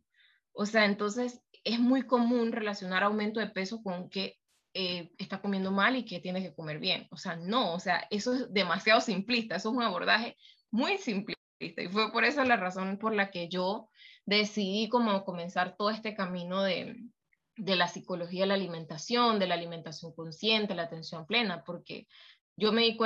O 0.53 0.67
sea, 0.67 0.85
entonces 0.85 1.41
es 1.65 1.81
muy 1.81 2.03
común 2.03 2.53
relacionar 2.53 3.03
aumento 3.03 3.41
de 3.41 3.47
peso 3.47 3.83
con 3.83 4.11
que 4.11 4.37
eh, 4.75 5.11
está 5.17 5.41
comiendo 5.41 5.71
mal 5.71 5.97
y 5.97 6.05
que 6.05 6.21
tiene 6.21 6.43
que 6.43 6.55
comer 6.55 6.81
bien. 6.81 7.09
O 7.13 7.17
sea, 7.17 7.35
no, 7.35 7.73
o 7.73 7.81
sea, 7.81 8.07
eso 8.11 8.35
es 8.35 8.53
demasiado 8.53 9.01
simplista, 9.01 9.57
eso 9.57 9.71
es 9.71 9.75
un 9.75 9.83
abordaje 9.83 10.37
muy 10.71 10.99
simple 10.99 11.40
y 11.61 11.89
fue 11.89 12.11
por 12.11 12.25
eso 12.25 12.43
la 12.45 12.57
razón 12.57 12.99
por 12.99 13.15
la 13.15 13.31
que 13.31 13.49
yo 13.49 13.91
decidí 14.25 14.89
como 14.89 15.25
comenzar 15.25 15.77
todo 15.77 15.91
este 15.91 16.15
camino 16.15 16.63
de, 16.63 16.97
de 17.57 17.77
la 17.77 17.87
psicología 17.87 18.43
de 18.43 18.47
la 18.49 18.55
alimentación, 18.55 19.39
de 19.39 19.47
la 19.47 19.55
alimentación 19.55 20.15
consciente, 20.15 20.75
la 20.75 20.85
atención 20.85 21.27
plena, 21.27 21.63
porque 21.65 22.09
yo 22.57 22.73
me 22.73 22.83
di 22.83 22.97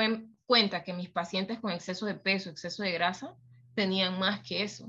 cuenta 0.45 0.83
que 0.83 0.93
mis 0.93 1.09
pacientes 1.09 1.59
con 1.59 1.71
exceso 1.71 2.05
de 2.05 2.15
peso, 2.15 2.49
exceso 2.49 2.81
de 2.83 2.93
grasa, 2.93 3.35
tenían 3.73 4.17
más 4.17 4.41
que 4.41 4.63
eso, 4.63 4.87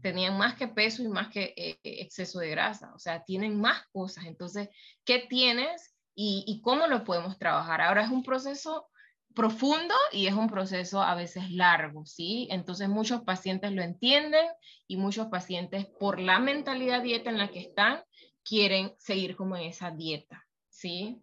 tenían 0.00 0.38
más 0.38 0.54
que 0.54 0.68
peso 0.68 1.02
y 1.02 1.08
más 1.08 1.28
que 1.28 1.52
eh, 1.56 1.78
exceso 1.82 2.38
de 2.38 2.50
grasa, 2.50 2.92
o 2.94 2.98
sea, 3.00 3.24
tienen 3.24 3.60
más 3.60 3.82
cosas. 3.92 4.26
Entonces, 4.26 4.68
¿qué 5.04 5.26
tienes 5.28 5.96
y, 6.14 6.44
y 6.46 6.60
cómo 6.62 6.86
lo 6.86 7.02
podemos 7.02 7.36
trabajar? 7.38 7.80
Ahora 7.80 8.04
es 8.04 8.10
un 8.10 8.22
proceso 8.22 8.88
profundo 9.34 9.94
y 10.12 10.26
es 10.26 10.34
un 10.34 10.48
proceso 10.48 11.02
a 11.02 11.14
veces 11.14 11.50
largo, 11.50 12.06
¿sí? 12.06 12.48
Entonces 12.50 12.88
muchos 12.88 13.22
pacientes 13.22 13.72
lo 13.72 13.82
entienden 13.82 14.46
y 14.86 14.96
muchos 14.96 15.28
pacientes 15.28 15.86
por 15.86 16.18
la 16.20 16.38
mentalidad 16.38 17.02
dieta 17.02 17.30
en 17.30 17.38
la 17.38 17.48
que 17.48 17.60
están 17.60 18.02
quieren 18.42 18.94
seguir 18.98 19.36
como 19.36 19.56
en 19.56 19.64
esa 19.64 19.90
dieta, 19.90 20.46
¿sí? 20.68 21.20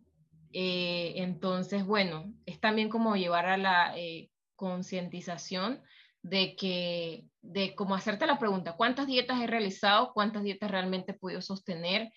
Eh, 0.53 1.13
entonces, 1.17 1.85
bueno, 1.85 2.31
es 2.45 2.61
también 2.61 2.87
como 2.87 3.17
llevar 3.17 3.47
a 3.47 3.57
la 3.57 3.97
eh, 3.97 4.29
concientización 4.55 5.81
de 6.21 6.55
que, 6.55 7.25
de 7.41 7.75
como 7.75 7.95
hacerte 7.95 8.25
la 8.25 8.39
pregunta, 8.39 8.75
¿cuántas 8.77 9.07
dietas 9.07 9.41
he 9.41 9.47
realizado? 9.47 10.13
¿Cuántas 10.13 10.43
dietas 10.43 10.71
realmente 10.71 11.11
he 11.11 11.15
podido 11.15 11.41
sostener 11.41 12.11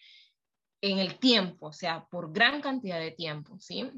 en 0.81 0.99
el 0.99 1.19
tiempo? 1.19 1.67
O 1.67 1.73
sea, 1.73 2.07
por 2.11 2.33
gran 2.33 2.61
cantidad 2.61 3.01
de 3.01 3.11
tiempo, 3.11 3.59
¿sí? 3.59 3.91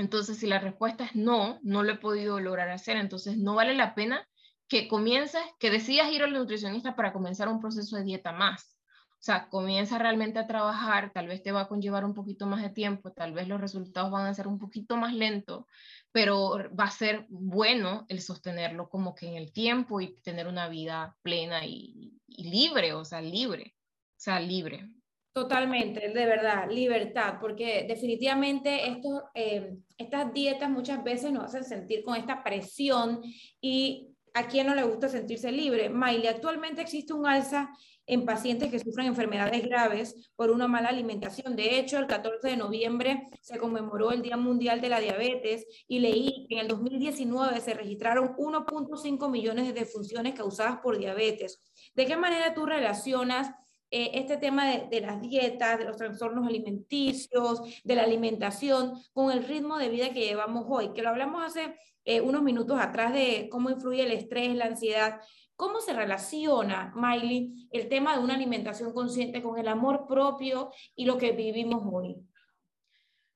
Entonces, 0.00 0.38
si 0.38 0.46
la 0.46 0.58
respuesta 0.58 1.04
es 1.04 1.14
no, 1.14 1.58
no 1.62 1.82
lo 1.82 1.92
he 1.92 1.98
podido 1.98 2.40
lograr 2.40 2.70
hacer, 2.70 2.96
entonces 2.96 3.36
no 3.36 3.54
vale 3.54 3.74
la 3.74 3.94
pena 3.94 4.26
que 4.66 4.88
comiences, 4.88 5.42
que 5.58 5.70
decidas 5.70 6.10
ir 6.10 6.22
al 6.22 6.32
nutricionista 6.32 6.96
para 6.96 7.12
comenzar 7.12 7.48
un 7.48 7.60
proceso 7.60 7.96
de 7.96 8.04
dieta 8.04 8.32
más. 8.32 8.78
O 9.10 9.22
sea, 9.22 9.50
comienza 9.50 9.98
realmente 9.98 10.38
a 10.38 10.46
trabajar, 10.46 11.12
tal 11.12 11.26
vez 11.26 11.42
te 11.42 11.52
va 11.52 11.62
a 11.62 11.68
conllevar 11.68 12.06
un 12.06 12.14
poquito 12.14 12.46
más 12.46 12.62
de 12.62 12.70
tiempo, 12.70 13.12
tal 13.12 13.34
vez 13.34 13.46
los 13.46 13.60
resultados 13.60 14.10
van 14.10 14.24
a 14.26 14.32
ser 14.32 14.48
un 14.48 14.58
poquito 14.58 14.96
más 14.96 15.12
lentos, 15.12 15.66
pero 16.12 16.56
va 16.74 16.84
a 16.84 16.90
ser 16.90 17.26
bueno 17.28 18.06
el 18.08 18.22
sostenerlo 18.22 18.88
como 18.88 19.14
que 19.14 19.26
en 19.28 19.34
el 19.36 19.52
tiempo 19.52 20.00
y 20.00 20.18
tener 20.22 20.46
una 20.48 20.68
vida 20.68 21.14
plena 21.20 21.66
y, 21.66 22.18
y 22.26 22.50
libre, 22.50 22.94
o 22.94 23.04
sea, 23.04 23.20
libre, 23.20 23.74
o 23.76 24.14
sea, 24.16 24.40
libre. 24.40 24.88
Totalmente, 25.32 26.08
de 26.08 26.26
verdad, 26.26 26.68
libertad, 26.68 27.34
porque 27.40 27.84
definitivamente 27.86 28.88
estos, 28.88 29.22
eh, 29.34 29.76
estas 29.96 30.32
dietas 30.32 30.68
muchas 30.68 31.04
veces 31.04 31.30
nos 31.30 31.44
hacen 31.44 31.64
sentir 31.64 32.02
con 32.02 32.16
esta 32.16 32.42
presión 32.42 33.22
y 33.60 34.08
a 34.34 34.48
quién 34.48 34.66
no 34.66 34.74
le 34.74 34.82
gusta 34.82 35.08
sentirse 35.08 35.52
libre. 35.52 35.88
Maile, 35.88 36.28
actualmente 36.28 36.82
existe 36.82 37.12
un 37.12 37.26
alza 37.26 37.70
en 38.06 38.24
pacientes 38.24 38.72
que 38.72 38.80
sufren 38.80 39.06
enfermedades 39.06 39.62
graves 39.62 40.32
por 40.34 40.50
una 40.50 40.66
mala 40.66 40.88
alimentación. 40.88 41.54
De 41.54 41.78
hecho, 41.78 41.98
el 41.98 42.08
14 42.08 42.48
de 42.48 42.56
noviembre 42.56 43.26
se 43.40 43.56
conmemoró 43.56 44.10
el 44.10 44.22
Día 44.22 44.36
Mundial 44.36 44.80
de 44.80 44.88
la 44.88 44.98
Diabetes 44.98 45.64
y 45.86 46.00
leí 46.00 46.46
que 46.48 46.56
en 46.56 46.62
el 46.62 46.68
2019 46.68 47.60
se 47.60 47.74
registraron 47.74 48.34
1.5 48.36 49.30
millones 49.30 49.66
de 49.66 49.72
defunciones 49.74 50.34
causadas 50.34 50.78
por 50.82 50.98
diabetes. 50.98 51.62
¿De 51.94 52.04
qué 52.06 52.16
manera 52.16 52.52
tú 52.52 52.66
relacionas 52.66 53.52
eh, 53.90 54.10
este 54.14 54.36
tema 54.36 54.66
de, 54.66 55.00
las 55.00 55.20
dietas, 55.20 55.78
de 55.78 55.84
los 55.84 55.96
trastornos 55.96 56.46
alimenticios, 56.46 57.60
de 57.82 57.94
la 57.94 58.02
alimentación, 58.02 58.94
con 59.12 59.32
el 59.32 59.44
ritmo 59.44 59.78
de 59.78 59.88
vida 59.88 60.12
que 60.12 60.24
llevamos 60.24 60.64
hoy, 60.68 60.92
que 60.92 61.02
lo 61.02 61.08
hablamos 61.08 61.42
hace 61.44 61.76
eh, 62.04 62.20
unos 62.20 62.42
minutos 62.42 62.78
atrás 62.80 63.12
de 63.12 63.48
cómo 63.50 63.70
influye 63.70 64.04
el 64.04 64.12
estrés, 64.12 64.54
la 64.54 64.66
ansiedad. 64.66 65.20
¿Cómo 65.56 65.80
se 65.80 65.92
relaciona, 65.92 66.92
Miley, 66.94 67.68
el 67.72 67.88
tema 67.88 68.16
de 68.16 68.22
una 68.22 68.34
alimentación 68.34 68.94
consciente 68.94 69.42
con 69.42 69.58
el 69.58 69.68
amor 69.68 70.06
propio 70.06 70.70
y 70.94 71.04
lo 71.04 71.18
que 71.18 71.32
vivimos 71.32 71.82
hoy? 71.84 72.16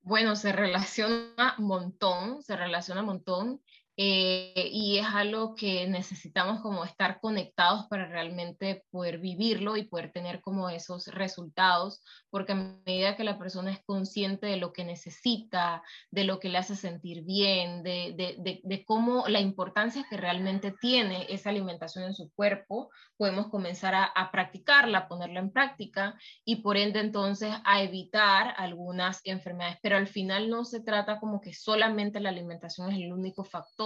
Bueno, 0.00 0.36
se 0.36 0.52
relaciona 0.52 1.54
un 1.58 1.66
montón, 1.66 2.42
se 2.42 2.56
relaciona 2.56 3.00
un 3.00 3.06
montón. 3.06 3.62
Eh, 3.96 4.70
y 4.72 4.98
es 4.98 5.06
algo 5.06 5.54
que 5.54 5.86
necesitamos 5.86 6.60
como 6.62 6.84
estar 6.84 7.20
conectados 7.20 7.86
para 7.86 8.06
realmente 8.08 8.84
poder 8.90 9.18
vivirlo 9.18 9.76
y 9.76 9.84
poder 9.84 10.10
tener 10.10 10.40
como 10.40 10.68
esos 10.68 11.06
resultados, 11.06 12.02
porque 12.28 12.52
a 12.52 12.80
medida 12.86 13.16
que 13.16 13.22
la 13.22 13.38
persona 13.38 13.70
es 13.70 13.84
consciente 13.84 14.48
de 14.48 14.56
lo 14.56 14.72
que 14.72 14.84
necesita, 14.84 15.82
de 16.10 16.24
lo 16.24 16.40
que 16.40 16.48
le 16.48 16.58
hace 16.58 16.74
sentir 16.74 17.22
bien, 17.22 17.84
de, 17.84 18.14
de, 18.16 18.60
de, 18.64 18.84
cómo 18.84 19.28
la 19.28 19.40
importancia 19.40 20.04
que 20.10 20.16
realmente 20.16 20.74
tiene 20.80 21.26
esa 21.28 21.50
alimentación 21.50 22.04
en 22.04 22.14
su 22.14 22.32
cuerpo, 22.32 22.90
podemos 23.16 23.46
comenzar 23.48 23.94
a, 23.94 24.04
a 24.06 24.32
practicarla, 24.32 25.06
ponerla 25.06 25.38
en 25.38 25.52
práctica 25.52 26.18
y 26.44 26.56
por 26.56 26.76
ende 26.76 26.98
entonces 26.98 27.54
a 27.64 27.82
evitar 27.82 28.54
algunas 28.56 29.20
enfermedades, 29.24 29.78
pero 29.82 29.96
al 29.96 30.08
final 30.08 30.50
no 30.50 30.64
se 30.64 30.80
trata 30.80 31.20
como 31.20 31.40
que 31.40 31.54
solamente 31.54 32.18
la 32.18 32.30
alimentación 32.30 32.90
es 32.90 32.96
el 32.98 33.12
único 33.12 33.44
factor 33.44 33.83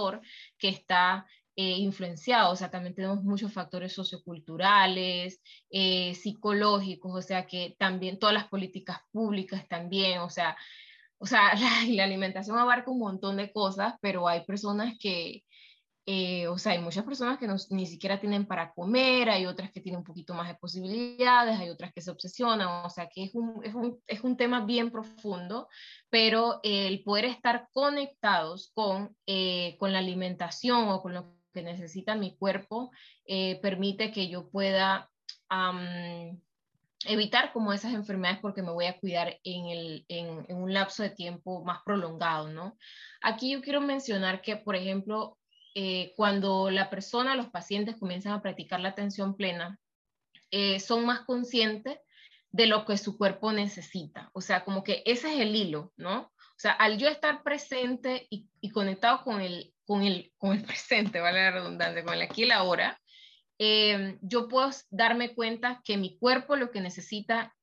que 0.57 0.69
está 0.69 1.25
eh, 1.55 1.77
influenciado, 1.77 2.51
o 2.51 2.55
sea, 2.55 2.71
también 2.71 2.95
tenemos 2.95 3.21
muchos 3.23 3.51
factores 3.51 3.93
socioculturales, 3.93 5.41
eh, 5.69 6.15
psicológicos, 6.15 7.13
o 7.13 7.21
sea, 7.21 7.45
que 7.45 7.75
también 7.77 8.17
todas 8.17 8.33
las 8.33 8.47
políticas 8.47 8.99
públicas 9.11 9.67
también, 9.67 10.19
o 10.19 10.29
sea, 10.29 10.55
o 11.17 11.25
sea, 11.25 11.51
la 11.89 12.03
alimentación 12.05 12.57
abarca 12.57 12.91
un 12.91 12.99
montón 12.99 13.37
de 13.37 13.51
cosas, 13.51 13.95
pero 14.01 14.27
hay 14.27 14.45
personas 14.45 14.97
que, 14.99 15.43
eh, 16.11 16.47
o 16.47 16.57
sea, 16.57 16.71
hay 16.71 16.79
muchas 16.79 17.03
personas 17.03 17.37
que 17.37 17.47
ni 17.69 17.85
siquiera 17.85 18.19
tienen 18.19 18.47
para 18.47 18.73
comer, 18.73 19.29
hay 19.29 19.45
otras 19.45 19.71
que 19.71 19.79
tienen 19.79 19.99
un 19.99 20.03
poquito 20.03 20.33
más 20.33 20.47
de 20.47 20.55
posibilidades, 20.55 21.59
hay 21.59 21.69
otras 21.69 21.93
que 21.93 22.01
se 22.01 22.09
obsesionan, 22.09 22.83
o 22.83 22.89
sea, 22.89 23.07
que 23.09 23.25
es 23.25 23.35
un, 23.35 23.63
es 23.63 23.75
un, 23.75 24.01
es 24.07 24.21
un 24.21 24.35
tema 24.35 24.65
bien 24.65 24.89
profundo, 24.89 25.67
pero 26.09 26.61
el 26.63 27.03
poder 27.03 27.25
estar 27.25 27.67
conectados 27.71 28.71
con, 28.73 29.15
eh, 29.27 29.77
con 29.77 29.93
la 29.93 29.99
alimentación 29.99 30.89
o 30.89 30.99
con 31.03 31.13
lo 31.13 31.35
que 31.53 31.61
necesita 31.61 32.15
mi 32.15 32.35
cuerpo 32.35 32.89
eh, 33.27 33.59
permite 33.61 34.11
que 34.11 34.29
yo 34.29 34.49
pueda 34.49 35.11
evitar 37.05 37.53
como 37.53 37.71
esas 37.71 37.93
enfermedades 37.93 38.39
porque 38.41 38.63
me 38.63 38.71
voy 38.71 38.85
a 38.85 38.99
cuidar 38.99 39.37
en, 39.43 39.67
el, 39.67 40.05
en, 40.07 40.43
en 40.47 40.57
un 40.57 40.73
lapso 40.73 41.03
de 41.03 41.11
tiempo 41.11 41.63
más 41.63 41.81
prolongado, 41.85 42.49
¿no? 42.49 42.79
Aquí 43.21 43.51
yo 43.51 43.61
quiero 43.61 43.79
mencionar 43.79 44.41
que, 44.41 44.55
por 44.55 44.75
ejemplo, 44.75 45.38
eh, 45.75 46.13
cuando 46.15 46.69
la 46.69 46.89
persona, 46.89 47.35
los 47.35 47.49
pacientes 47.49 47.97
comienzan 47.97 48.33
a 48.33 48.41
practicar 48.41 48.79
la 48.79 48.89
atención 48.89 49.35
plena, 49.35 49.79
eh, 50.51 50.79
son 50.79 51.05
más 51.05 51.21
conscientes 51.21 51.99
de 52.51 52.65
lo 52.65 52.85
que 52.85 52.97
su 52.97 53.17
cuerpo 53.17 53.51
necesita. 53.51 54.29
O 54.33 54.41
sea, 54.41 54.65
como 54.65 54.83
que 54.83 55.03
ese 55.05 55.33
es 55.33 55.39
el 55.39 55.55
hilo, 55.55 55.93
¿no? 55.97 56.21
O 56.21 56.61
sea, 56.61 56.71
al 56.71 56.97
yo 56.97 57.07
estar 57.07 57.43
presente 57.43 58.27
y, 58.29 58.69
conectado 58.71 59.23
con 59.23 59.41
el, 59.41 59.73
con, 59.85 60.03
el, 60.03 60.33
con 60.37 60.57
el 60.57 60.63
presente, 60.65 61.19
vale 61.19 61.43
la 61.43 61.51
redundancia, 61.51 62.03
con 62.03 62.13
el 62.13 62.21
aquí 62.23 62.43
y 62.43 62.47
la 62.47 62.57
ahora, 62.57 62.99
eh, 63.59 64.17
yo 64.21 64.47
puedo 64.47 64.69
darme 64.89 65.35
cuenta 65.35 65.81
que 65.83 65.97
mi 65.97 66.17
cuerpo 66.17 66.55
lo 66.55 66.71
que 66.71 66.81
necesita 66.81 67.55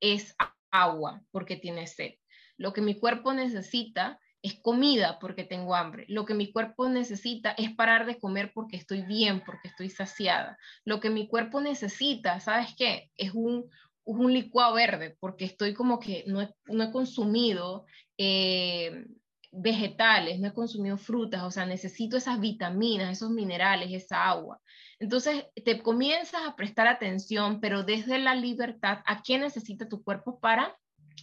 es 0.00 0.34
agua 0.70 1.22
porque 1.30 1.56
tiene 1.56 1.86
sed. 1.86 2.14
Lo 2.56 2.72
que 2.72 2.80
mi 2.80 2.98
cuerpo 2.98 3.32
necesita 3.32 4.18
es 4.42 4.60
comida 4.60 5.18
porque 5.20 5.44
tengo 5.44 5.74
hambre. 5.74 6.04
Lo 6.08 6.24
que 6.24 6.34
mi 6.34 6.52
cuerpo 6.52 6.88
necesita 6.88 7.50
es 7.52 7.74
parar 7.74 8.06
de 8.06 8.18
comer 8.18 8.52
porque 8.54 8.76
estoy 8.76 9.02
bien, 9.02 9.42
porque 9.44 9.68
estoy 9.68 9.90
saciada. 9.90 10.58
Lo 10.84 11.00
que 11.00 11.10
mi 11.10 11.28
cuerpo 11.28 11.60
necesita, 11.60 12.40
¿sabes 12.40 12.74
qué? 12.76 13.10
Es 13.16 13.32
un, 13.34 13.70
un 14.04 14.32
licuado 14.32 14.74
verde 14.74 15.16
porque 15.20 15.44
estoy 15.44 15.74
como 15.74 16.00
que 16.00 16.24
no 16.26 16.40
he, 16.42 16.92
consumido 16.92 17.84
eh, 18.16 19.04
vegetales, 19.52 20.40
no 20.40 20.48
he 20.48 20.54
consumido 20.54 20.96
frutas, 20.96 21.42
o 21.42 21.50
sea, 21.50 21.66
necesito 21.66 22.16
esas 22.16 22.40
vitaminas, 22.40 23.12
esos 23.12 23.30
minerales, 23.30 23.90
esa 23.92 24.28
agua. 24.28 24.60
Entonces, 24.98 25.46
te 25.64 25.82
comienzas 25.82 26.42
a 26.46 26.56
prestar 26.56 26.86
atención, 26.86 27.60
pero 27.60 27.82
desde 27.82 28.18
la 28.18 28.34
libertad, 28.34 28.98
¿a 29.06 29.22
qué 29.22 29.38
necesita 29.38 29.88
tu 29.88 30.02
cuerpo 30.02 30.40
para 30.40 30.76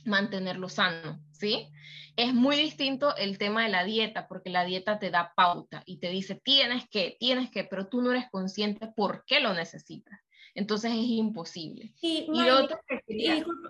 mantenerlo 0.06 0.70
sano? 0.70 1.20
¿Sí? 1.32 1.70
Es 2.16 2.34
muy 2.34 2.56
distinto 2.56 3.16
el 3.16 3.38
tema 3.38 3.64
de 3.64 3.70
la 3.70 3.84
dieta, 3.84 4.28
porque 4.28 4.50
la 4.50 4.66
dieta 4.66 5.00
te 5.00 5.12
da 5.12 5.34
pauta 5.36 5.84
y 5.86 6.00
te 6.00 6.10
dice, 6.10 6.36
tienes 6.36 6.88
que, 6.90 7.16
tienes 7.20 7.52
que, 7.52 7.64
pero 7.64 7.88
tú 7.88 8.02
no 8.02 8.12
eres 8.12 8.26
consciente 8.32 8.88
por 8.96 9.24
qué 9.26 9.40
lo 9.40 9.54
necesitas 9.54 10.20
entonces 10.58 10.92
es 10.92 10.98
imposible. 10.98 11.94
Y, 12.02 12.28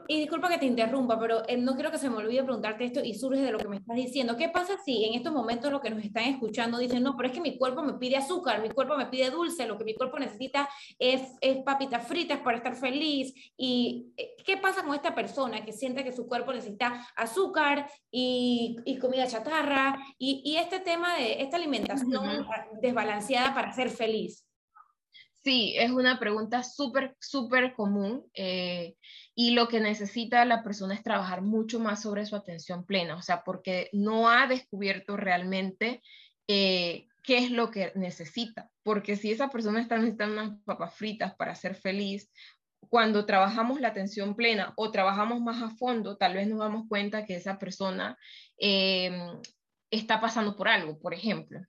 disculpa, 0.07 0.47
que 0.47 0.57
te 0.57 0.65
interrumpa, 0.65 1.19
pero 1.19 1.43
eh, 1.45 1.57
no 1.57 1.75
quiero 1.75 1.91
que 1.91 1.97
se 1.97 2.09
me 2.09 2.15
olvide 2.15 2.43
preguntarte 2.43 2.85
esto 2.85 3.03
y 3.03 3.13
surge 3.13 3.41
de 3.41 3.51
lo 3.51 3.57
que 3.57 3.67
me 3.67 3.75
estás 3.75 3.97
diciendo. 3.97 4.37
¿Qué 4.37 4.47
pasa 4.47 4.77
si 4.85 5.03
en 5.03 5.13
estos 5.13 5.33
momentos 5.33 5.69
los 5.69 5.81
que 5.81 5.89
nos 5.89 6.01
están 6.01 6.23
escuchando 6.23 6.77
dicen, 6.77 7.03
no, 7.03 7.17
pero 7.17 7.27
es 7.27 7.35
que 7.35 7.41
mi 7.41 7.57
cuerpo 7.57 7.83
me 7.83 7.95
pide 7.95 8.15
azúcar, 8.15 8.61
mi 8.61 8.69
cuerpo 8.69 8.95
me 8.95 9.07
pide 9.07 9.29
dulce, 9.29 9.67
lo 9.67 9.77
que 9.77 9.83
mi 9.83 9.95
cuerpo 9.95 10.17
necesita 10.17 10.69
es, 10.97 11.23
es 11.41 11.57
papitas 11.57 12.07
fritas 12.07 12.39
para 12.39 12.55
estar 12.55 12.73
feliz? 12.73 13.33
¿Y 13.57 14.13
eh, 14.15 14.35
qué 14.45 14.55
pasa 14.55 14.83
con 14.83 14.95
esta 14.95 15.13
persona 15.13 15.65
que 15.65 15.73
siente 15.73 16.05
que 16.05 16.13
su 16.13 16.25
cuerpo 16.25 16.53
necesita 16.53 17.05
azúcar 17.17 17.91
y, 18.09 18.77
y 18.85 18.97
comida 18.97 19.27
chatarra 19.27 19.99
y, 20.17 20.41
y, 20.45 20.55
este 20.55 20.79
tema 20.79 21.17
de 21.17 21.41
esta 21.41 21.57
alimentación 21.57 22.47
desbalanceada 22.81 23.53
para 23.53 23.73
ser 23.73 23.89
feliz? 23.89 24.46
Sí, 25.47 25.75
es 25.77 25.91
una 25.91 26.19
pregunta 26.19 26.61
súper, 26.61 27.15
súper 27.21 27.73
común 27.73 28.29
eh, 28.33 28.97
y 29.33 29.51
lo 29.51 29.69
que 29.69 29.79
necesita 29.79 30.43
la 30.43 30.61
persona 30.61 30.93
es 30.93 31.03
trabajar 31.03 31.41
mucho 31.41 31.79
más 31.79 32.01
sobre 32.01 32.25
su 32.25 32.35
atención 32.35 32.85
plena, 32.85 33.15
o 33.15 33.21
sea, 33.21 33.43
porque 33.45 33.89
no 33.93 34.29
ha 34.29 34.45
descubierto 34.47 35.15
realmente 35.15 36.01
eh, 36.49 37.07
qué 37.23 37.37
es 37.37 37.51
lo 37.51 37.71
que 37.71 37.93
necesita, 37.95 38.69
porque 38.83 39.15
si 39.15 39.31
esa 39.31 39.47
persona 39.47 39.79
está 39.79 39.95
necesitando 39.95 40.33
unas 40.41 40.61
papas 40.65 40.93
fritas 40.95 41.33
para 41.35 41.55
ser 41.55 41.75
feliz, 41.75 42.29
cuando 42.89 43.25
trabajamos 43.25 43.79
la 43.79 43.87
atención 43.87 44.35
plena 44.35 44.73
o 44.75 44.91
trabajamos 44.91 45.39
más 45.39 45.61
a 45.61 45.69
fondo, 45.77 46.17
tal 46.17 46.33
vez 46.33 46.49
nos 46.49 46.59
damos 46.59 46.89
cuenta 46.89 47.25
que 47.25 47.37
esa 47.37 47.57
persona 47.57 48.17
eh, 48.59 49.17
está 49.91 50.19
pasando 50.19 50.57
por 50.57 50.67
algo, 50.67 50.99
por 50.99 51.13
ejemplo. 51.13 51.61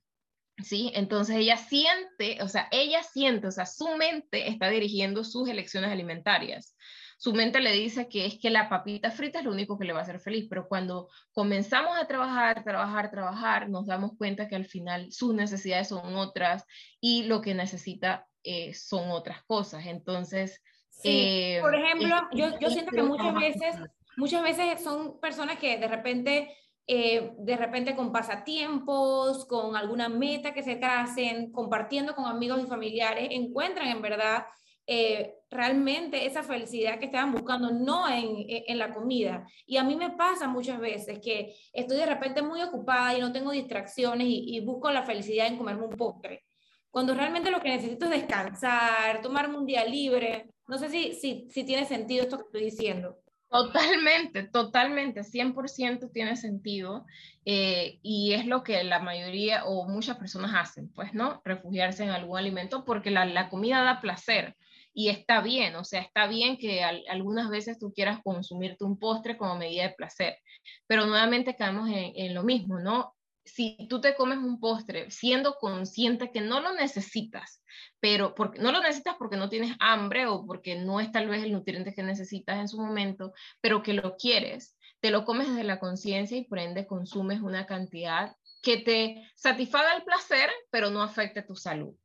¿Sí? 0.63 0.91
Entonces 0.93 1.37
ella 1.37 1.57
siente, 1.57 2.41
o 2.41 2.47
sea, 2.47 2.67
ella 2.71 3.01
siente, 3.03 3.47
o 3.47 3.51
sea, 3.51 3.65
su 3.65 3.95
mente 3.95 4.49
está 4.49 4.69
dirigiendo 4.69 5.23
sus 5.23 5.47
elecciones 5.47 5.91
alimentarias. 5.91 6.75
Su 7.17 7.33
mente 7.33 7.59
le 7.59 7.73
dice 7.73 8.07
que 8.07 8.25
es 8.25 8.39
que 8.39 8.49
la 8.49 8.69
papita 8.69 9.11
frita 9.11 9.39
es 9.39 9.45
lo 9.45 9.51
único 9.51 9.77
que 9.77 9.85
le 9.85 9.91
va 9.91 9.99
a 9.99 10.03
hacer 10.03 10.21
feliz, 10.21 10.47
pero 10.49 10.67
cuando 10.67 11.09
comenzamos 11.33 11.97
a 11.97 12.07
trabajar, 12.07 12.63
trabajar, 12.63 13.11
trabajar, 13.11 13.69
nos 13.69 13.85
damos 13.85 14.11
cuenta 14.17 14.47
que 14.47 14.55
al 14.55 14.65
final 14.65 15.11
sus 15.11 15.33
necesidades 15.33 15.89
son 15.89 16.15
otras 16.15 16.63
y 17.01 17.23
lo 17.23 17.41
que 17.41 17.53
necesita 17.53 18.25
eh, 18.43 18.73
son 18.73 19.11
otras 19.11 19.43
cosas. 19.43 19.85
Entonces, 19.85 20.61
eh, 21.03 21.59
por 21.61 21.75
ejemplo, 21.75 22.15
yo, 22.33 22.57
yo 22.59 22.69
siento 22.69 22.91
que 22.91 23.03
muchas 23.03 23.33
veces, 23.35 23.75
muchas 24.17 24.43
veces 24.43 24.83
son 24.83 25.19
personas 25.19 25.59
que 25.59 25.77
de 25.77 25.87
repente 25.87 26.55
eh, 26.91 27.33
de 27.37 27.55
repente 27.55 27.95
con 27.95 28.11
pasatiempos, 28.11 29.45
con 29.45 29.75
alguna 29.75 30.09
meta 30.09 30.55
que 30.55 30.63
se 30.63 30.75
tracen, 30.75 31.51
compartiendo 31.51 32.15
con 32.15 32.25
amigos 32.25 32.63
y 32.63 32.65
familiares, 32.65 33.27
encuentran 33.29 33.89
en 33.89 34.01
verdad 34.01 34.47
eh, 34.87 35.35
realmente 35.51 36.25
esa 36.25 36.41
felicidad 36.41 36.97
que 36.97 37.05
estaban 37.05 37.31
buscando, 37.31 37.69
no 37.69 38.09
en, 38.09 38.43
en, 38.47 38.79
la 38.79 38.91
comida. 38.91 39.45
Y 39.67 39.77
a 39.77 39.83
mí 39.83 39.95
me 39.95 40.09
pasa 40.09 40.47
muchas 40.47 40.79
veces 40.79 41.19
que 41.19 41.53
estoy 41.71 41.97
de 41.97 42.07
repente 42.07 42.41
muy 42.41 42.59
ocupada 42.63 43.15
y 43.15 43.21
no 43.21 43.31
tengo 43.31 43.51
distracciones 43.51 44.25
y, 44.25 44.57
y 44.57 44.59
busco 44.61 44.89
la 44.89 45.03
felicidad 45.03 45.45
en 45.45 45.57
comerme 45.57 45.85
un 45.85 45.95
postre. 45.95 46.43
Cuando 46.89 47.13
realmente 47.13 47.51
lo 47.51 47.61
que 47.61 47.69
necesito 47.69 48.05
es 48.05 48.11
descansar, 48.11 49.21
tomarme 49.21 49.59
un 49.59 49.67
día 49.67 49.85
libre. 49.85 50.49
No 50.67 50.79
sé 50.79 50.89
si, 50.89 51.13
si, 51.13 51.47
si 51.51 51.63
tiene 51.63 51.85
sentido 51.85 52.23
esto 52.23 52.37
que 52.37 52.45
estoy 52.45 52.63
diciendo. 52.63 53.19
Totalmente, 53.51 54.43
totalmente, 54.43 55.23
100% 55.23 56.11
tiene 56.13 56.35
sentido 56.35 57.05
eh, 57.45 57.97
y 58.03 58.33
es 58.33 58.45
lo 58.45 58.61
que 58.63 58.83
la 58.83 58.99
mayoría 58.99 59.65
o 59.65 59.87
muchas 59.87 60.17
personas 60.17 60.51
hacen, 60.55 60.91
pues, 60.93 61.15
¿no? 61.15 61.41
Refugiarse 61.43 62.03
en 62.03 62.11
algún 62.11 62.37
alimento 62.37 62.85
porque 62.85 63.09
la, 63.09 63.25
la 63.25 63.49
comida 63.49 63.81
da 63.81 64.01
placer 64.01 64.55
y 64.93 65.09
está 65.09 65.41
bien, 65.41 65.75
o 65.77 65.83
sea, 65.83 66.01
está 66.01 66.27
bien 66.27 66.57
que 66.57 66.83
algunas 66.83 67.49
veces 67.49 67.79
tú 67.79 67.91
quieras 67.91 68.19
consumirte 68.23 68.83
un 68.83 68.99
postre 68.99 69.35
como 69.35 69.55
medida 69.55 69.83
de 69.83 69.95
placer, 69.95 70.37
pero 70.85 71.07
nuevamente 71.07 71.55
caemos 71.55 71.89
en, 71.89 72.11
en 72.15 72.35
lo 72.35 72.43
mismo, 72.43 72.79
¿no? 72.79 73.15
Si 73.53 73.77
tú 73.89 74.01
te 74.01 74.15
comes 74.15 74.37
un 74.37 74.59
postre 74.59 75.09
siendo 75.11 75.55
consciente 75.55 76.31
que 76.31 76.41
no 76.41 76.59
lo 76.61 76.73
necesitas, 76.73 77.63
pero 77.99 78.35
porque, 78.35 78.59
no 78.59 78.71
lo 78.71 78.81
necesitas 78.81 79.15
porque 79.17 79.37
no 79.37 79.49
tienes 79.49 79.75
hambre 79.79 80.27
o 80.27 80.45
porque 80.45 80.75
no 80.75 80.99
es 80.99 81.11
tal 81.11 81.27
vez 81.27 81.43
el 81.43 81.51
nutriente 81.51 81.93
que 81.93 82.03
necesitas 82.03 82.57
en 82.57 82.67
su 82.67 82.79
momento, 82.79 83.33
pero 83.61 83.83
que 83.83 83.93
lo 83.93 84.15
quieres, 84.15 84.77
te 84.99 85.11
lo 85.11 85.25
comes 85.25 85.49
desde 85.49 85.63
la 85.63 85.79
conciencia 85.79 86.37
y 86.37 86.45
por 86.45 86.59
ende 86.59 86.87
consumes 86.87 87.41
una 87.41 87.65
cantidad 87.65 88.35
que 88.61 88.77
te 88.77 89.29
satisfaga 89.35 89.95
el 89.95 90.03
placer, 90.03 90.49
pero 90.69 90.89
no 90.89 91.01
afecte 91.01 91.41
tu 91.41 91.55
salud. 91.55 91.95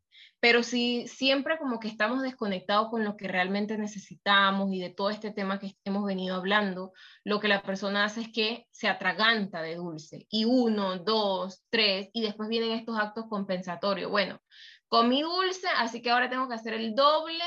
Pero 0.44 0.62
si 0.62 1.08
siempre 1.08 1.56
como 1.56 1.80
que 1.80 1.88
estamos 1.88 2.20
desconectados 2.20 2.90
con 2.90 3.02
lo 3.02 3.16
que 3.16 3.28
realmente 3.28 3.78
necesitamos 3.78 4.70
y 4.74 4.78
de 4.78 4.90
todo 4.90 5.08
este 5.08 5.30
tema 5.30 5.58
que 5.58 5.72
hemos 5.86 6.04
venido 6.04 6.36
hablando, 6.36 6.92
lo 7.24 7.40
que 7.40 7.48
la 7.48 7.62
persona 7.62 8.04
hace 8.04 8.20
es 8.20 8.28
que 8.30 8.66
se 8.70 8.86
atraganta 8.86 9.62
de 9.62 9.76
dulce. 9.76 10.26
Y 10.28 10.44
uno, 10.44 10.98
dos, 10.98 11.64
tres, 11.70 12.10
y 12.12 12.20
después 12.20 12.50
vienen 12.50 12.72
estos 12.72 12.98
actos 12.98 13.24
compensatorios. 13.30 14.10
Bueno, 14.10 14.38
comí 14.86 15.22
dulce, 15.22 15.66
así 15.78 16.02
que 16.02 16.10
ahora 16.10 16.28
tengo 16.28 16.46
que 16.46 16.56
hacer 16.56 16.74
el 16.74 16.94
doble 16.94 17.42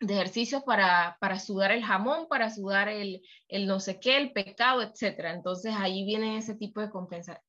de 0.00 0.14
ejercicios 0.14 0.62
para, 0.64 1.18
para, 1.20 1.38
sudar 1.38 1.72
el 1.72 1.84
jamón, 1.84 2.26
para 2.26 2.50
sudar 2.50 2.88
el, 2.88 3.22
el, 3.48 3.66
no 3.66 3.80
sé 3.80 4.00
qué, 4.00 4.16
el 4.16 4.32
pecado, 4.32 4.82
etc. 4.82 5.26
Entonces 5.34 5.74
ahí 5.76 6.04
viene 6.04 6.38
ese 6.38 6.54
tipo 6.54 6.80
de 6.80 6.90
compensa, 6.90 7.42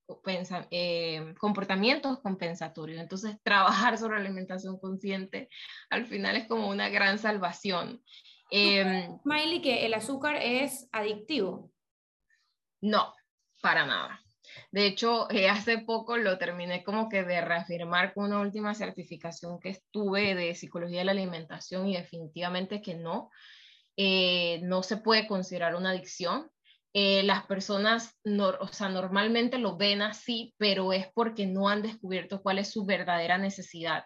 eh, 0.70 1.34
comportamientos 1.38 2.20
compensatorios. 2.20 3.00
Entonces 3.00 3.36
trabajar 3.42 3.96
sobre 3.96 4.18
alimentación 4.18 4.78
consciente 4.78 5.48
al 5.88 6.06
final 6.06 6.36
es 6.36 6.46
como 6.46 6.68
una 6.68 6.90
gran 6.90 7.18
salvación. 7.18 8.02
Eh, 8.50 9.08
Miley, 9.24 9.62
que 9.62 9.86
el 9.86 9.94
azúcar 9.94 10.36
es 10.36 10.86
adictivo. 10.92 11.72
No, 12.82 13.14
para 13.62 13.86
nada. 13.86 14.21
De 14.70 14.86
hecho, 14.86 15.30
eh, 15.30 15.48
hace 15.48 15.78
poco 15.78 16.16
lo 16.16 16.38
terminé 16.38 16.82
como 16.82 17.08
que 17.08 17.24
de 17.24 17.40
reafirmar 17.40 18.14
con 18.14 18.24
una 18.24 18.40
última 18.40 18.74
certificación 18.74 19.60
que 19.60 19.70
estuve 19.70 20.34
de 20.34 20.54
psicología 20.54 21.00
de 21.00 21.04
la 21.04 21.12
alimentación 21.12 21.86
y 21.86 21.96
definitivamente 21.96 22.80
que 22.80 22.94
no, 22.94 23.30
eh, 23.96 24.60
no 24.62 24.82
se 24.82 24.96
puede 24.96 25.26
considerar 25.26 25.74
una 25.74 25.90
adicción. 25.90 26.50
Eh, 26.94 27.22
las 27.22 27.46
personas, 27.46 28.18
o 28.24 28.66
sea, 28.68 28.88
normalmente 28.90 29.58
lo 29.58 29.76
ven 29.76 30.02
así, 30.02 30.54
pero 30.58 30.92
es 30.92 31.06
porque 31.14 31.46
no 31.46 31.68
han 31.68 31.82
descubierto 31.82 32.42
cuál 32.42 32.58
es 32.58 32.70
su 32.70 32.84
verdadera 32.84 33.38
necesidad. 33.38 34.04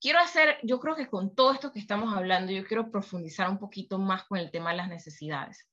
Quiero 0.00 0.20
hacer, 0.20 0.58
yo 0.62 0.78
creo 0.78 0.94
que 0.94 1.08
con 1.08 1.34
todo 1.34 1.52
esto 1.52 1.72
que 1.72 1.80
estamos 1.80 2.14
hablando, 2.14 2.52
yo 2.52 2.64
quiero 2.66 2.90
profundizar 2.90 3.50
un 3.50 3.58
poquito 3.58 3.98
más 3.98 4.24
con 4.24 4.38
el 4.38 4.50
tema 4.50 4.70
de 4.70 4.76
las 4.76 4.88
necesidades. 4.88 5.66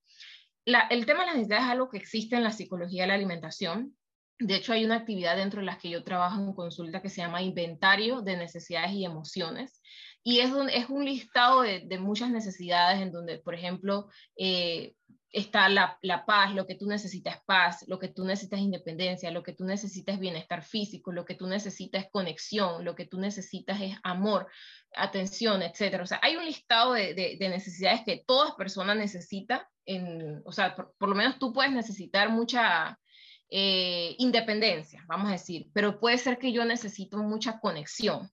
el 0.66 1.06
tema 1.06 1.22
de 1.22 1.26
las 1.28 1.36
necesidades 1.36 1.66
es 1.66 1.72
algo 1.72 1.90
que 1.90 1.98
existe 1.98 2.36
en 2.36 2.44
la 2.44 2.52
psicología 2.52 3.04
de 3.04 3.08
la 3.10 3.14
alimentación. 3.16 3.96
De 4.40 4.56
hecho, 4.56 4.74
hay 4.74 4.84
una 4.84 4.98
actividad 4.98 5.38
dentro 5.38 5.62
de 5.62 5.66
la 5.66 5.78
que 5.78 5.90
yo 5.90 6.04
trabajo 6.04 6.42
en 6.42 6.54
consulta 6.54 7.02
que 7.02 7.10
se 7.10 7.22
llama 7.22 7.42
inventario 7.42 8.22
de 8.22 8.36
necesidades 8.36 8.92
y 8.92 9.06
emociones. 9.06 9.82
Y 10.24 10.40
es, 10.40 10.52
es 10.74 10.90
un 10.90 11.06
listado 11.06 11.62
de, 11.62 12.00
muchas 12.00 12.32
necesidades 12.32 13.02
en 13.02 13.12
donde, 13.12 13.38
por 13.40 13.54
ejemplo, 13.54 14.10
eh, 14.38 14.94
está 15.36 15.68
la, 15.68 16.00
la, 16.02 16.26
paz, 16.26 16.56
lo 16.56 16.66
que 16.66 16.76
tú 16.76 16.88
necesitas 16.88 17.36
es 17.36 17.42
paz, 17.46 17.86
lo 17.88 18.00
que 18.00 18.08
tú 18.08 18.24
necesitas 18.24 18.58
es 18.58 18.66
independencia, 18.66 19.32
lo 19.32 19.44
que 19.44 19.54
tú 19.54 19.66
necesitas 19.66 20.16
es 20.16 20.22
bienestar 20.22 20.64
físico, 20.64 21.12
lo 21.12 21.26
que 21.26 21.36
tú 21.36 21.46
necesitas 21.46 22.06
es 22.06 22.10
conexión, 22.10 22.86
lo 22.86 22.96
que 22.96 23.06
tú 23.06 23.20
necesitas 23.20 23.82
es 23.82 23.98
amor, 24.04 24.48
atención, 24.96 25.62
etc. 25.62 26.02
O 26.02 26.06
sea, 26.06 26.20
hay 26.24 26.38
un 26.38 26.46
listado 26.46 26.94
de, 26.94 27.14
de, 27.14 27.50
necesidades 27.50 28.02
que 28.06 28.24
todas 28.26 28.56
personas 28.56 28.96
necesitan, 28.96 29.62
en, 29.86 30.42
o 30.46 30.52
sea, 30.54 30.76
por, 30.76 31.10
lo 31.10 31.16
menos 31.16 31.38
tú 31.38 31.52
puedes 31.52 31.74
necesitar 31.74 32.30
mucha 32.30 32.98
eh, 33.50 34.16
independencia, 34.18 35.04
vamos 35.08 35.30
a 35.30 35.34
decir, 35.34 35.70
pero 35.74 36.00
puede 36.00 36.18
ser 36.18 36.38
que 36.38 36.52
yo 36.52 36.66
necesito 36.66 37.18
mucha 37.18 37.60
conexión. 37.60 38.32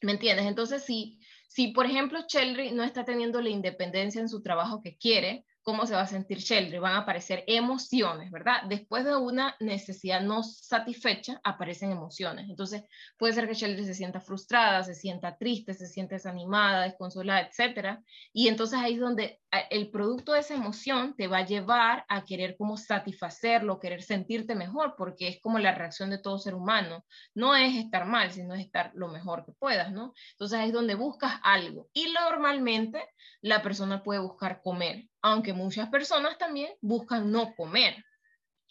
¿Me 0.00 0.12
entiendes? 0.12 0.46
Entonces, 0.46 0.84
si, 0.84 1.18
si 1.48 1.68
por 1.68 1.86
ejemplo 1.86 2.20
Cheldry 2.26 2.70
no 2.70 2.84
está 2.84 3.04
teniendo 3.04 3.40
la 3.42 3.50
independencia 3.50 4.20
en 4.20 4.28
su 4.28 4.42
trabajo 4.42 4.80
que 4.80 4.96
quiere, 4.96 5.44
cómo 5.68 5.84
se 5.84 5.94
va 5.94 6.00
a 6.00 6.06
sentir 6.06 6.38
Sheldry, 6.38 6.78
van 6.78 6.94
a 6.94 7.00
aparecer 7.00 7.44
emociones, 7.46 8.30
¿verdad? 8.30 8.62
Después 8.70 9.04
de 9.04 9.14
una 9.16 9.54
necesidad 9.60 10.22
no 10.22 10.42
satisfecha, 10.42 11.42
aparecen 11.44 11.92
emociones. 11.92 12.48
Entonces, 12.48 12.84
puede 13.18 13.34
ser 13.34 13.46
que 13.46 13.52
Sheldry 13.52 13.84
se 13.84 13.92
sienta 13.92 14.18
frustrada, 14.18 14.82
se 14.82 14.94
sienta 14.94 15.36
triste, 15.36 15.74
se 15.74 15.86
sienta 15.86 16.14
desanimada, 16.14 16.84
desconsolada, 16.84 17.42
etcétera. 17.42 18.02
Y 18.32 18.48
entonces 18.48 18.78
ahí 18.78 18.94
es 18.94 19.00
donde 19.00 19.40
el 19.70 19.90
producto 19.90 20.32
de 20.32 20.40
esa 20.40 20.54
emoción 20.54 21.14
te 21.16 21.26
va 21.26 21.38
a 21.38 21.46
llevar 21.46 22.04
a 22.08 22.24
querer 22.24 22.56
como 22.56 22.76
satisfacerlo, 22.76 23.80
querer 23.80 24.02
sentirte 24.02 24.54
mejor, 24.54 24.94
porque 24.96 25.28
es 25.28 25.40
como 25.40 25.58
la 25.58 25.74
reacción 25.74 26.10
de 26.10 26.18
todo 26.18 26.38
ser 26.38 26.54
humano. 26.54 27.04
No 27.34 27.56
es 27.56 27.76
estar 27.76 28.06
mal, 28.06 28.30
sino 28.30 28.54
es 28.54 28.60
estar 28.60 28.92
lo 28.94 29.08
mejor 29.08 29.44
que 29.44 29.52
puedas, 29.52 29.92
¿no? 29.92 30.12
Entonces 30.32 30.60
es 30.66 30.72
donde 30.72 30.94
buscas 30.94 31.40
algo. 31.42 31.88
Y 31.92 32.12
normalmente 32.12 33.02
la 33.40 33.62
persona 33.62 34.02
puede 34.02 34.20
buscar 34.20 34.60
comer 34.62 35.08
aunque 35.22 35.52
muchas 35.52 35.88
personas 35.88 36.38
también 36.38 36.72
buscan 36.80 37.30
no 37.30 37.54
comer. 37.54 38.04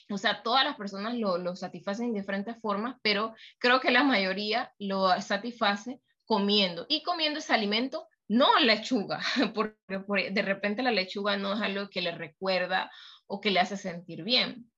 O 0.09 0.17
sea, 0.17 0.41
todas 0.41 0.63
las 0.63 0.77
personas 0.77 1.15
lo, 1.15 1.55
satisfacen 1.55 2.13
de 2.13 2.19
diferentes 2.19 2.59
formas, 2.61 2.95
pero 3.01 3.35
creo 3.59 3.79
que 3.79 3.91
la 3.91 4.03
mayoría 4.03 4.71
lo 4.79 5.09
satisface 5.21 6.01
comiendo. 6.25 6.85
Y 6.87 7.03
comiendo 7.03 7.39
ese 7.39 7.53
alimento, 7.53 8.07
no 8.27 8.59
lechuga, 8.59 9.21
porque 9.55 10.31
de 10.31 10.41
repente 10.41 10.83
la 10.83 10.91
lechuga 10.91 11.37
no 11.37 11.53
es 11.53 11.61
algo 11.61 11.89
que 11.89 12.01
le 12.01 12.11
recuerda 12.11 12.91
o 13.25 13.39
que 13.41 13.51
le 13.51 13.59
hace 13.59 13.77
sentir 13.77 14.23
bien 14.23 14.69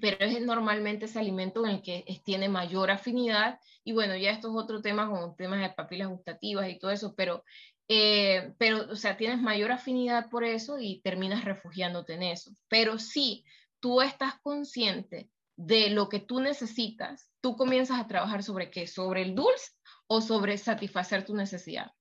pero 0.00 0.16
es 0.24 0.40
normalmente 0.42 1.04
ese 1.04 1.20
alimento 1.20 1.64
en 1.64 1.70
el 1.72 1.82
que 1.82 2.04
tiene 2.24 2.48
mayor 2.48 2.90
afinidad 2.90 3.60
y 3.84 3.92
bueno, 3.92 4.16
ya 4.16 4.32
esto 4.32 4.48
es 4.48 4.54
otro 4.56 4.82
tema 4.82 5.08
con 5.08 5.36
temas 5.36 5.60
de 5.60 5.70
papilas 5.70 6.08
gustativas 6.08 6.68
y 6.68 6.80
todo 6.80 6.90
eso, 6.90 7.14
pero 7.14 7.44
eh, 7.88 8.54
pero, 8.58 8.90
o 8.90 8.96
sea, 8.96 9.16
tienes 9.16 9.40
mayor 9.40 9.70
afinidad 9.72 10.30
por 10.30 10.44
eso 10.44 10.78
y 10.78 11.00
terminas 11.02 11.44
refugiándote 11.44 12.14
en 12.14 12.22
eso. 12.22 12.50
Pero 12.68 12.98
si 12.98 13.44
tú 13.80 14.00
estás 14.00 14.40
consciente 14.40 15.30
de 15.56 15.90
lo 15.90 16.08
que 16.08 16.20
tú 16.20 16.40
necesitas, 16.40 17.30
tú 17.40 17.56
comienzas 17.56 18.00
a 18.00 18.06
trabajar 18.06 18.42
sobre 18.42 18.70
qué, 18.70 18.86
sobre 18.86 19.22
el 19.22 19.34
dulce 19.34 19.72
o 20.06 20.20
sobre 20.20 20.56
satisfacer 20.56 21.24
tu 21.24 21.34
necesidad. 21.34 21.92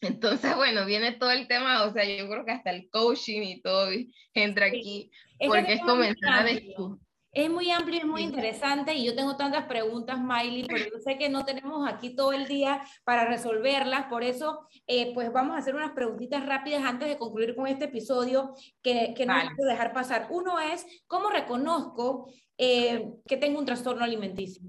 Entonces, 0.00 0.54
bueno, 0.56 0.84
viene 0.84 1.12
todo 1.12 1.30
el 1.30 1.48
tema, 1.48 1.84
o 1.84 1.92
sea, 1.92 2.04
yo 2.04 2.28
creo 2.28 2.44
que 2.44 2.52
hasta 2.52 2.70
el 2.70 2.88
coaching 2.90 3.42
y 3.42 3.62
todo 3.62 3.88
entra 4.34 4.66
aquí, 4.66 5.10
porque 5.44 5.74
es 5.74 5.80
comenzar 5.80 6.40
a 6.40 6.44
descubrir 6.44 7.00
Es 7.32 7.50
muy 7.50 7.70
amplio, 7.70 8.00
es 8.00 8.06
muy 8.06 8.22
interesante 8.22 8.94
y 8.94 9.04
yo 9.04 9.14
tengo 9.14 9.36
tantas 9.36 9.66
preguntas, 9.66 10.18
Miley, 10.18 10.64
pero 10.64 10.84
yo 10.84 10.98
sé 11.04 11.16
que 11.18 11.28
no 11.28 11.44
tenemos 11.44 11.88
aquí 11.88 12.14
todo 12.14 12.32
el 12.32 12.46
día 12.46 12.82
para 13.04 13.26
resolverlas, 13.26 14.06
por 14.06 14.22
eso 14.22 14.68
eh, 14.86 15.12
pues 15.14 15.32
vamos 15.32 15.56
a 15.56 15.58
hacer 15.58 15.74
unas 15.74 15.92
preguntitas 15.92 16.44
rápidas 16.44 16.84
antes 16.84 17.08
de 17.08 17.18
concluir 17.18 17.54
con 17.54 17.66
este 17.66 17.86
episodio 17.86 18.54
que, 18.82 19.14
que 19.16 19.26
no 19.26 19.34
puedo 19.56 19.70
dejar 19.70 19.92
pasar. 19.92 20.28
Uno 20.30 20.58
es, 20.60 20.86
¿cómo 21.06 21.30
reconozco 21.30 22.30
eh, 22.58 23.12
que 23.26 23.36
tengo 23.36 23.58
un 23.58 23.66
trastorno 23.66 24.04
alimenticio? 24.04 24.62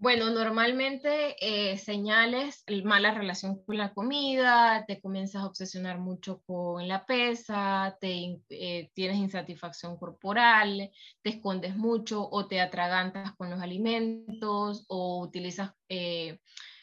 Bueno, 0.00 0.30
normalmente 0.30 1.36
eh, 1.40 1.76
señales, 1.76 2.64
mala 2.84 3.12
relación 3.12 3.62
con 3.62 3.76
la 3.76 3.92
comida, 3.92 4.86
te 4.86 4.98
comienzas 4.98 5.42
a 5.42 5.46
obsesionar 5.46 5.98
mucho 5.98 6.40
con 6.46 6.88
la 6.88 7.04
pesa, 7.04 7.98
te, 8.00 8.40
eh, 8.48 8.90
tienes 8.94 9.18
insatisfacción 9.18 9.98
corporal, 9.98 10.90
te 11.20 11.28
escondes 11.28 11.76
mucho 11.76 12.26
o 12.30 12.48
te 12.48 12.62
atragantas 12.62 13.36
con 13.36 13.50
los 13.50 13.60
alimentos 13.60 14.86
o 14.88 15.20
utilizas 15.22 15.72
eh, 15.90 16.38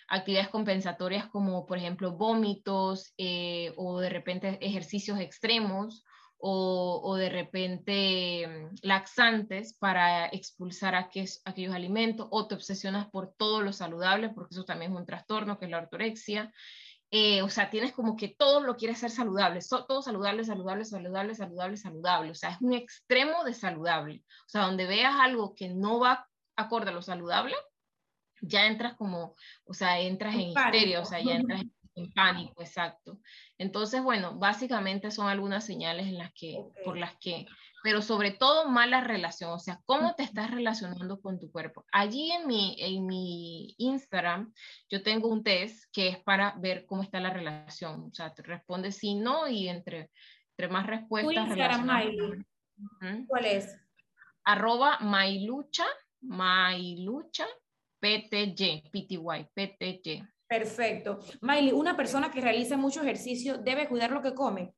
actividades 0.07 0.49
compensatorias 0.49 1.25
como 1.25 1.65
por 1.65 1.79
ejemplo 1.79 2.11
vómitos 2.11 3.15
o 3.77 3.99
de 3.99 4.09
repente 4.09 4.59
ejercicios 4.61 5.19
extremos 5.19 6.05
o, 6.39 7.15
de 7.17 7.29
repente 7.29 8.47
mm, 8.47 8.75
laxantes 8.83 9.73
para 9.73 10.27
expulsar 10.27 10.95
aquellos, 10.95 11.41
aquellos 11.45 11.73
alimentos, 11.73 12.27
o 12.29 12.47
te 12.47 12.55
obsesionas 12.55 13.07
por 13.09 13.33
todo 13.33 13.61
lo 13.61 13.73
saludable, 13.73 14.29
porque 14.29 14.55
eso 14.55 14.65
también 14.65 14.91
es 14.91 14.97
un 14.97 15.05
trastorno, 15.05 15.57
que 15.57 15.65
es 15.65 15.71
la 15.71 15.79
ortorexia. 15.79 16.53
Eh, 17.09 17.41
o 17.41 17.49
sea, 17.49 17.69
tienes 17.69 17.93
como 17.93 18.17
que 18.17 18.27
todo 18.27 18.59
lo 18.61 18.75
quieres 18.75 18.99
ser 18.99 19.09
saludable, 19.09 19.61
todo 19.87 20.01
saludable, 20.01 20.43
saludable, 20.43 20.85
saludable, 20.85 21.35
saludable, 21.35 21.77
saludable. 21.77 22.31
O 22.31 22.35
sea, 22.35 22.51
es 22.51 22.61
un 22.61 22.73
extremo 22.73 23.43
de 23.45 23.53
saludable. 23.53 24.23
O 24.45 24.49
sea, 24.49 24.63
donde 24.63 24.85
veas 24.85 25.15
algo 25.19 25.55
que 25.55 25.69
no 25.69 25.99
va 25.99 26.27
acorde 26.57 26.89
a 26.89 26.93
lo 26.93 27.01
saludable, 27.01 27.55
ya 28.41 28.67
entras 28.67 28.95
como, 28.95 29.35
o 29.65 29.73
sea, 29.73 29.99
entras 29.99 30.35
en 30.35 30.41
histeria, 30.41 31.01
o 31.01 31.05
sea, 31.05 31.19
ya 31.21 31.35
entras 31.35 31.61
en 31.61 31.73
en 31.97 32.11
pánico, 32.11 32.61
exacto. 32.61 33.19
Entonces, 33.57 34.03
bueno, 34.03 34.37
básicamente 34.37 35.11
son 35.11 35.27
algunas 35.27 35.65
señales 35.65 36.07
en 36.07 36.17
las 36.17 36.31
que, 36.33 36.63
por 36.85 36.97
las 36.97 37.17
que, 37.17 37.47
pero 37.83 38.01
sobre 38.01 38.31
todo 38.31 38.69
mala 38.69 39.01
relación, 39.01 39.51
o 39.51 39.59
sea, 39.59 39.81
cómo 39.85 40.13
te 40.15 40.23
estás 40.23 40.51
relacionando 40.51 41.19
con 41.19 41.39
tu 41.39 41.51
cuerpo. 41.51 41.85
Allí 41.91 42.31
en 42.31 42.47
mi, 42.47 42.75
en 42.79 43.05
mi 43.05 43.75
Instagram, 43.77 44.53
yo 44.89 45.01
tengo 45.01 45.27
un 45.27 45.43
test 45.43 45.85
que 45.91 46.09
es 46.09 46.19
para 46.19 46.55
ver 46.59 46.85
cómo 46.85 47.01
está 47.01 47.19
la 47.19 47.31
relación, 47.31 48.05
o 48.11 48.13
sea, 48.13 48.33
te 48.33 48.43
responde 48.43 48.91
sí, 48.91 49.15
no, 49.15 49.47
y 49.47 49.67
entre, 49.67 50.11
entre 50.51 50.67
más 50.69 50.85
respuestas. 50.85 51.47
¿Cuál 53.27 53.45
es? 53.45 53.75
Arroba 54.43 54.99
Mailucha, 54.99 55.85
Mailucha, 56.21 57.47
PTY, 57.99 58.91
PTY. 58.91 60.27
Perfecto. 60.47 61.19
Miley, 61.41 61.73
una 61.73 61.97
persona 61.97 62.31
que 62.31 62.41
realice 62.41 62.77
mucho 62.77 63.01
ejercicio 63.01 63.57
debe 63.57 63.87
cuidar 63.87 64.11
lo 64.11 64.21
que 64.21 64.33
come. 64.33 64.73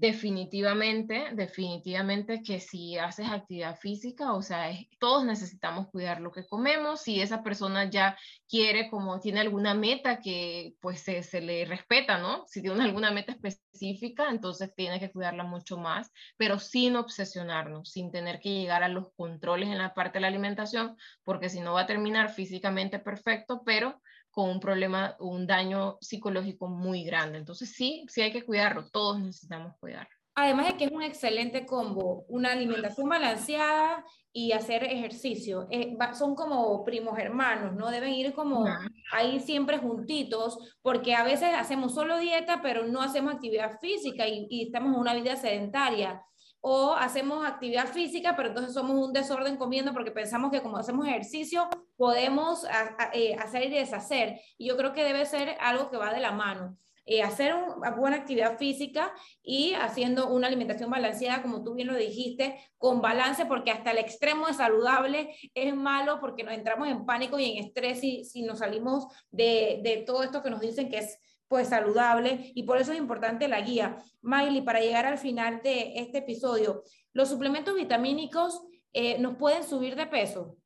Definitivamente, 0.00 1.30
definitivamente 1.32 2.40
que 2.44 2.60
si 2.60 2.96
haces 2.96 3.26
actividad 3.26 3.76
física, 3.80 4.32
o 4.32 4.42
sea, 4.42 4.70
todos 5.00 5.24
necesitamos 5.24 5.88
cuidar 5.88 6.20
lo 6.20 6.30
que 6.30 6.46
comemos. 6.46 7.02
Si 7.02 7.20
esa 7.20 7.42
persona 7.42 7.90
ya 7.90 8.16
quiere, 8.48 8.90
como 8.90 9.18
tiene 9.18 9.40
alguna 9.40 9.74
meta 9.74 10.20
que 10.20 10.76
pues 10.80 11.00
se, 11.00 11.24
se, 11.24 11.40
le 11.40 11.64
respeta, 11.64 12.16
¿no? 12.16 12.44
Si 12.46 12.62
tiene 12.62 12.84
alguna 12.84 13.10
meta 13.10 13.32
específica, 13.32 14.28
entonces 14.30 14.72
tiene 14.76 15.00
que 15.00 15.10
cuidarla 15.10 15.42
mucho 15.42 15.78
más, 15.78 16.12
pero 16.36 16.60
sin 16.60 16.94
obsesionarnos, 16.94 17.90
sin 17.90 18.12
tener 18.12 18.38
que 18.38 18.50
llegar 18.50 18.84
a 18.84 18.88
los 18.88 19.12
controles 19.16 19.68
en 19.68 19.78
la 19.78 19.94
parte 19.94 20.18
de 20.18 20.20
la 20.20 20.28
alimentación, 20.28 20.96
porque 21.24 21.48
si 21.48 21.58
no 21.58 21.72
va 21.72 21.80
a 21.80 21.86
terminar 21.86 22.30
físicamente 22.32 23.00
perfecto, 23.00 23.62
pero 23.66 24.00
con 24.38 24.50
un 24.50 24.60
problema, 24.60 25.16
un 25.18 25.48
daño 25.48 25.98
psicológico 26.00 26.68
muy 26.68 27.02
grande. 27.02 27.38
Entonces 27.38 27.72
sí, 27.72 28.06
sí 28.06 28.20
hay 28.20 28.30
que 28.30 28.44
cuidarlo, 28.44 28.88
todos 28.88 29.18
necesitamos 29.18 29.74
cuidarlo. 29.80 30.14
Además 30.36 30.68
de 30.68 30.76
que 30.76 30.84
es 30.84 30.92
un 30.92 31.02
excelente 31.02 31.66
combo, 31.66 32.24
una 32.28 32.52
alimentación 32.52 33.08
balanceada 33.08 34.04
y 34.32 34.52
hacer 34.52 34.84
ejercicio. 34.84 35.66
Eh, 35.72 35.96
son 36.16 36.36
como 36.36 36.84
primos 36.84 37.18
hermanos, 37.18 37.74
¿no? 37.74 37.90
Deben 37.90 38.14
ir 38.14 38.32
como 38.32 38.64
ahí 39.10 39.40
siempre 39.40 39.78
juntitos, 39.78 40.76
porque 40.82 41.16
a 41.16 41.24
veces 41.24 41.48
hacemos 41.56 41.92
solo 41.92 42.16
dieta, 42.18 42.62
pero 42.62 42.86
no 42.86 43.02
hacemos 43.02 43.34
actividad 43.34 43.80
física 43.80 44.28
y, 44.28 44.46
y 44.50 44.66
estamos 44.66 44.94
en 44.94 45.00
una 45.00 45.14
vida 45.14 45.34
sedentaria 45.34 46.22
o 46.60 46.92
hacemos 46.92 47.46
actividad 47.46 47.88
física, 47.88 48.34
pero 48.36 48.48
entonces 48.48 48.74
somos 48.74 48.96
un 48.96 49.12
desorden 49.12 49.56
comiendo 49.56 49.92
porque 49.92 50.10
pensamos 50.10 50.50
que 50.50 50.62
como 50.62 50.76
hacemos 50.76 51.06
ejercicio 51.06 51.68
podemos 51.96 52.66
eh, 53.12 53.34
hacer 53.36 53.64
y 53.64 53.70
deshacer. 53.70 54.40
Y 54.56 54.68
yo 54.68 54.76
creo 54.76 54.92
que 54.92 55.04
debe 55.04 55.24
ser 55.26 55.56
algo 55.60 55.90
que 55.90 55.96
va 55.96 56.12
de 56.12 56.20
la 56.20 56.32
mano. 56.32 56.76
Eh, 57.10 57.22
hacer 57.22 57.54
una 57.54 57.92
buena 57.92 58.18
actividad 58.18 58.58
física 58.58 59.14
y 59.42 59.72
haciendo 59.72 60.28
una 60.28 60.46
alimentación 60.46 60.90
balanceada, 60.90 61.40
como 61.40 61.64
tú 61.64 61.72
bien 61.72 61.88
lo 61.88 61.96
dijiste, 61.96 62.60
con 62.76 63.00
balance, 63.00 63.46
porque 63.46 63.70
hasta 63.70 63.92
el 63.92 63.98
extremo 63.98 64.46
de 64.46 64.52
saludable 64.52 65.34
es 65.54 65.74
malo 65.74 66.20
porque 66.20 66.44
nos 66.44 66.52
entramos 66.52 66.86
en 66.86 67.06
pánico 67.06 67.38
y 67.38 67.50
en 67.50 67.64
estrés 67.64 68.00
si, 68.00 68.26
si 68.26 68.42
nos 68.42 68.58
salimos 68.58 69.06
de, 69.30 69.80
de 69.82 70.04
todo 70.06 70.22
esto 70.22 70.42
que 70.42 70.50
nos 70.50 70.60
dicen 70.60 70.90
que 70.90 70.98
es 70.98 71.18
pues 71.48 71.68
saludable 71.68 72.52
y 72.54 72.62
por 72.64 72.78
eso 72.78 72.92
es 72.92 72.98
importante 72.98 73.48
la 73.48 73.60
guía. 73.60 73.98
Miley, 74.22 74.62
para 74.62 74.80
llegar 74.80 75.06
al 75.06 75.18
final 75.18 75.60
de 75.62 75.94
este 75.96 76.18
episodio, 76.18 76.84
¿los 77.12 77.28
suplementos 77.28 77.74
vitamínicos 77.74 78.62
eh, 78.92 79.18
nos 79.18 79.36
pueden 79.36 79.64
subir 79.64 79.96
de 79.96 80.06
peso? 80.06 80.56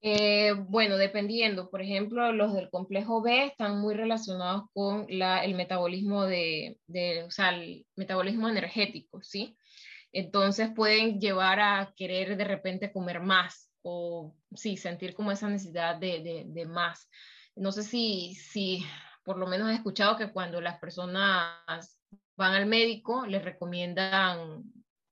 Eh, 0.00 0.52
bueno, 0.52 0.96
dependiendo, 0.96 1.70
por 1.70 1.82
ejemplo, 1.82 2.32
los 2.32 2.54
del 2.54 2.70
complejo 2.70 3.20
B 3.20 3.46
están 3.46 3.80
muy 3.80 3.94
relacionados 3.94 4.64
con 4.72 5.06
la, 5.08 5.44
el 5.44 5.54
metabolismo 5.54 6.24
de, 6.24 6.78
de, 6.86 7.24
o 7.24 7.30
sea, 7.32 7.50
el 7.50 7.84
metabolismo 7.96 8.48
energético, 8.48 9.20
¿sí? 9.22 9.56
Entonces 10.12 10.70
pueden 10.74 11.20
llevar 11.20 11.58
a 11.58 11.92
querer 11.96 12.36
de 12.36 12.44
repente 12.44 12.92
comer 12.92 13.20
más 13.20 13.72
o 13.82 14.36
sí, 14.54 14.76
sentir 14.76 15.14
como 15.14 15.32
esa 15.32 15.48
necesidad 15.48 15.96
de, 15.96 16.22
de, 16.22 16.44
de 16.46 16.66
más 16.66 17.08
no 17.58 17.72
sé 17.72 17.82
si, 17.82 18.34
si 18.34 18.84
por 19.24 19.36
lo 19.36 19.46
menos 19.46 19.70
he 19.70 19.74
escuchado 19.74 20.16
que 20.16 20.32
cuando 20.32 20.60
las 20.60 20.78
personas 20.78 21.98
van 22.36 22.54
al 22.54 22.66
médico 22.66 23.26
les 23.26 23.44
recomiendan 23.44 24.62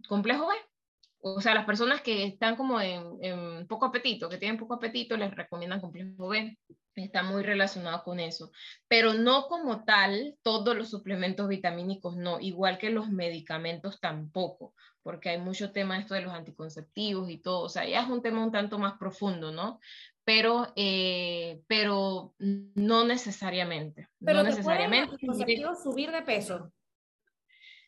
complejo 0.09 0.47
B. 0.49 0.55
O 1.21 1.41
sea, 1.41 1.55
las 1.55 1.67
personas 1.67 2.03
que 2.03 2.25
están 2.25 2.55
como 2.55 2.81
en, 2.81 3.67
poco 3.67 3.87
apetito, 3.87 4.29
que 4.29 4.39
tienen 4.39 4.59
poco 4.59 4.75
apetito, 4.75 5.17
les 5.17 5.35
recomiendan 5.35 5.81
complejo 5.81 6.29
B. 6.29 6.57
Está 6.95 7.25
muy 7.25 7.43
relacionado 7.43 8.05
con 8.05 8.21
eso. 8.21 8.53
Pero 8.89 9.13
no 9.13 9.49
como 9.49 9.85
tal, 9.85 10.37
todos 10.43 10.77
los 10.77 10.89
suplementos 10.89 11.49
vitamínicos 11.49 12.17
no, 12.17 12.39
igual 12.41 12.79
que 12.79 12.91
los 12.91 13.11
medicamentos 13.11 14.01
tampoco, 14.01 14.73
porque 15.03 15.31
hay 15.31 15.39
mucho 15.39 15.73
tema 15.73 15.99
esto 15.99 16.15
de 16.15 16.23
los 16.23 16.33
anticonceptivos 16.33 17.29
y 17.29 17.39
todo. 17.39 17.63
O 17.63 17.69
sea, 17.69 17.87
ya 17.87 18.03
es 18.03 18.09
un 18.09 18.23
tema 18.23 18.43
un 18.43 18.53
tanto 18.53 18.79
más 18.79 18.97
profundo, 18.97 19.51
¿no? 19.51 19.81
Pero, 20.27 20.73
eh, 20.75 21.63
pero 21.69 22.35
no 22.39 23.05
necesariamente. 23.05 24.09
Pero 24.19 24.39
no 24.39 24.43
necesariamente. 24.43 25.17
subir 25.81 26.11
de 26.11 26.23
peso? 26.23 26.73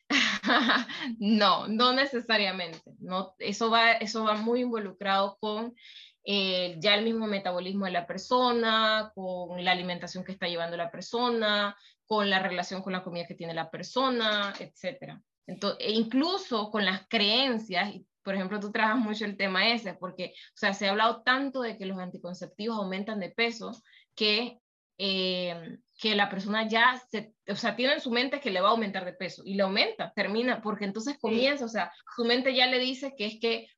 no, 1.19 1.67
no 1.67 1.93
necesariamente. 1.93 2.95
No, 3.01 3.35
eso, 3.41 3.71
va, 3.71 3.95
eso 3.95 4.23
va 4.23 4.35
muy 4.35 4.61
involucrado 4.61 5.37
con 5.41 5.75
eh, 6.23 6.77
ya 6.79 6.95
el 6.95 7.05
mismo 7.05 7.27
metabolismo 7.27 7.87
de 7.87 7.91
la 7.91 8.07
persona, 8.07 9.11
con 9.17 9.65
la 9.65 9.73
alimentación 9.73 10.23
que 10.23 10.31
está 10.31 10.47
llevando 10.47 10.77
la 10.77 10.93
persona, 10.93 11.77
con 12.07 12.31
la 12.31 12.39
relación 12.39 12.83
con 12.83 12.93
la 12.93 13.03
comida 13.03 13.27
que 13.27 13.35
tiene 13.35 13.53
la 13.53 13.69
persona, 13.69 14.55
etc. 14.61 15.19
Entonces, 15.45 15.85
e 15.85 15.91
incluso 15.91 16.71
con 16.71 16.85
las 16.85 17.09
creencias, 17.09 17.95
por 18.29 18.35
ejemplo, 18.35 18.61
tú 18.61 18.71
trabajas 18.71 18.99
mucho 18.99 19.25
el 19.25 19.39
tema 19.39 19.71
ese, 19.73 19.95
porque, 19.95 20.35
o 20.37 20.57
sea, 20.59 20.75
se 20.75 20.87
ha 20.87 20.91
hablado 20.91 21.23
tanto 21.23 21.63
de 21.63 21.79
que 21.79 21.87
los 21.87 21.99
anticonceptivos 21.99 22.77
aumentan 22.77 23.21
de 23.21 23.31
peso 23.31 23.73
que, 24.15 24.59
eh, 24.99 25.79
que 25.99 26.15
la 26.15 26.29
persona 26.29 26.69
ya, 26.69 27.01
se, 27.11 27.33
o 27.49 27.57
sea, 27.57 27.75
tiene 27.75 27.95
en 27.95 28.03
su 28.03 28.11
mente 28.11 28.41
que 28.41 28.51
le 28.51 28.61
va 28.61 28.69
a 28.69 28.73
aumentar 28.73 29.07
de 29.07 29.15
peso 29.15 29.41
y 29.47 29.55
le 29.55 29.63
aumenta, 29.63 30.13
termina, 30.15 30.61
porque 30.61 30.85
entonces 30.85 31.17
comienza, 31.19 31.65
o 31.65 31.69
sea, 31.69 31.91
su 32.17 32.27
mente 32.27 32.55
ya 32.55 32.67
le 32.67 32.79
dice 32.79 33.15
que 33.17 33.25
es 33.25 33.41
que 33.41 33.69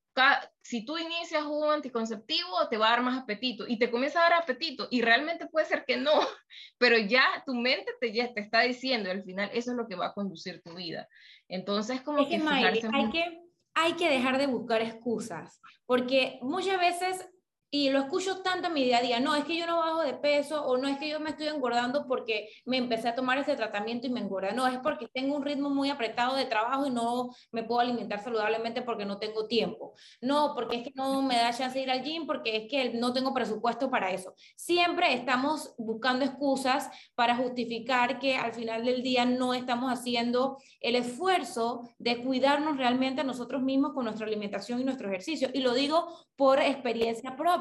si 0.60 0.84
tú 0.84 0.98
inicias 0.98 1.44
un 1.44 1.70
anticonceptivo 1.70 2.68
te 2.68 2.76
va 2.76 2.88
a 2.88 2.90
dar 2.90 3.02
más 3.02 3.22
apetito 3.22 3.66
y 3.68 3.78
te 3.78 3.88
comienza 3.88 4.18
a 4.18 4.30
dar 4.30 4.42
apetito 4.42 4.88
y 4.90 5.00
realmente 5.00 5.46
puede 5.46 5.66
ser 5.66 5.84
que 5.86 5.96
no, 5.96 6.10
pero 6.76 6.98
ya 6.98 7.22
tu 7.46 7.54
mente 7.54 7.92
te, 8.00 8.12
ya 8.12 8.34
te 8.34 8.40
está 8.40 8.62
diciendo 8.62 9.12
al 9.12 9.22
final 9.22 9.48
eso 9.54 9.70
es 9.70 9.76
lo 9.76 9.86
que 9.86 9.94
va 9.94 10.06
a 10.06 10.12
conducir 10.12 10.60
tu 10.60 10.74
vida. 10.74 11.08
Entonces 11.46 12.00
como 12.00 12.28
que, 12.28 12.36
hay 12.36 13.10
que 13.12 13.49
hay 13.74 13.94
que 13.94 14.08
dejar 14.08 14.38
de 14.38 14.46
buscar 14.46 14.82
excusas, 14.82 15.60
porque 15.86 16.38
muchas 16.42 16.78
veces 16.78 17.28
y 17.70 17.90
lo 17.90 18.00
escucho 18.00 18.42
tanto 18.42 18.66
en 18.66 18.74
mi 18.74 18.84
día 18.84 18.98
a 18.98 19.02
día, 19.02 19.20
no, 19.20 19.34
es 19.36 19.44
que 19.44 19.56
yo 19.56 19.66
no 19.66 19.78
bajo 19.78 20.02
de 20.02 20.14
peso 20.14 20.64
o 20.64 20.76
no 20.76 20.88
es 20.88 20.98
que 20.98 21.08
yo 21.08 21.20
me 21.20 21.30
estoy 21.30 21.46
engordando 21.46 22.06
porque 22.08 22.48
me 22.64 22.78
empecé 22.78 23.08
a 23.08 23.14
tomar 23.14 23.38
ese 23.38 23.54
tratamiento 23.54 24.06
y 24.06 24.10
me 24.10 24.20
engorda, 24.20 24.52
no, 24.52 24.66
es 24.66 24.78
porque 24.78 25.06
tengo 25.06 25.36
un 25.36 25.44
ritmo 25.44 25.70
muy 25.70 25.88
apretado 25.88 26.34
de 26.34 26.46
trabajo 26.46 26.86
y 26.86 26.90
no 26.90 27.30
me 27.52 27.62
puedo 27.62 27.80
alimentar 27.80 28.18
saludablemente 28.22 28.82
porque 28.82 29.04
no 29.04 29.18
tengo 29.18 29.46
tiempo, 29.46 29.94
no, 30.20 30.52
porque 30.54 30.78
es 30.78 30.82
que 30.84 30.92
no 30.94 31.22
me 31.22 31.36
da 31.36 31.52
chance 31.52 31.78
de 31.78 31.84
ir 31.84 31.90
al 31.90 32.02
gym 32.02 32.26
porque 32.26 32.56
es 32.56 32.68
que 32.68 32.94
no 32.94 33.12
tengo 33.12 33.32
presupuesto 33.32 33.88
para 33.90 34.10
eso. 34.10 34.34
Siempre 34.56 35.14
estamos 35.14 35.74
buscando 35.78 36.24
excusas 36.24 36.90
para 37.14 37.36
justificar 37.36 38.18
que 38.18 38.36
al 38.36 38.52
final 38.52 38.84
del 38.84 39.02
día 39.02 39.24
no 39.24 39.54
estamos 39.54 39.92
haciendo 39.92 40.58
el 40.80 40.96
esfuerzo 40.96 41.88
de 41.98 42.22
cuidarnos 42.22 42.76
realmente 42.76 43.20
a 43.20 43.24
nosotros 43.24 43.62
mismos 43.62 43.92
con 43.92 44.04
nuestra 44.04 44.26
alimentación 44.26 44.80
y 44.80 44.84
nuestro 44.84 45.08
ejercicio. 45.08 45.50
Y 45.52 45.60
lo 45.60 45.74
digo 45.74 46.08
por 46.36 46.58
experiencia 46.58 47.36
propia. 47.36 47.59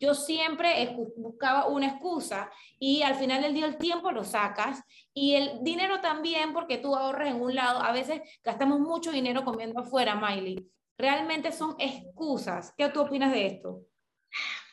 Yo 0.00 0.14
siempre 0.14 0.96
buscaba 1.16 1.68
una 1.68 1.88
excusa 1.88 2.50
y 2.78 3.02
al 3.02 3.14
final 3.14 3.42
del 3.42 3.54
día 3.54 3.66
el 3.66 3.78
tiempo 3.78 4.10
lo 4.10 4.24
sacas 4.24 4.82
y 5.12 5.34
el 5.34 5.62
dinero 5.62 6.00
también 6.00 6.52
porque 6.52 6.78
tú 6.78 6.94
ahorras 6.94 7.28
en 7.28 7.40
un 7.40 7.54
lado. 7.54 7.82
A 7.82 7.92
veces 7.92 8.20
gastamos 8.42 8.80
mucho 8.80 9.12
dinero 9.12 9.44
comiendo 9.44 9.80
afuera, 9.80 10.14
Miley. 10.14 10.70
Realmente 10.96 11.52
son 11.52 11.74
excusas. 11.78 12.72
¿Qué 12.76 12.88
tú 12.88 13.00
opinas 13.00 13.32
de 13.32 13.46
esto? 13.46 13.82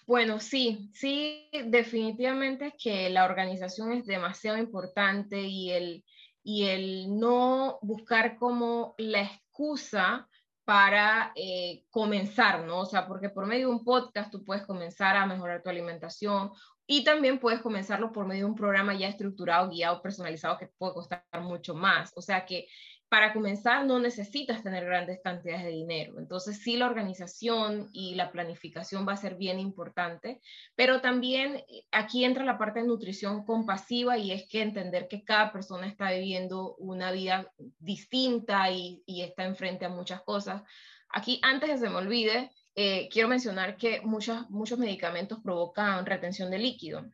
Bueno, 0.07 0.39
sí, 0.39 0.89
sí, 0.93 1.49
definitivamente 1.67 2.67
es 2.67 2.74
que 2.82 3.09
la 3.09 3.26
organización 3.26 3.93
es 3.93 4.05
demasiado 4.05 4.57
importante 4.57 5.39
y 5.41 5.72
el, 5.72 6.03
y 6.43 6.65
el 6.65 7.17
no 7.17 7.80
buscar 7.82 8.38
como 8.38 8.95
la 8.97 9.22
excusa 9.22 10.28
para 10.66 11.32
eh, 11.36 11.84
comenzar, 11.89 12.64
¿no? 12.66 12.82
O 12.82 12.86
sea, 12.86 13.07
porque 13.07 13.30
por 13.30 13.45
medio 13.45 13.68
de 13.68 13.74
un 13.74 13.84
podcast 13.84 14.32
tú 14.32 14.43
puedes 14.43 14.66
comenzar 14.66 15.16
a 15.16 15.26
mejorar 15.26 15.64
tu 15.64 15.70
alimentación 15.70 16.51
y 16.86 17.03
también 17.03 17.39
puedes 17.39 17.62
comenzarlo 17.62 18.12
por 18.12 18.28
medio 18.28 18.45
de 18.45 18.51
un 18.51 18.55
programa 18.55 18.93
ya 18.93 19.07
estructurado, 19.07 19.70
guiado, 19.70 20.01
personalizado 20.01 20.57
que 20.57 20.68
puede 20.78 20.93
costar 20.93 21.24
mucho 21.41 21.74
más. 21.74 22.12
O 22.16 22.22
sea 22.22 22.45
que 22.45 22.68
para 23.12 23.34
comenzar 23.34 23.86
no 23.86 23.99
necesitas 23.99 24.64
tener 24.64 24.86
grandes 24.86 25.20
cantidades 25.22 25.66
de 25.66 25.72
dinero. 25.72 26.18
Entonces 26.18 26.59
sí 26.64 26.78
la 26.78 26.86
organización 26.86 27.89
y 27.91 28.16
la 28.16 28.32
planificación 28.32 29.05
va 29.05 29.12
a 29.12 29.18
ser 29.18 29.36
bien 29.36 29.59
importante, 29.59 30.39
pero 30.78 31.01
también 31.01 31.57
eh, 31.57 31.84
aquí 31.91 32.24
entra 32.24 32.45
la 32.45 32.57
parte 32.57 32.80
de 32.80 32.88
nutrición 32.88 33.43
compasiva 33.43 34.18
y 34.18 34.32
es 34.32 34.47
que 34.47 34.62
entender 34.62 35.09
que 35.09 35.26
cada 35.26 35.51
persona 35.51 35.88
está 35.88 36.09
viviendo 36.09 36.76
una 36.76 37.12
vida 37.12 37.51
distinta 37.80 38.72
y, 38.72 39.03
está 39.05 39.43
enfrente 39.43 39.84
a 39.84 39.89
muchas 39.89 40.22
cosas. 40.22 40.64
Aquí, 41.09 41.41
antes 41.43 41.70
de 41.70 41.78
se 41.80 41.89
me 41.89 41.97
olvide, 41.97 42.49
eh, 42.76 43.09
quiero 43.12 43.28
mencionar 43.28 43.76
que 43.76 43.99
muchos, 44.03 44.49
muchos 44.49 44.80
medicamentos 44.80 45.39
provocan 45.43 46.05
retención 46.05 46.49
de 46.49 46.59
líquido. 46.59 47.05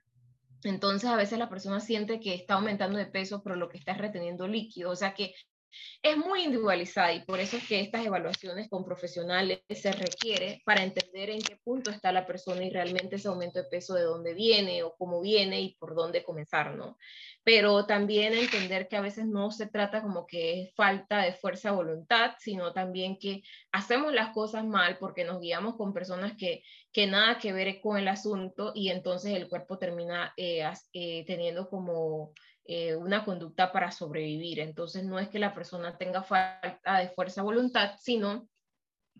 Entonces, 0.64 1.10
a 1.10 1.16
veces 1.16 1.40
la 1.40 1.50
persona 1.50 1.80
siente 1.80 2.20
que 2.20 2.36
está 2.36 2.54
aumentando 2.54 3.00
de 3.00 3.08
peso, 3.08 3.42
pero 3.42 3.56
lo 3.56 3.68
que 3.68 3.80
está 3.80 3.94
es 3.94 3.98
reteniendo 3.98 4.48
líquido. 4.48 4.92
O 4.92 4.96
sea 4.96 5.16
que 5.16 5.34
es 6.02 6.18
muy 6.18 6.44
individualizada 6.44 7.14
y 7.14 7.24
por 7.26 7.40
eso 7.40 7.58
es 7.58 7.68
que 7.68 7.80
estas 7.80 8.06
evaluaciones 8.06 8.70
con 8.70 8.86
profesionales 8.86 9.62
se 9.70 9.92
requiere 9.92 10.62
para 10.66 10.84
entender 10.84 11.30
en 11.30 11.42
qué 11.42 11.58
punto 11.58 11.92
está 11.92 12.12
la 12.12 12.26
persona 12.26 12.64
y 12.64 12.70
realmente 12.70 13.16
ese 13.16 13.28
aumento 13.28 13.62
de 13.62 13.70
peso 13.70 13.94
de 13.94 14.04
dónde 14.04 14.34
viene 14.34 14.84
o 14.84 14.96
cómo 14.96 15.22
viene 15.22 15.62
y 15.62 15.76
por 15.76 15.96
dónde 15.96 16.24
comenzar, 16.24 16.76
¿no? 16.76 16.98
Pero 17.44 17.86
también 17.86 18.34
entender 18.34 18.88
que 18.88 18.98
a 18.98 19.02
veces 19.02 19.26
no 19.26 19.52
se 19.52 19.68
trata 19.68 20.02
como 20.02 20.28
que 20.28 20.62
es 20.62 20.76
falta 20.76 21.22
de 21.22 21.34
fuerza 21.34 21.72
voluntad, 21.72 22.32
sino 22.40 22.74
también 22.74 23.18
que 23.18 23.42
hacemos 23.72 24.14
las 24.14 24.34
cosas 24.34 24.66
mal 24.66 24.98
porque 25.00 25.24
nos 25.24 25.40
guiamos 25.40 25.76
con 25.76 25.94
personas 25.94 26.34
que, 26.38 26.64
que 26.92 27.08
nada 27.08 27.38
que 27.40 27.54
ver 27.54 27.80
con 27.82 27.98
el 27.98 28.08
asunto 28.08 28.72
y 28.76 28.90
entonces 28.90 29.34
el 29.34 29.48
cuerpo 29.48 29.78
termina 29.78 30.34
eh, 30.38 30.64
eh, 30.94 31.26
teniendo 31.26 31.70
como 31.70 32.34
eh, 32.70 32.96
una 32.96 33.24
conducta 33.24 33.72
para 33.72 33.92
sobrevivir. 33.92 34.60
Entonces 34.60 35.06
no 35.06 35.20
es 35.20 35.30
que 35.30 35.40
la 35.40 35.54
persona 35.54 35.98
tenga 35.98 36.22
falta 36.22 37.00
de 37.00 37.10
fuerza 37.10 37.42
voluntad, 37.42 37.96
sino 38.00 38.48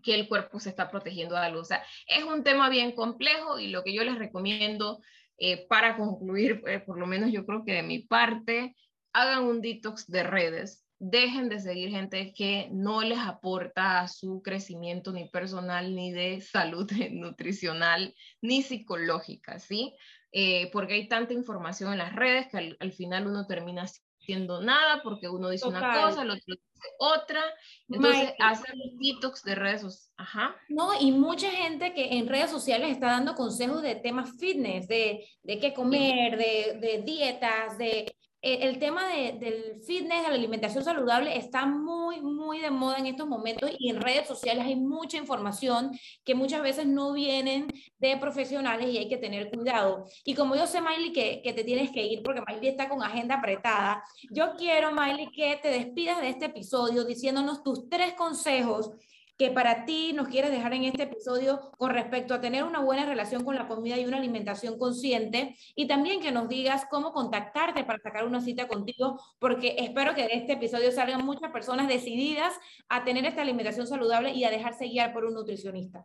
que 0.02 0.14
el 0.14 0.28
cuerpo 0.28 0.60
se 0.60 0.68
está 0.68 0.90
protegiendo 0.90 1.34
de 1.34 1.40
algo. 1.40 1.60
O 1.60 1.64
sea, 1.64 1.82
es 2.06 2.24
un 2.24 2.44
tema 2.44 2.68
bien 2.68 2.92
complejo 2.92 3.58
y 3.58 3.68
lo 3.68 3.82
que 3.82 3.94
yo 3.94 4.04
les 4.04 4.18
recomiendo 4.18 5.00
eh, 5.38 5.66
para 5.68 5.96
concluir, 5.96 6.62
eh, 6.66 6.80
por 6.80 6.98
lo 6.98 7.06
menos 7.06 7.32
yo 7.32 7.46
creo 7.46 7.64
que 7.64 7.72
de 7.72 7.82
mi 7.82 8.00
parte, 8.00 8.76
hagan 9.12 9.44
un 9.44 9.60
detox 9.60 10.06
de 10.08 10.24
redes. 10.24 10.84
Dejen 11.00 11.48
de 11.48 11.60
seguir 11.60 11.90
gente 11.90 12.34
que 12.34 12.68
no 12.72 13.02
les 13.02 13.20
aporta 13.20 14.00
a 14.00 14.08
su 14.08 14.42
crecimiento 14.42 15.12
ni 15.12 15.28
personal, 15.28 15.94
ni 15.94 16.12
de 16.12 16.40
salud 16.40 16.90
nutricional, 17.12 18.14
ni 18.42 18.62
psicológica, 18.62 19.58
¿sí? 19.58 19.94
Eh, 20.32 20.70
porque 20.72 20.94
hay 20.94 21.08
tanta 21.08 21.32
información 21.32 21.92
en 21.92 21.98
las 21.98 22.14
redes 22.14 22.48
que 22.48 22.76
al, 22.78 22.92
final 22.92 23.26
uno 23.26 23.46
termina 23.46 23.84
haciendo 23.84 24.60
nada 24.60 25.02
porque 25.02 25.28
uno 25.28 25.48
dice 25.48 25.66
una 25.66 26.02
cosa, 26.02 26.22
el 26.22 26.30
otro 26.30 26.44
dice 26.46 26.88
otra. 26.98 27.42
Entonces, 27.88 28.34
hacer 28.38 28.74
detox 28.98 29.42
de 29.42 29.54
redes 29.54 29.80
sociales. 29.80 30.12
Ajá. 30.16 30.56
No, 30.68 30.90
y 31.00 31.12
mucha 31.12 31.50
gente 31.50 31.94
que 31.94 32.18
en 32.18 32.28
redes 32.28 32.50
sociales 32.50 32.90
está 32.90 33.06
dando 33.06 33.34
consejos 33.34 33.82
de 33.82 33.94
temas 33.94 34.30
fitness, 34.38 34.86
de, 34.86 35.26
de 35.42 35.58
qué 35.58 35.72
comer, 35.72 36.36
de, 36.36 36.78
de 36.80 37.02
dietas, 37.02 37.78
de 37.78 38.14
eh, 38.40 38.58
el 38.62 38.78
tema 38.78 39.08
del 39.08 39.80
fitness, 39.84 40.22
de 40.22 40.28
la 40.28 40.34
alimentación 40.34 40.84
saludable 40.84 41.36
está 41.36 41.66
muy, 41.66 42.20
muy 42.20 42.60
de 42.60 42.70
moda 42.70 42.98
en 42.98 43.06
estos 43.06 43.26
momentos 43.26 43.70
y 43.78 43.90
en 43.90 44.00
redes 44.00 44.28
sociales 44.28 44.64
hay 44.64 44.76
mucha 44.76 45.16
información 45.16 45.90
que 46.24 46.36
muchas 46.36 46.62
veces 46.62 46.86
no 46.86 47.12
vienen 47.12 47.66
de 47.98 48.16
profesionales 48.16 48.88
y 48.90 48.98
hay 48.98 49.08
que 49.08 49.16
tener 49.16 49.50
cuidado. 49.50 50.04
Y 50.24 50.34
como 50.34 50.54
yo 50.54 50.68
sé, 50.68 50.80
Miley, 50.80 51.12
que, 51.12 51.42
que 51.42 51.52
te 51.52 51.64
tienes 51.64 51.90
que 51.90 52.06
ir 52.06 52.22
porque 52.22 52.42
Miley 52.46 52.68
está 52.68 52.88
con 52.88 53.02
agenda 53.02 53.36
apretada, 53.36 54.04
yo 54.30 54.54
quiero, 54.56 54.92
Miley, 54.92 55.30
que 55.32 55.58
te 55.60 55.70
despidas 55.70 56.20
de 56.20 56.28
este 56.28 56.46
episodio 56.46 57.04
diciéndonos 57.04 57.64
tus 57.64 57.88
tres 57.88 58.14
consejos 58.14 58.92
que 59.38 59.50
para 59.50 59.84
ti 59.84 60.12
nos 60.12 60.28
quieres 60.28 60.50
dejar 60.50 60.74
en 60.74 60.84
este 60.84 61.04
episodio 61.04 61.70
con 61.78 61.90
respecto 61.90 62.34
a 62.34 62.40
tener 62.40 62.64
una 62.64 62.80
buena 62.80 63.06
relación 63.06 63.44
con 63.44 63.54
la 63.54 63.68
comida 63.68 63.96
y 63.96 64.04
una 64.04 64.18
alimentación 64.18 64.78
consciente 64.78 65.56
y 65.76 65.86
también 65.86 66.20
que 66.20 66.32
nos 66.32 66.48
digas 66.48 66.86
cómo 66.90 67.12
contactarte 67.12 67.84
para 67.84 68.00
sacar 68.00 68.26
una 68.26 68.40
cita 68.40 68.66
contigo, 68.66 69.18
porque 69.38 69.76
espero 69.78 70.14
que 70.14 70.24
de 70.24 70.34
este 70.34 70.54
episodio 70.54 70.90
salgan 70.90 71.24
muchas 71.24 71.52
personas 71.52 71.86
decididas 71.86 72.52
a 72.88 73.04
tener 73.04 73.24
esta 73.24 73.42
alimentación 73.42 73.86
saludable 73.86 74.32
y 74.32 74.42
a 74.42 74.50
dejarse 74.50 74.88
guiar 74.88 75.12
por 75.12 75.24
un 75.24 75.34
nutricionista. 75.34 76.04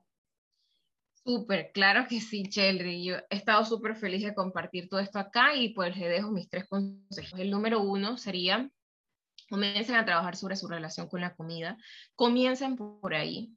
Súper, 1.25 1.71
claro 1.71 2.05
que 2.07 2.19
sí, 2.19 2.43
Cheldry. 2.43 3.05
Yo 3.05 3.15
he 3.29 3.35
estado 3.35 3.65
súper 3.65 3.95
feliz 3.95 4.23
de 4.23 4.35
compartir 4.35 4.89
todo 4.89 4.99
esto 4.99 5.17
acá 5.17 5.55
y 5.55 5.69
pues 5.69 5.97
le 5.97 6.09
dejo 6.09 6.31
mis 6.31 6.49
tres 6.49 6.67
consejos. 6.67 7.39
El 7.39 7.49
número 7.49 7.81
uno 7.81 8.17
sería 8.17 8.69
comiencen 9.53 9.93
a 9.93 10.03
trabajar 10.03 10.35
sobre 10.35 10.55
su 10.55 10.67
relación 10.67 11.07
con 11.07 11.21
la 11.21 11.35
comida, 11.35 11.77
comiencen 12.15 12.75
por 12.75 13.13
ahí. 13.13 13.55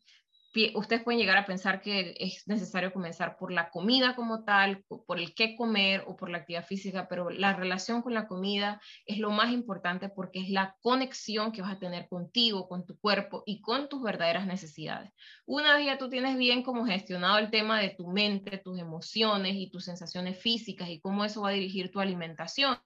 Ustedes 0.74 1.02
pueden 1.02 1.20
llegar 1.20 1.36
a 1.36 1.46
pensar 1.46 1.80
que 1.80 2.14
es 2.18 2.46
necesario 2.46 2.92
comenzar 2.92 3.36
por 3.36 3.52
la 3.52 3.70
comida 3.70 4.14
como 4.14 4.44
tal, 4.44 4.84
por 5.06 5.18
el 5.18 5.34
qué 5.34 5.56
comer 5.56 6.04
o 6.06 6.16
por 6.16 6.30
la 6.30 6.38
actividad 6.38 6.64
física, 6.64 7.08
pero 7.08 7.30
la 7.30 7.54
relación 7.54 8.02
con 8.02 8.14
la 8.14 8.26
comida 8.26 8.80
es 9.04 9.18
lo 9.18 9.30
más 9.30 9.52
importante 9.52 10.08
porque 10.08 10.40
es 10.40 10.50
la 10.50 10.76
conexión 10.80 11.52
que 11.52 11.62
vas 11.62 11.72
a 11.72 11.78
tener 11.78 12.08
contigo, 12.08 12.68
con 12.68 12.86
tu 12.86 12.98
cuerpo 12.98 13.42
y 13.46 13.60
con 13.60 13.88
tus 13.88 14.02
verdaderas 14.02 14.46
necesidades. 14.46 15.10
Una 15.44 15.76
vez 15.76 15.86
ya 15.86 15.98
tú 15.98 16.08
tienes 16.08 16.36
bien 16.36 16.62
como 16.62 16.86
gestionado 16.86 17.38
el 17.38 17.50
tema 17.50 17.80
de 17.80 17.90
tu 17.90 18.08
mente, 18.08 18.58
tus 18.58 18.78
emociones 18.78 19.54
y 19.56 19.70
tus 19.70 19.84
sensaciones 19.84 20.38
físicas 20.38 20.88
y 20.88 21.00
cómo 21.00 21.24
eso 21.24 21.42
va 21.42 21.50
a 21.50 21.52
dirigir 21.52 21.90
tu 21.90 22.00
alimentación, 22.00 22.78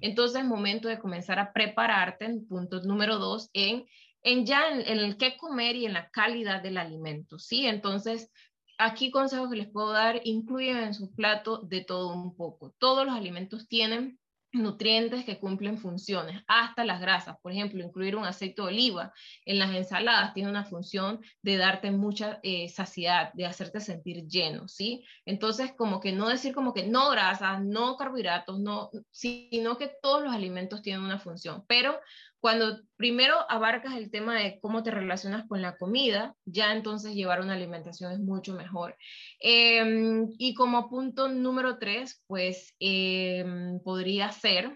entonces, 0.00 0.40
es 0.40 0.46
momento 0.46 0.88
de 0.88 0.98
comenzar 0.98 1.38
a 1.38 1.52
prepararte, 1.52 2.26
en 2.26 2.46
punto 2.46 2.80
número 2.82 3.18
dos, 3.18 3.50
en, 3.52 3.86
en 4.22 4.46
ya 4.46 4.68
en, 4.68 4.98
el 4.98 5.16
qué 5.16 5.36
comer 5.36 5.76
y 5.76 5.86
en 5.86 5.92
la 5.92 6.10
calidad 6.10 6.62
del 6.62 6.78
alimento, 6.78 7.38
¿sí? 7.38 7.66
Entonces, 7.66 8.30
aquí 8.78 9.10
consejos 9.10 9.50
que 9.50 9.56
les 9.56 9.70
puedo 9.70 9.92
dar, 9.92 10.20
incluyen 10.24 10.78
en 10.78 10.94
su 10.94 11.14
plato 11.14 11.58
de 11.58 11.84
todo 11.84 12.14
un 12.14 12.36
poco. 12.36 12.74
Todos 12.78 13.06
los 13.06 13.14
alimentos 13.14 13.68
tienen 13.68 14.18
nutrientes 14.52 15.24
que 15.24 15.38
cumplen 15.38 15.78
funciones, 15.78 16.42
hasta 16.46 16.84
las 16.84 17.00
grasas. 17.00 17.36
Por 17.42 17.52
ejemplo, 17.52 17.84
incluir 17.84 18.16
un 18.16 18.24
aceite 18.24 18.62
de 18.62 18.68
oliva 18.68 19.12
en 19.44 19.58
las 19.58 19.74
ensaladas 19.74 20.32
tiene 20.32 20.48
una 20.48 20.64
función 20.64 21.20
de 21.42 21.56
darte 21.58 21.90
mucha 21.90 22.40
eh, 22.42 22.68
saciedad, 22.68 23.32
de 23.34 23.46
hacerte 23.46 23.80
sentir 23.80 24.26
lleno, 24.26 24.66
¿sí? 24.66 25.04
Entonces, 25.26 25.72
como 25.76 26.00
que 26.00 26.12
no 26.12 26.28
decir 26.28 26.54
como 26.54 26.72
que 26.72 26.86
no 26.86 27.10
grasas, 27.10 27.62
no 27.62 27.96
carbohidratos, 27.96 28.58
no, 28.58 28.90
sino 29.10 29.76
que 29.76 29.92
todos 30.00 30.22
los 30.22 30.32
alimentos 30.32 30.82
tienen 30.82 31.04
una 31.04 31.18
función, 31.18 31.64
pero 31.68 31.98
cuando 32.40 32.80
primero 32.96 33.34
abarcas 33.48 33.94
el 33.94 34.10
tema 34.10 34.36
de 34.38 34.60
cómo 34.60 34.82
te 34.82 34.90
relacionas 34.90 35.46
con 35.48 35.60
la 35.60 35.76
comida, 35.76 36.34
ya 36.44 36.72
entonces 36.72 37.14
llevar 37.14 37.40
una 37.40 37.54
alimentación 37.54 38.12
es 38.12 38.20
mucho 38.20 38.54
mejor. 38.54 38.96
Em, 39.40 40.28
y 40.38 40.54
como 40.54 40.88
punto 40.88 41.28
número 41.28 41.78
tres, 41.78 42.22
pues 42.26 42.74
em, 42.78 43.80
podría 43.82 44.30
ser 44.32 44.72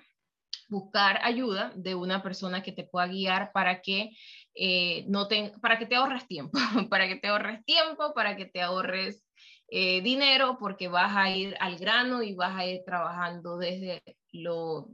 buscar 0.69 1.21
ayuda 1.23 1.73
de 1.77 1.95
una 1.95 2.23
persona 2.23 2.63
que 2.63 2.73
te 2.73 2.85
pueda 2.85 3.07
guiar 3.07 3.53
para 3.53 3.83
que 3.83 4.11
eh, 4.55 5.05
no 5.09 5.29
te, 5.29 5.53
para 5.61 5.79
que 5.79 5.87
te 5.87 5.97
ahorres 5.97 6.27
tiempo, 6.27 6.53
para 6.91 7.07
que 7.09 7.17
te 7.17 7.29
ahorres 7.29 7.65
tiempo, 7.65 8.13
para 8.15 8.37
que 8.37 8.47
te 8.47 8.63
ahorres 8.63 9.25
eh, 9.69 10.03
dinero 10.03 10.57
porque 10.59 10.89
vas 10.89 11.17
a 11.17 11.31
ir 11.31 11.57
al 11.61 11.79
grano 11.79 12.23
y 12.23 12.35
vas 12.35 12.57
a 12.57 12.67
ir 12.67 12.83
trabajando 12.85 13.57
desde 13.59 14.03
lo, 14.33 14.89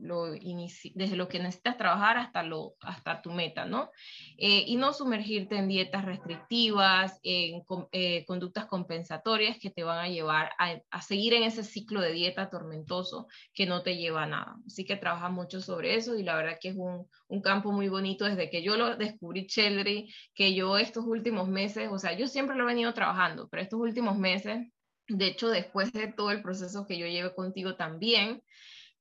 desde 0.94 1.16
lo 1.16 1.28
que 1.28 1.38
necesitas 1.38 1.76
trabajar 1.76 2.18
hasta, 2.18 2.42
lo, 2.42 2.74
hasta 2.80 3.22
tu 3.22 3.30
meta, 3.30 3.64
¿no? 3.64 3.90
Eh, 4.36 4.64
y 4.66 4.76
no 4.76 4.92
sumergirte 4.92 5.56
en 5.56 5.68
dietas 5.68 6.04
restrictivas, 6.04 7.18
en 7.22 7.62
eh, 7.92 8.24
conductas 8.26 8.66
compensatorias 8.66 9.58
que 9.58 9.70
te 9.70 9.84
van 9.84 9.98
a 9.98 10.08
llevar 10.08 10.50
a, 10.58 11.02
seguir 11.02 11.34
en 11.34 11.44
ese 11.44 11.62
ciclo 11.62 12.00
de 12.00 12.12
dieta 12.12 12.50
tormentoso 12.50 13.28
que 13.54 13.66
no 13.66 13.82
te 13.82 13.96
lleva 13.96 14.24
a 14.24 14.26
nada. 14.26 14.56
Así 14.66 14.84
que 14.84 14.96
trabaja 14.96 15.28
mucho 15.30 15.60
sobre 15.60 15.94
eso 15.94 16.16
y 16.16 16.22
la 16.24 16.36
verdad 16.36 16.58
que 16.60 16.70
es 16.70 16.76
un, 16.76 17.06
un 17.28 17.40
campo 17.40 17.72
muy 17.72 17.88
bonito 17.88 18.24
desde 18.24 18.50
que 18.50 18.62
yo 18.62 18.76
lo 18.76 18.96
descubrí, 18.96 19.46
Cheldry, 19.46 20.12
que 20.34 20.54
yo 20.54 20.76
estos 20.76 21.04
últimos 21.06 21.48
meses, 21.48 21.88
o 21.90 21.98
sea, 21.98 22.12
yo 22.12 22.26
siempre 22.26 22.56
lo 22.56 22.64
he 22.64 22.66
venido 22.66 22.92
trabajando, 22.92 23.48
pero 23.48 23.62
estos 23.62 23.80
últimos 23.80 24.18
meses 24.18 24.66
de 25.08 25.26
hecho, 25.26 25.48
después 25.48 25.92
de 25.92 26.08
todo 26.08 26.30
el 26.30 26.42
proceso 26.42 26.86
que 26.86 26.98
yo 26.98 27.06
llevé 27.06 27.34
contigo 27.34 27.76
también, 27.76 28.42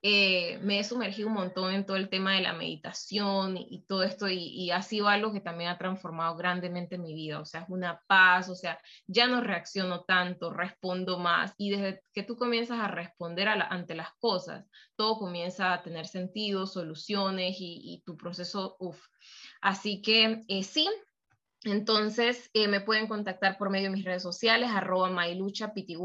eh, 0.03 0.59
me 0.59 0.79
he 0.79 0.83
sumergido 0.83 1.27
un 1.27 1.33
montón 1.33 1.73
en 1.73 1.85
todo 1.85 1.97
el 1.97 2.09
tema 2.09 2.33
de 2.33 2.41
la 2.41 2.53
meditación 2.53 3.57
y, 3.57 3.83
todo 3.87 4.03
esto 4.03 4.29
y, 4.29 4.69
ha 4.69 4.81
sido 4.83 5.07
algo 5.07 5.33
que 5.33 5.41
también 5.41 5.71
ha 5.71 5.77
transformado 5.77 6.35
grandemente 6.35 6.99
mi 6.99 7.15
vida, 7.15 7.39
o 7.39 7.45
sea, 7.45 7.61
es 7.61 7.69
una 7.69 8.01
paz, 8.07 8.47
o 8.49 8.55
sea, 8.55 8.79
ya 9.07 9.27
no 9.27 9.41
reacciono 9.41 10.03
tanto, 10.03 10.53
respondo 10.53 11.17
más 11.17 11.53
y 11.57 11.71
desde 11.71 12.03
que 12.13 12.23
tú 12.23 12.35
comienzas 12.35 12.79
a 12.79 12.87
responder 12.87 13.47
ante 13.47 13.95
las 13.95 14.13
cosas, 14.19 14.65
todo 14.95 15.17
comienza 15.17 15.73
a 15.73 15.81
tener 15.81 16.05
sentido, 16.05 16.67
soluciones 16.67 17.57
y, 17.59 18.03
tu 18.05 18.15
proceso, 18.15 18.77
uff. 18.79 19.03
Así 19.61 20.01
que 20.01 20.43
eh, 20.47 20.63
sí, 20.63 20.87
entonces, 21.63 22.49
eh, 22.53 22.67
me 22.67 22.81
pueden 22.81 23.07
contactar 23.07 23.57
por 23.57 23.69
medio 23.69 23.89
de 23.89 23.95
mis 23.95 24.05
redes 24.05 24.23
sociales, 24.23 24.69
arroba 24.71 25.09
myluchapty. 25.09 25.97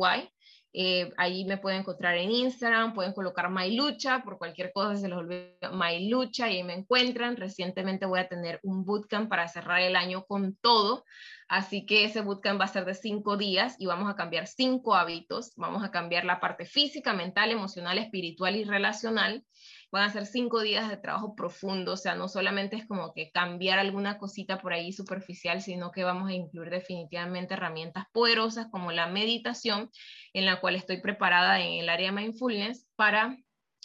Eh, 0.74 1.12
ahí 1.18 1.44
me 1.44 1.58
pueden 1.58 1.80
encontrar 1.80 2.16
en 2.16 2.30
Instagram, 2.30 2.94
pueden 2.94 3.12
colocar 3.12 3.50
mylucha, 3.50 4.22
por 4.22 4.38
cualquier 4.38 4.72
cosa 4.72 4.96
se 4.96 5.08
les 5.08 5.18
olvida 5.18 5.70
mylucha 5.70 6.48
y 6.48 6.56
ahí 6.56 6.62
me 6.62 6.74
encuentran. 6.74 7.36
Recientemente 7.36 8.06
voy 8.06 8.20
a 8.20 8.28
tener 8.28 8.58
un 8.62 8.84
bootcamp 8.84 9.28
para 9.28 9.48
cerrar 9.48 9.80
el 9.82 9.96
año 9.96 10.24
con 10.24 10.56
todo, 10.56 11.04
así 11.48 11.84
que 11.84 12.04
ese 12.04 12.22
bootcamp 12.22 12.60
va 12.60 12.64
a 12.64 12.68
ser 12.68 12.84
de 12.86 12.94
cinco 12.94 13.36
días 13.36 13.76
y 13.78 13.86
vamos 13.86 14.10
a 14.10 14.16
cambiar 14.16 14.46
cinco 14.46 14.94
hábitos. 14.94 15.52
Vamos 15.56 15.84
a 15.84 15.90
cambiar 15.90 16.24
la 16.24 16.40
parte 16.40 16.64
física, 16.64 17.12
mental, 17.12 17.50
emocional, 17.50 17.98
espiritual 17.98 18.56
y 18.56 18.64
relacional 18.64 19.44
van 19.92 20.04
a 20.04 20.12
ser 20.12 20.24
cinco 20.24 20.62
días 20.62 20.88
de 20.88 20.96
trabajo 20.96 21.36
profundo, 21.36 21.92
o 21.92 21.96
sea, 21.98 22.14
no 22.14 22.26
solamente 22.26 22.76
es 22.76 22.86
como 22.86 23.12
que 23.12 23.30
cambiar 23.30 23.78
alguna 23.78 24.18
cosita 24.18 24.58
por 24.58 24.72
ahí 24.72 24.90
superficial, 24.90 25.60
sino 25.60 25.92
que 25.92 26.02
vamos 26.02 26.30
a 26.30 26.32
incluir 26.32 26.70
definitivamente 26.70 27.54
herramientas 27.54 28.06
poderosas 28.10 28.68
como 28.70 28.90
la 28.90 29.06
meditación, 29.06 29.90
en 30.32 30.46
la 30.46 30.60
cual 30.60 30.76
estoy 30.76 31.02
preparada 31.02 31.60
en 31.60 31.74
el 31.74 31.90
área 31.90 32.10
mindfulness 32.10 32.88
para 32.96 33.36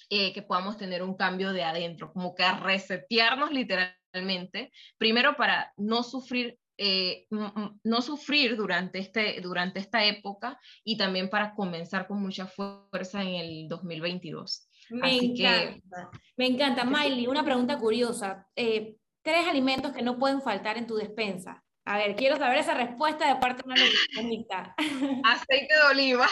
eh, 0.10 0.32
que 0.32 0.42
podamos 0.42 0.78
tener 0.78 1.04
un 1.04 1.18
cambio 1.18 1.52
de 1.52 1.64
adentro, 1.64 2.14
como 2.14 2.34
que 2.36 2.50
resetearnos 2.50 3.52
literalmente, 3.52 4.72
primero 4.98 5.36
para 5.36 5.74
no 5.76 6.04
sufrir 6.04 6.58
eh, 6.80 7.26
no 7.32 8.02
sufrir 8.04 8.56
durante, 8.56 9.00
este, 9.00 9.42
durante 9.42 9.80
esta 9.80 10.06
época 10.06 10.60
y 10.84 10.96
también 10.96 11.28
para 11.28 11.56
comenzar 11.56 12.06
con 12.06 12.22
mucha 12.22 12.46
fuerza 12.46 13.24
en 13.24 13.30
el 13.30 13.68
2022. 13.68 14.67
Me 14.90 15.18
encanta. 15.18 16.12
Me 16.36 16.48
encanta. 16.48 16.86
Miley, 16.86 17.28
una 17.28 17.44
pregunta 17.44 17.78
curiosa. 17.78 18.48
Eh, 18.56 18.96
tres 19.22 19.48
alimentos 19.48 19.94
que 19.94 20.02
no 20.02 20.18
pueden 20.18 20.42
faltar 20.42 20.78
en 20.78 20.88
tu 20.88 20.96
despensa. 20.96 21.64
A 21.86 21.98
ver, 21.98 22.16
quiero 22.16 22.38
saber 22.38 22.58
esa 22.58 22.74
respuesta 22.74 23.28
de 23.28 23.40
parte 23.40 23.64
de 23.64 23.70
una 23.72 23.82
nutricionista. 23.82 24.76
Aceite 25.24 25.74
de 25.74 25.82
oliva. 25.90 26.28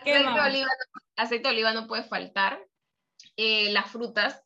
aceite, 0.00 0.18
de 0.18 0.40
oliva 0.40 0.68
aceite, 1.16 1.48
de 1.48 1.54
oliva 1.54 1.72
no 1.72 1.86
puede 1.86 2.04
faltar. 2.04 2.60
Eh, 3.36 3.70
las 3.72 3.90
frutas, 3.90 4.42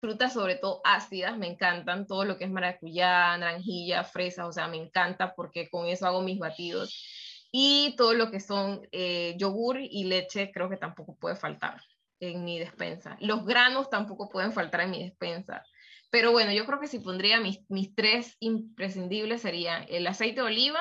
frutas 0.00 0.32
sobre 0.32 0.56
todo 0.56 0.80
ácidas, 0.84 1.38
me 1.38 1.46
encantan. 1.46 2.06
Todo 2.06 2.24
lo 2.24 2.36
que 2.36 2.44
es 2.44 2.50
maracuyá, 2.50 3.36
naranjilla, 3.36 4.02
fresa, 4.04 4.46
o 4.46 4.52
sea, 4.52 4.66
me 4.66 4.76
encanta 4.76 5.34
porque 5.34 5.68
con 5.70 5.86
eso 5.86 6.06
hago 6.06 6.22
mis 6.22 6.38
batidos 6.38 7.27
y 7.50 7.94
todo 7.96 8.14
lo 8.14 8.30
que 8.30 8.40
son 8.40 8.86
eh, 8.92 9.34
yogur 9.38 9.78
y 9.80 10.04
leche 10.04 10.50
creo 10.52 10.68
que 10.68 10.76
tampoco 10.76 11.16
puede 11.16 11.36
faltar 11.36 11.80
en 12.20 12.44
mi 12.44 12.58
despensa. 12.58 13.16
Los 13.20 13.44
granos 13.44 13.90
tampoco 13.90 14.28
pueden 14.28 14.52
faltar 14.52 14.82
en 14.82 14.90
mi 14.90 15.02
despensa. 15.02 15.62
Pero 16.10 16.32
bueno, 16.32 16.52
yo 16.52 16.64
creo 16.66 16.80
que 16.80 16.86
si 16.86 17.00
pondría 17.00 17.40
mis, 17.40 17.60
mis 17.68 17.94
tres 17.94 18.36
imprescindibles 18.40 19.42
serían 19.42 19.84
el 19.88 20.06
aceite 20.06 20.40
de 20.40 20.46
oliva, 20.46 20.80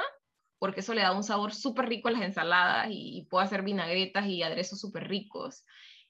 porque 0.60 0.80
eso 0.80 0.94
le 0.94 1.02
da 1.02 1.12
un 1.12 1.24
sabor 1.24 1.54
súper 1.54 1.88
rico 1.88 2.08
a 2.08 2.12
las 2.12 2.22
ensaladas 2.22 2.88
y, 2.90 3.28
puedo 3.30 3.44
hacer 3.44 3.62
vinagretas 3.62 4.26
y 4.28 4.42
aderezos 4.42 4.80
súper 4.80 5.08
ricos. 5.08 5.66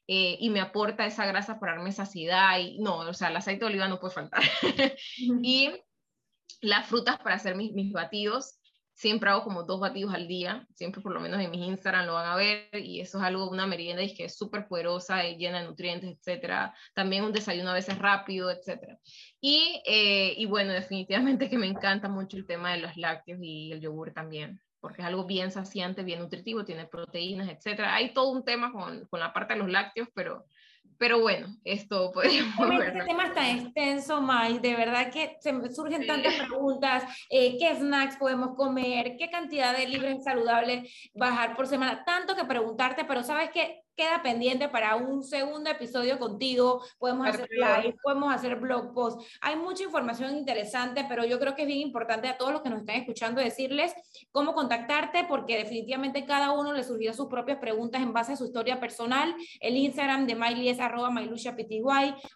Eh, 0.08 0.38
y 0.40 0.50
me 0.50 0.62
aporta 0.62 1.06
esa 1.06 1.26
grasa 1.26 1.60
para 1.60 1.74
darme 1.74 1.92
saciedad 1.92 2.58
y 2.60 2.80
no, 2.80 3.00
o 3.00 3.14
sea, 3.14 3.28
el 3.28 3.36
aceite 3.36 3.66
de 3.66 3.72
oliva 3.72 3.90
no 3.90 4.00
puede 4.00 4.14
faltar. 4.14 4.42
y 5.44 5.72
las 6.62 6.88
frutas 6.88 7.18
para 7.18 7.36
hacer 7.36 7.56
mis, 7.56 7.74
mis 7.74 7.92
batidos, 7.92 8.60
siempre 8.98 9.30
hago 9.30 9.44
como 9.44 9.62
dos 9.64 9.80
batidos 9.80 10.12
al 10.14 10.28
día, 10.28 10.68
siempre 10.74 11.02
por 11.02 11.14
lo 11.14 11.20
menos 11.20 11.40
en 11.40 11.52
mis 11.52 11.62
Instagram 11.62 12.08
lo 12.08 12.16
van 12.16 12.32
a 12.32 12.36
ver 12.36 12.68
y 12.74 13.00
eso 13.00 13.20
es 13.20 13.24
algo, 13.24 13.48
una 13.48 13.68
merienda 13.68 14.02
que 14.16 14.26
es 14.26 14.36
súper 14.36 14.68
poderosa 14.68 15.24
y 15.28 15.38
llena 15.38 15.62
de 15.62 15.68
nutrientes, 15.68 16.18
etcétera. 16.18 16.74
También 16.96 17.24
un 17.24 17.32
desayuno 17.32 17.70
a 17.70 17.76
veces 17.76 18.00
rápido, 18.00 18.50
etcétera. 18.50 18.98
Y, 19.40 19.84
eh, 19.86 20.34
y 20.36 20.46
bueno, 20.48 20.74
definitivamente 20.74 21.48
que 21.48 21.60
me 21.60 21.68
encanta 21.68 22.10
mucho 22.10 22.38
el 22.38 22.48
tema 22.48 22.74
de 22.74 22.80
los 22.80 22.98
lácteos 22.98 23.40
y 23.40 23.72
el 23.72 23.82
yogur 23.82 24.14
también 24.14 24.60
porque 24.80 25.02
es 25.02 25.08
algo 25.08 25.26
bien 25.26 25.52
saciante, 25.52 26.04
bien 26.04 26.20
nutritivo, 26.20 26.64
tiene 26.64 26.86
proteínas, 26.86 27.50
etcétera. 27.50 27.96
Hay 27.96 28.14
todo 28.14 28.30
un 28.30 28.46
tema 28.46 28.72
con, 28.72 29.06
con 29.08 29.20
la 29.20 29.34
parte 29.34 29.54
de 29.54 29.60
los 29.60 29.70
lácteos, 29.70 30.08
pero 30.14 30.46
pero 30.98 31.20
bueno, 31.22 31.48
esto 31.64 32.12
podríamos 32.14 32.54
Este 32.60 33.04
tema 33.06 33.26
está 33.28 33.50
extenso, 33.50 34.22
Mai, 34.22 34.60
de 34.60 34.76
verdad 34.76 35.12
que 35.12 35.38
se 35.40 35.54
me 35.54 35.70
surgen 35.70 36.06
tantas 36.06 36.36
preguntas, 36.36 37.04
eh, 37.30 37.58
qué 37.60 37.76
snacks 37.76 38.18
podemos 38.18 38.56
comer, 38.56 39.16
qué 39.18 39.30
cantidad 39.30 39.76
de 39.76 39.88
libres 39.88 40.24
saludables 40.24 40.92
bajar 41.14 41.56
por 41.56 41.68
semana, 41.68 42.04
tanto 42.06 42.36
que 42.36 42.46
preguntarte, 42.46 43.06
pero 43.06 43.24
sabes 43.24 43.50
que 43.52 43.84
queda 43.98 44.22
pendiente 44.22 44.70
para 44.70 44.96
un 44.96 45.24
segundo 45.24 45.72
episodio 45.72 46.20
contigo. 46.20 46.84
Podemos 47.00 47.28
hacer 47.28 47.50
live, 47.50 47.98
podemos 48.04 48.32
hacer 48.32 48.56
blog 48.58 48.94
post. 48.94 49.20
Hay 49.42 49.56
mucha 49.56 49.84
información 49.84 50.38
interesante, 50.38 51.04
pero 51.10 51.26
yo 51.26 51.40
creo 51.40 51.56
que 51.56 51.64
es 51.64 51.68
bien 51.68 51.80
importante 51.80 52.28
a 52.28 52.38
todos 52.38 52.54
los 52.54 52.62
que 52.62 52.70
nos 52.70 52.82
están 52.82 52.98
escuchando 52.98 53.42
decirles 53.42 53.96
cómo 54.32 54.54
contactarte, 54.54 55.26
porque 55.28 55.58
definitivamente 55.58 56.26
cada 56.26 56.52
uno 56.52 56.74
le 56.74 56.84
surgió 56.84 57.12
sus 57.12 57.28
propias 57.28 57.58
preguntas 57.58 58.02
en 58.02 58.14
base 58.14 58.34
a 58.34 58.36
su 58.36 58.46
historia 58.46 58.80
personal. 58.80 59.36
El 59.60 59.76
Instagram 59.76 60.28
de 60.28 60.36
Miley 60.36 60.70
es 60.70 60.80
arroba 60.80 61.12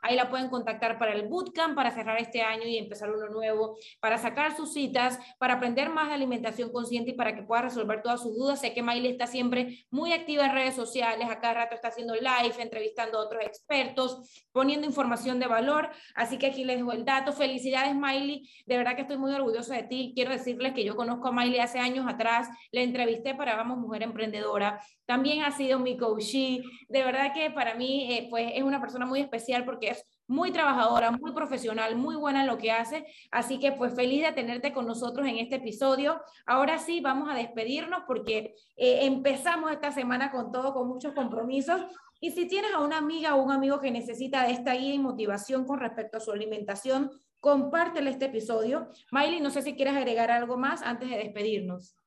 Ahí 0.01 0.15
la 0.15 0.29
pueden 0.29 0.49
contactar 0.49 0.97
para 0.97 1.13
el 1.13 1.27
bootcamp, 1.27 1.75
para 1.75 1.91
cerrar 1.91 2.19
este 2.19 2.41
año 2.41 2.63
y 2.65 2.77
empezar 2.77 3.11
uno 3.11 3.27
nuevo, 3.27 3.77
para 3.99 4.17
sacar 4.17 4.55
sus 4.57 4.73
citas, 4.73 5.19
para 5.37 5.55
aprender 5.55 5.91
más 5.91 6.07
de 6.07 6.15
alimentación 6.15 6.71
consciente 6.71 7.11
y 7.11 7.13
para 7.13 7.35
que 7.35 7.43
pueda 7.43 7.61
resolver 7.61 8.01
todas 8.01 8.23
sus 8.23 8.35
dudas. 8.35 8.59
Sé 8.59 8.73
que 8.73 8.81
Miley 8.81 9.11
está 9.11 9.27
siempre 9.27 9.85
muy 9.91 10.13
activa 10.13 10.45
en 10.45 10.53
redes 10.53 10.73
sociales, 10.73 11.29
acá 11.29 11.50
rato 11.53 11.75
está 11.75 11.89
haciendo 11.89 12.15
live, 12.15 12.55
entrevistando 12.59 13.17
a 13.17 13.21
otros 13.21 13.43
expertos, 13.43 14.45
poniendo 14.51 14.87
información 14.87 15.39
de 15.39 15.47
valor. 15.47 15.89
Así 16.15 16.37
que 16.37 16.47
aquí 16.47 16.63
les 16.63 16.77
dejo 16.77 16.91
el 16.91 17.05
dato. 17.05 17.33
Felicidades, 17.33 17.95
Miley. 17.95 18.49
De 18.65 18.77
verdad 18.77 18.95
que 18.95 19.01
estoy 19.01 19.17
muy 19.17 19.33
orgullosa 19.33 19.75
de 19.75 19.83
ti. 19.83 20.11
Quiero 20.15 20.31
decirles 20.31 20.73
que 20.73 20.83
yo 20.83 20.95
conozco 20.95 21.27
a 21.27 21.31
Miley 21.31 21.59
hace 21.59 21.79
años 21.79 22.05
atrás. 22.07 22.49
Le 22.71 22.83
entrevisté 22.83 23.35
para 23.35 23.55
Vamos 23.55 23.77
Mujer 23.77 24.03
Emprendedora. 24.03 24.81
También 25.05 25.43
ha 25.43 25.51
sido 25.51 25.79
mi 25.79 25.97
coachee. 25.97 26.63
De 26.89 27.03
verdad 27.03 27.33
que 27.33 27.51
para 27.51 27.75
mí 27.75 28.13
eh, 28.13 28.27
pues, 28.29 28.51
es 28.53 28.63
una 28.63 28.79
persona 28.79 29.05
muy 29.05 29.19
especial 29.19 29.65
porque 29.65 29.89
es 29.89 30.05
muy 30.31 30.51
trabajadora, 30.51 31.11
muy 31.11 31.33
profesional, 31.33 31.97
muy 31.97 32.15
buena 32.15 32.41
en 32.41 32.47
lo 32.47 32.57
que 32.57 32.71
hace. 32.71 33.05
Así 33.31 33.59
que 33.59 33.73
pues 33.73 33.93
feliz 33.93 34.23
de 34.23 34.31
tenerte 34.31 34.71
con 34.71 34.87
nosotros 34.87 35.27
en 35.27 35.37
este 35.37 35.57
episodio. 35.57 36.21
Ahora 36.45 36.79
sí, 36.79 37.01
vamos 37.01 37.29
a 37.29 37.35
despedirnos 37.35 38.03
porque 38.07 38.55
eh, 38.77 39.05
empezamos 39.05 39.71
esta 39.71 39.91
semana 39.91 40.31
con 40.31 40.51
todo, 40.51 40.73
con 40.73 40.87
muchos 40.87 41.13
compromisos. 41.13 41.81
Y 42.21 42.31
si 42.31 42.47
tienes 42.47 42.73
a 42.73 42.79
una 42.79 42.97
amiga 42.97 43.35
o 43.35 43.43
un 43.43 43.51
amigo 43.51 43.81
que 43.81 43.91
necesita 43.91 44.43
de 44.47 44.53
esta 44.53 44.73
guía 44.73 44.93
y 44.93 44.99
motivación 44.99 45.65
con 45.65 45.79
respecto 45.79 46.17
a 46.17 46.21
su 46.21 46.31
alimentación, 46.31 47.11
compártele 47.41 48.11
este 48.11 48.25
episodio. 48.25 48.89
Miley, 49.11 49.41
no 49.41 49.49
sé 49.49 49.61
si 49.63 49.75
quieres 49.75 49.95
agregar 49.95 50.31
algo 50.31 50.57
más 50.57 50.81
antes 50.81 51.09
de 51.09 51.17
despedirnos. 51.17 51.97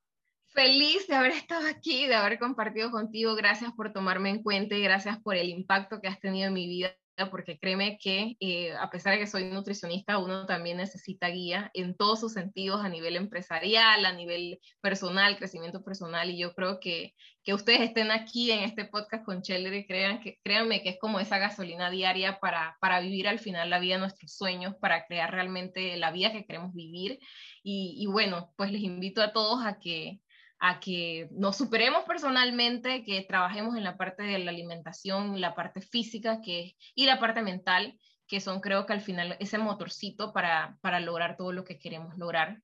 Feliz 0.47 1.05
de 1.07 1.15
haber 1.15 1.31
estado 1.31 1.67
aquí, 1.67 2.07
de 2.07 2.15
haber 2.15 2.39
compartido 2.39 2.89
contigo. 2.89 3.35
Gracias 3.35 3.71
por 3.73 3.93
tomarme 3.93 4.31
en 4.31 4.41
cuenta 4.41 4.73
y 4.73 4.81
gracias 4.81 5.19
por 5.19 5.35
el 5.35 5.49
impacto 5.49 6.01
que 6.01 6.07
has 6.07 6.19
tenido 6.19 6.47
en 6.47 6.53
mi 6.53 6.65
vida 6.65 6.95
porque 7.31 7.57
créeme 7.57 7.97
que 7.97 8.35
eh, 8.39 8.73
a 8.73 8.89
pesar 8.89 9.13
de 9.13 9.19
que 9.19 9.27
soy 9.27 9.45
nutricionista, 9.45 10.17
uno 10.17 10.45
también 10.45 10.77
necesita 10.77 11.29
guía 11.29 11.71
en 11.73 11.95
todos 11.95 12.19
sus 12.19 12.33
sentidos, 12.33 12.83
a 12.83 12.89
nivel 12.89 13.15
empresarial, 13.15 14.05
a 14.05 14.13
nivel 14.13 14.59
personal, 14.81 15.37
crecimiento 15.37 15.83
personal, 15.83 16.29
y 16.29 16.37
yo 16.37 16.53
creo 16.53 16.79
que, 16.79 17.13
que 17.43 17.53
ustedes 17.53 17.81
estén 17.81 18.11
aquí 18.11 18.51
en 18.51 18.61
este 18.61 18.85
podcast 18.85 19.23
con 19.23 19.41
Cheller 19.41 19.85
crean 19.87 20.19
que, 20.19 20.39
créanme 20.43 20.83
que 20.83 20.89
es 20.89 20.99
como 20.99 21.19
esa 21.19 21.37
gasolina 21.37 21.89
diaria 21.89 22.39
para, 22.39 22.77
para 22.81 22.99
vivir 22.99 23.27
al 23.27 23.39
final 23.39 23.69
la 23.69 23.79
vida 23.79 23.95
de 23.95 24.01
nuestros 24.01 24.35
sueños, 24.35 24.75
para 24.81 25.05
crear 25.05 25.31
realmente 25.31 25.95
la 25.97 26.11
vida 26.11 26.31
que 26.31 26.45
queremos 26.45 26.73
vivir. 26.73 27.19
Y 27.67 28.05
bueno, 28.05 28.53
pues 28.57 28.71
les 28.71 28.81
invito 28.81 29.23
a 29.23 29.33
todos 29.33 29.65
a 29.65 29.79
que, 29.79 30.19
a 30.59 30.79
que 30.79 31.27
nos 31.31 31.57
superemos 31.57 32.03
personalmente, 32.05 33.03
que 33.03 33.21
trabajemos 33.21 33.75
en 33.75 33.83
la 33.83 33.97
parte 33.97 34.23
de 34.23 34.39
la 34.39 34.51
alimentación, 34.51 35.39
la 35.41 35.55
parte 35.55 35.81
física 35.81 36.41
que, 36.41 36.75
y 36.95 37.05
la 37.05 37.19
parte 37.19 37.41
mental, 37.41 37.99
que 38.27 38.39
son 38.39 38.61
creo 38.61 38.85
que 38.85 38.93
al 38.93 39.01
final 39.01 39.37
ese 39.39 39.57
motorcito 39.57 40.33
para, 40.33 40.77
para 40.81 40.99
lograr 40.99 41.37
todo 41.37 41.51
lo 41.51 41.63
que 41.63 41.77
queremos 41.77 42.17
lograr. 42.17 42.61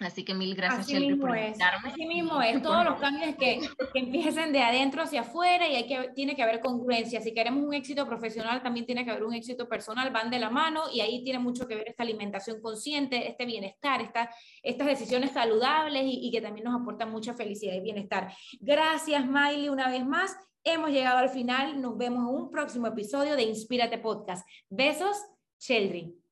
Así 0.00 0.24
que 0.24 0.34
mil 0.34 0.56
gracias, 0.56 0.86
Así 0.86 0.98
mismo 0.98 1.26
por 1.26 1.38
es. 1.38 1.56
Así 1.84 2.04
mismo 2.04 2.42
es. 2.42 2.60
Todos 2.62 2.84
los 2.84 2.98
cambios 2.98 3.36
que, 3.36 3.60
que, 3.92 3.98
empiecen 4.00 4.52
de 4.52 4.60
adentro 4.60 5.02
hacia 5.02 5.20
afuera 5.20 5.68
y 5.68 5.76
hay 5.76 5.86
que, 5.86 6.10
tiene 6.14 6.34
que 6.34 6.42
haber 6.42 6.60
congruencia. 6.60 7.20
Si 7.20 7.32
queremos 7.32 7.64
un 7.64 7.74
éxito 7.74 8.04
profesional, 8.06 8.62
también 8.62 8.86
tiene 8.86 9.04
que 9.04 9.12
haber 9.12 9.22
un 9.22 9.34
éxito 9.34 9.68
personal, 9.68 10.10
van 10.10 10.30
de 10.30 10.40
la 10.40 10.50
mano 10.50 10.82
y 10.92 11.00
ahí 11.00 11.22
tiene 11.22 11.38
mucho 11.38 11.68
que 11.68 11.76
ver 11.76 11.88
esta 11.88 12.02
alimentación 12.02 12.60
consciente, 12.60 13.28
este 13.28 13.46
bienestar, 13.46 14.00
esta, 14.00 14.30
estas 14.62 14.88
decisiones 14.88 15.30
saludables 15.30 16.02
y, 16.04 16.26
y 16.26 16.30
que 16.32 16.40
también 16.40 16.64
nos 16.64 16.80
aportan 16.80 17.10
mucha 17.10 17.32
felicidad 17.32 17.74
y 17.74 17.80
bienestar. 17.80 18.32
Gracias, 18.60 19.24
Miley, 19.24 19.68
una 19.68 19.88
vez 19.88 20.04
más. 20.04 20.36
Hemos 20.64 20.90
llegado 20.90 21.18
al 21.18 21.28
final. 21.28 21.80
Nos 21.80 21.96
vemos 21.96 22.28
en 22.28 22.34
un 22.34 22.50
próximo 22.50 22.88
episodio 22.88 23.36
de 23.36 23.44
Inspírate 23.44 23.98
Podcast. 23.98 24.48
Besos, 24.68 25.16
Sheldry. 25.60 26.23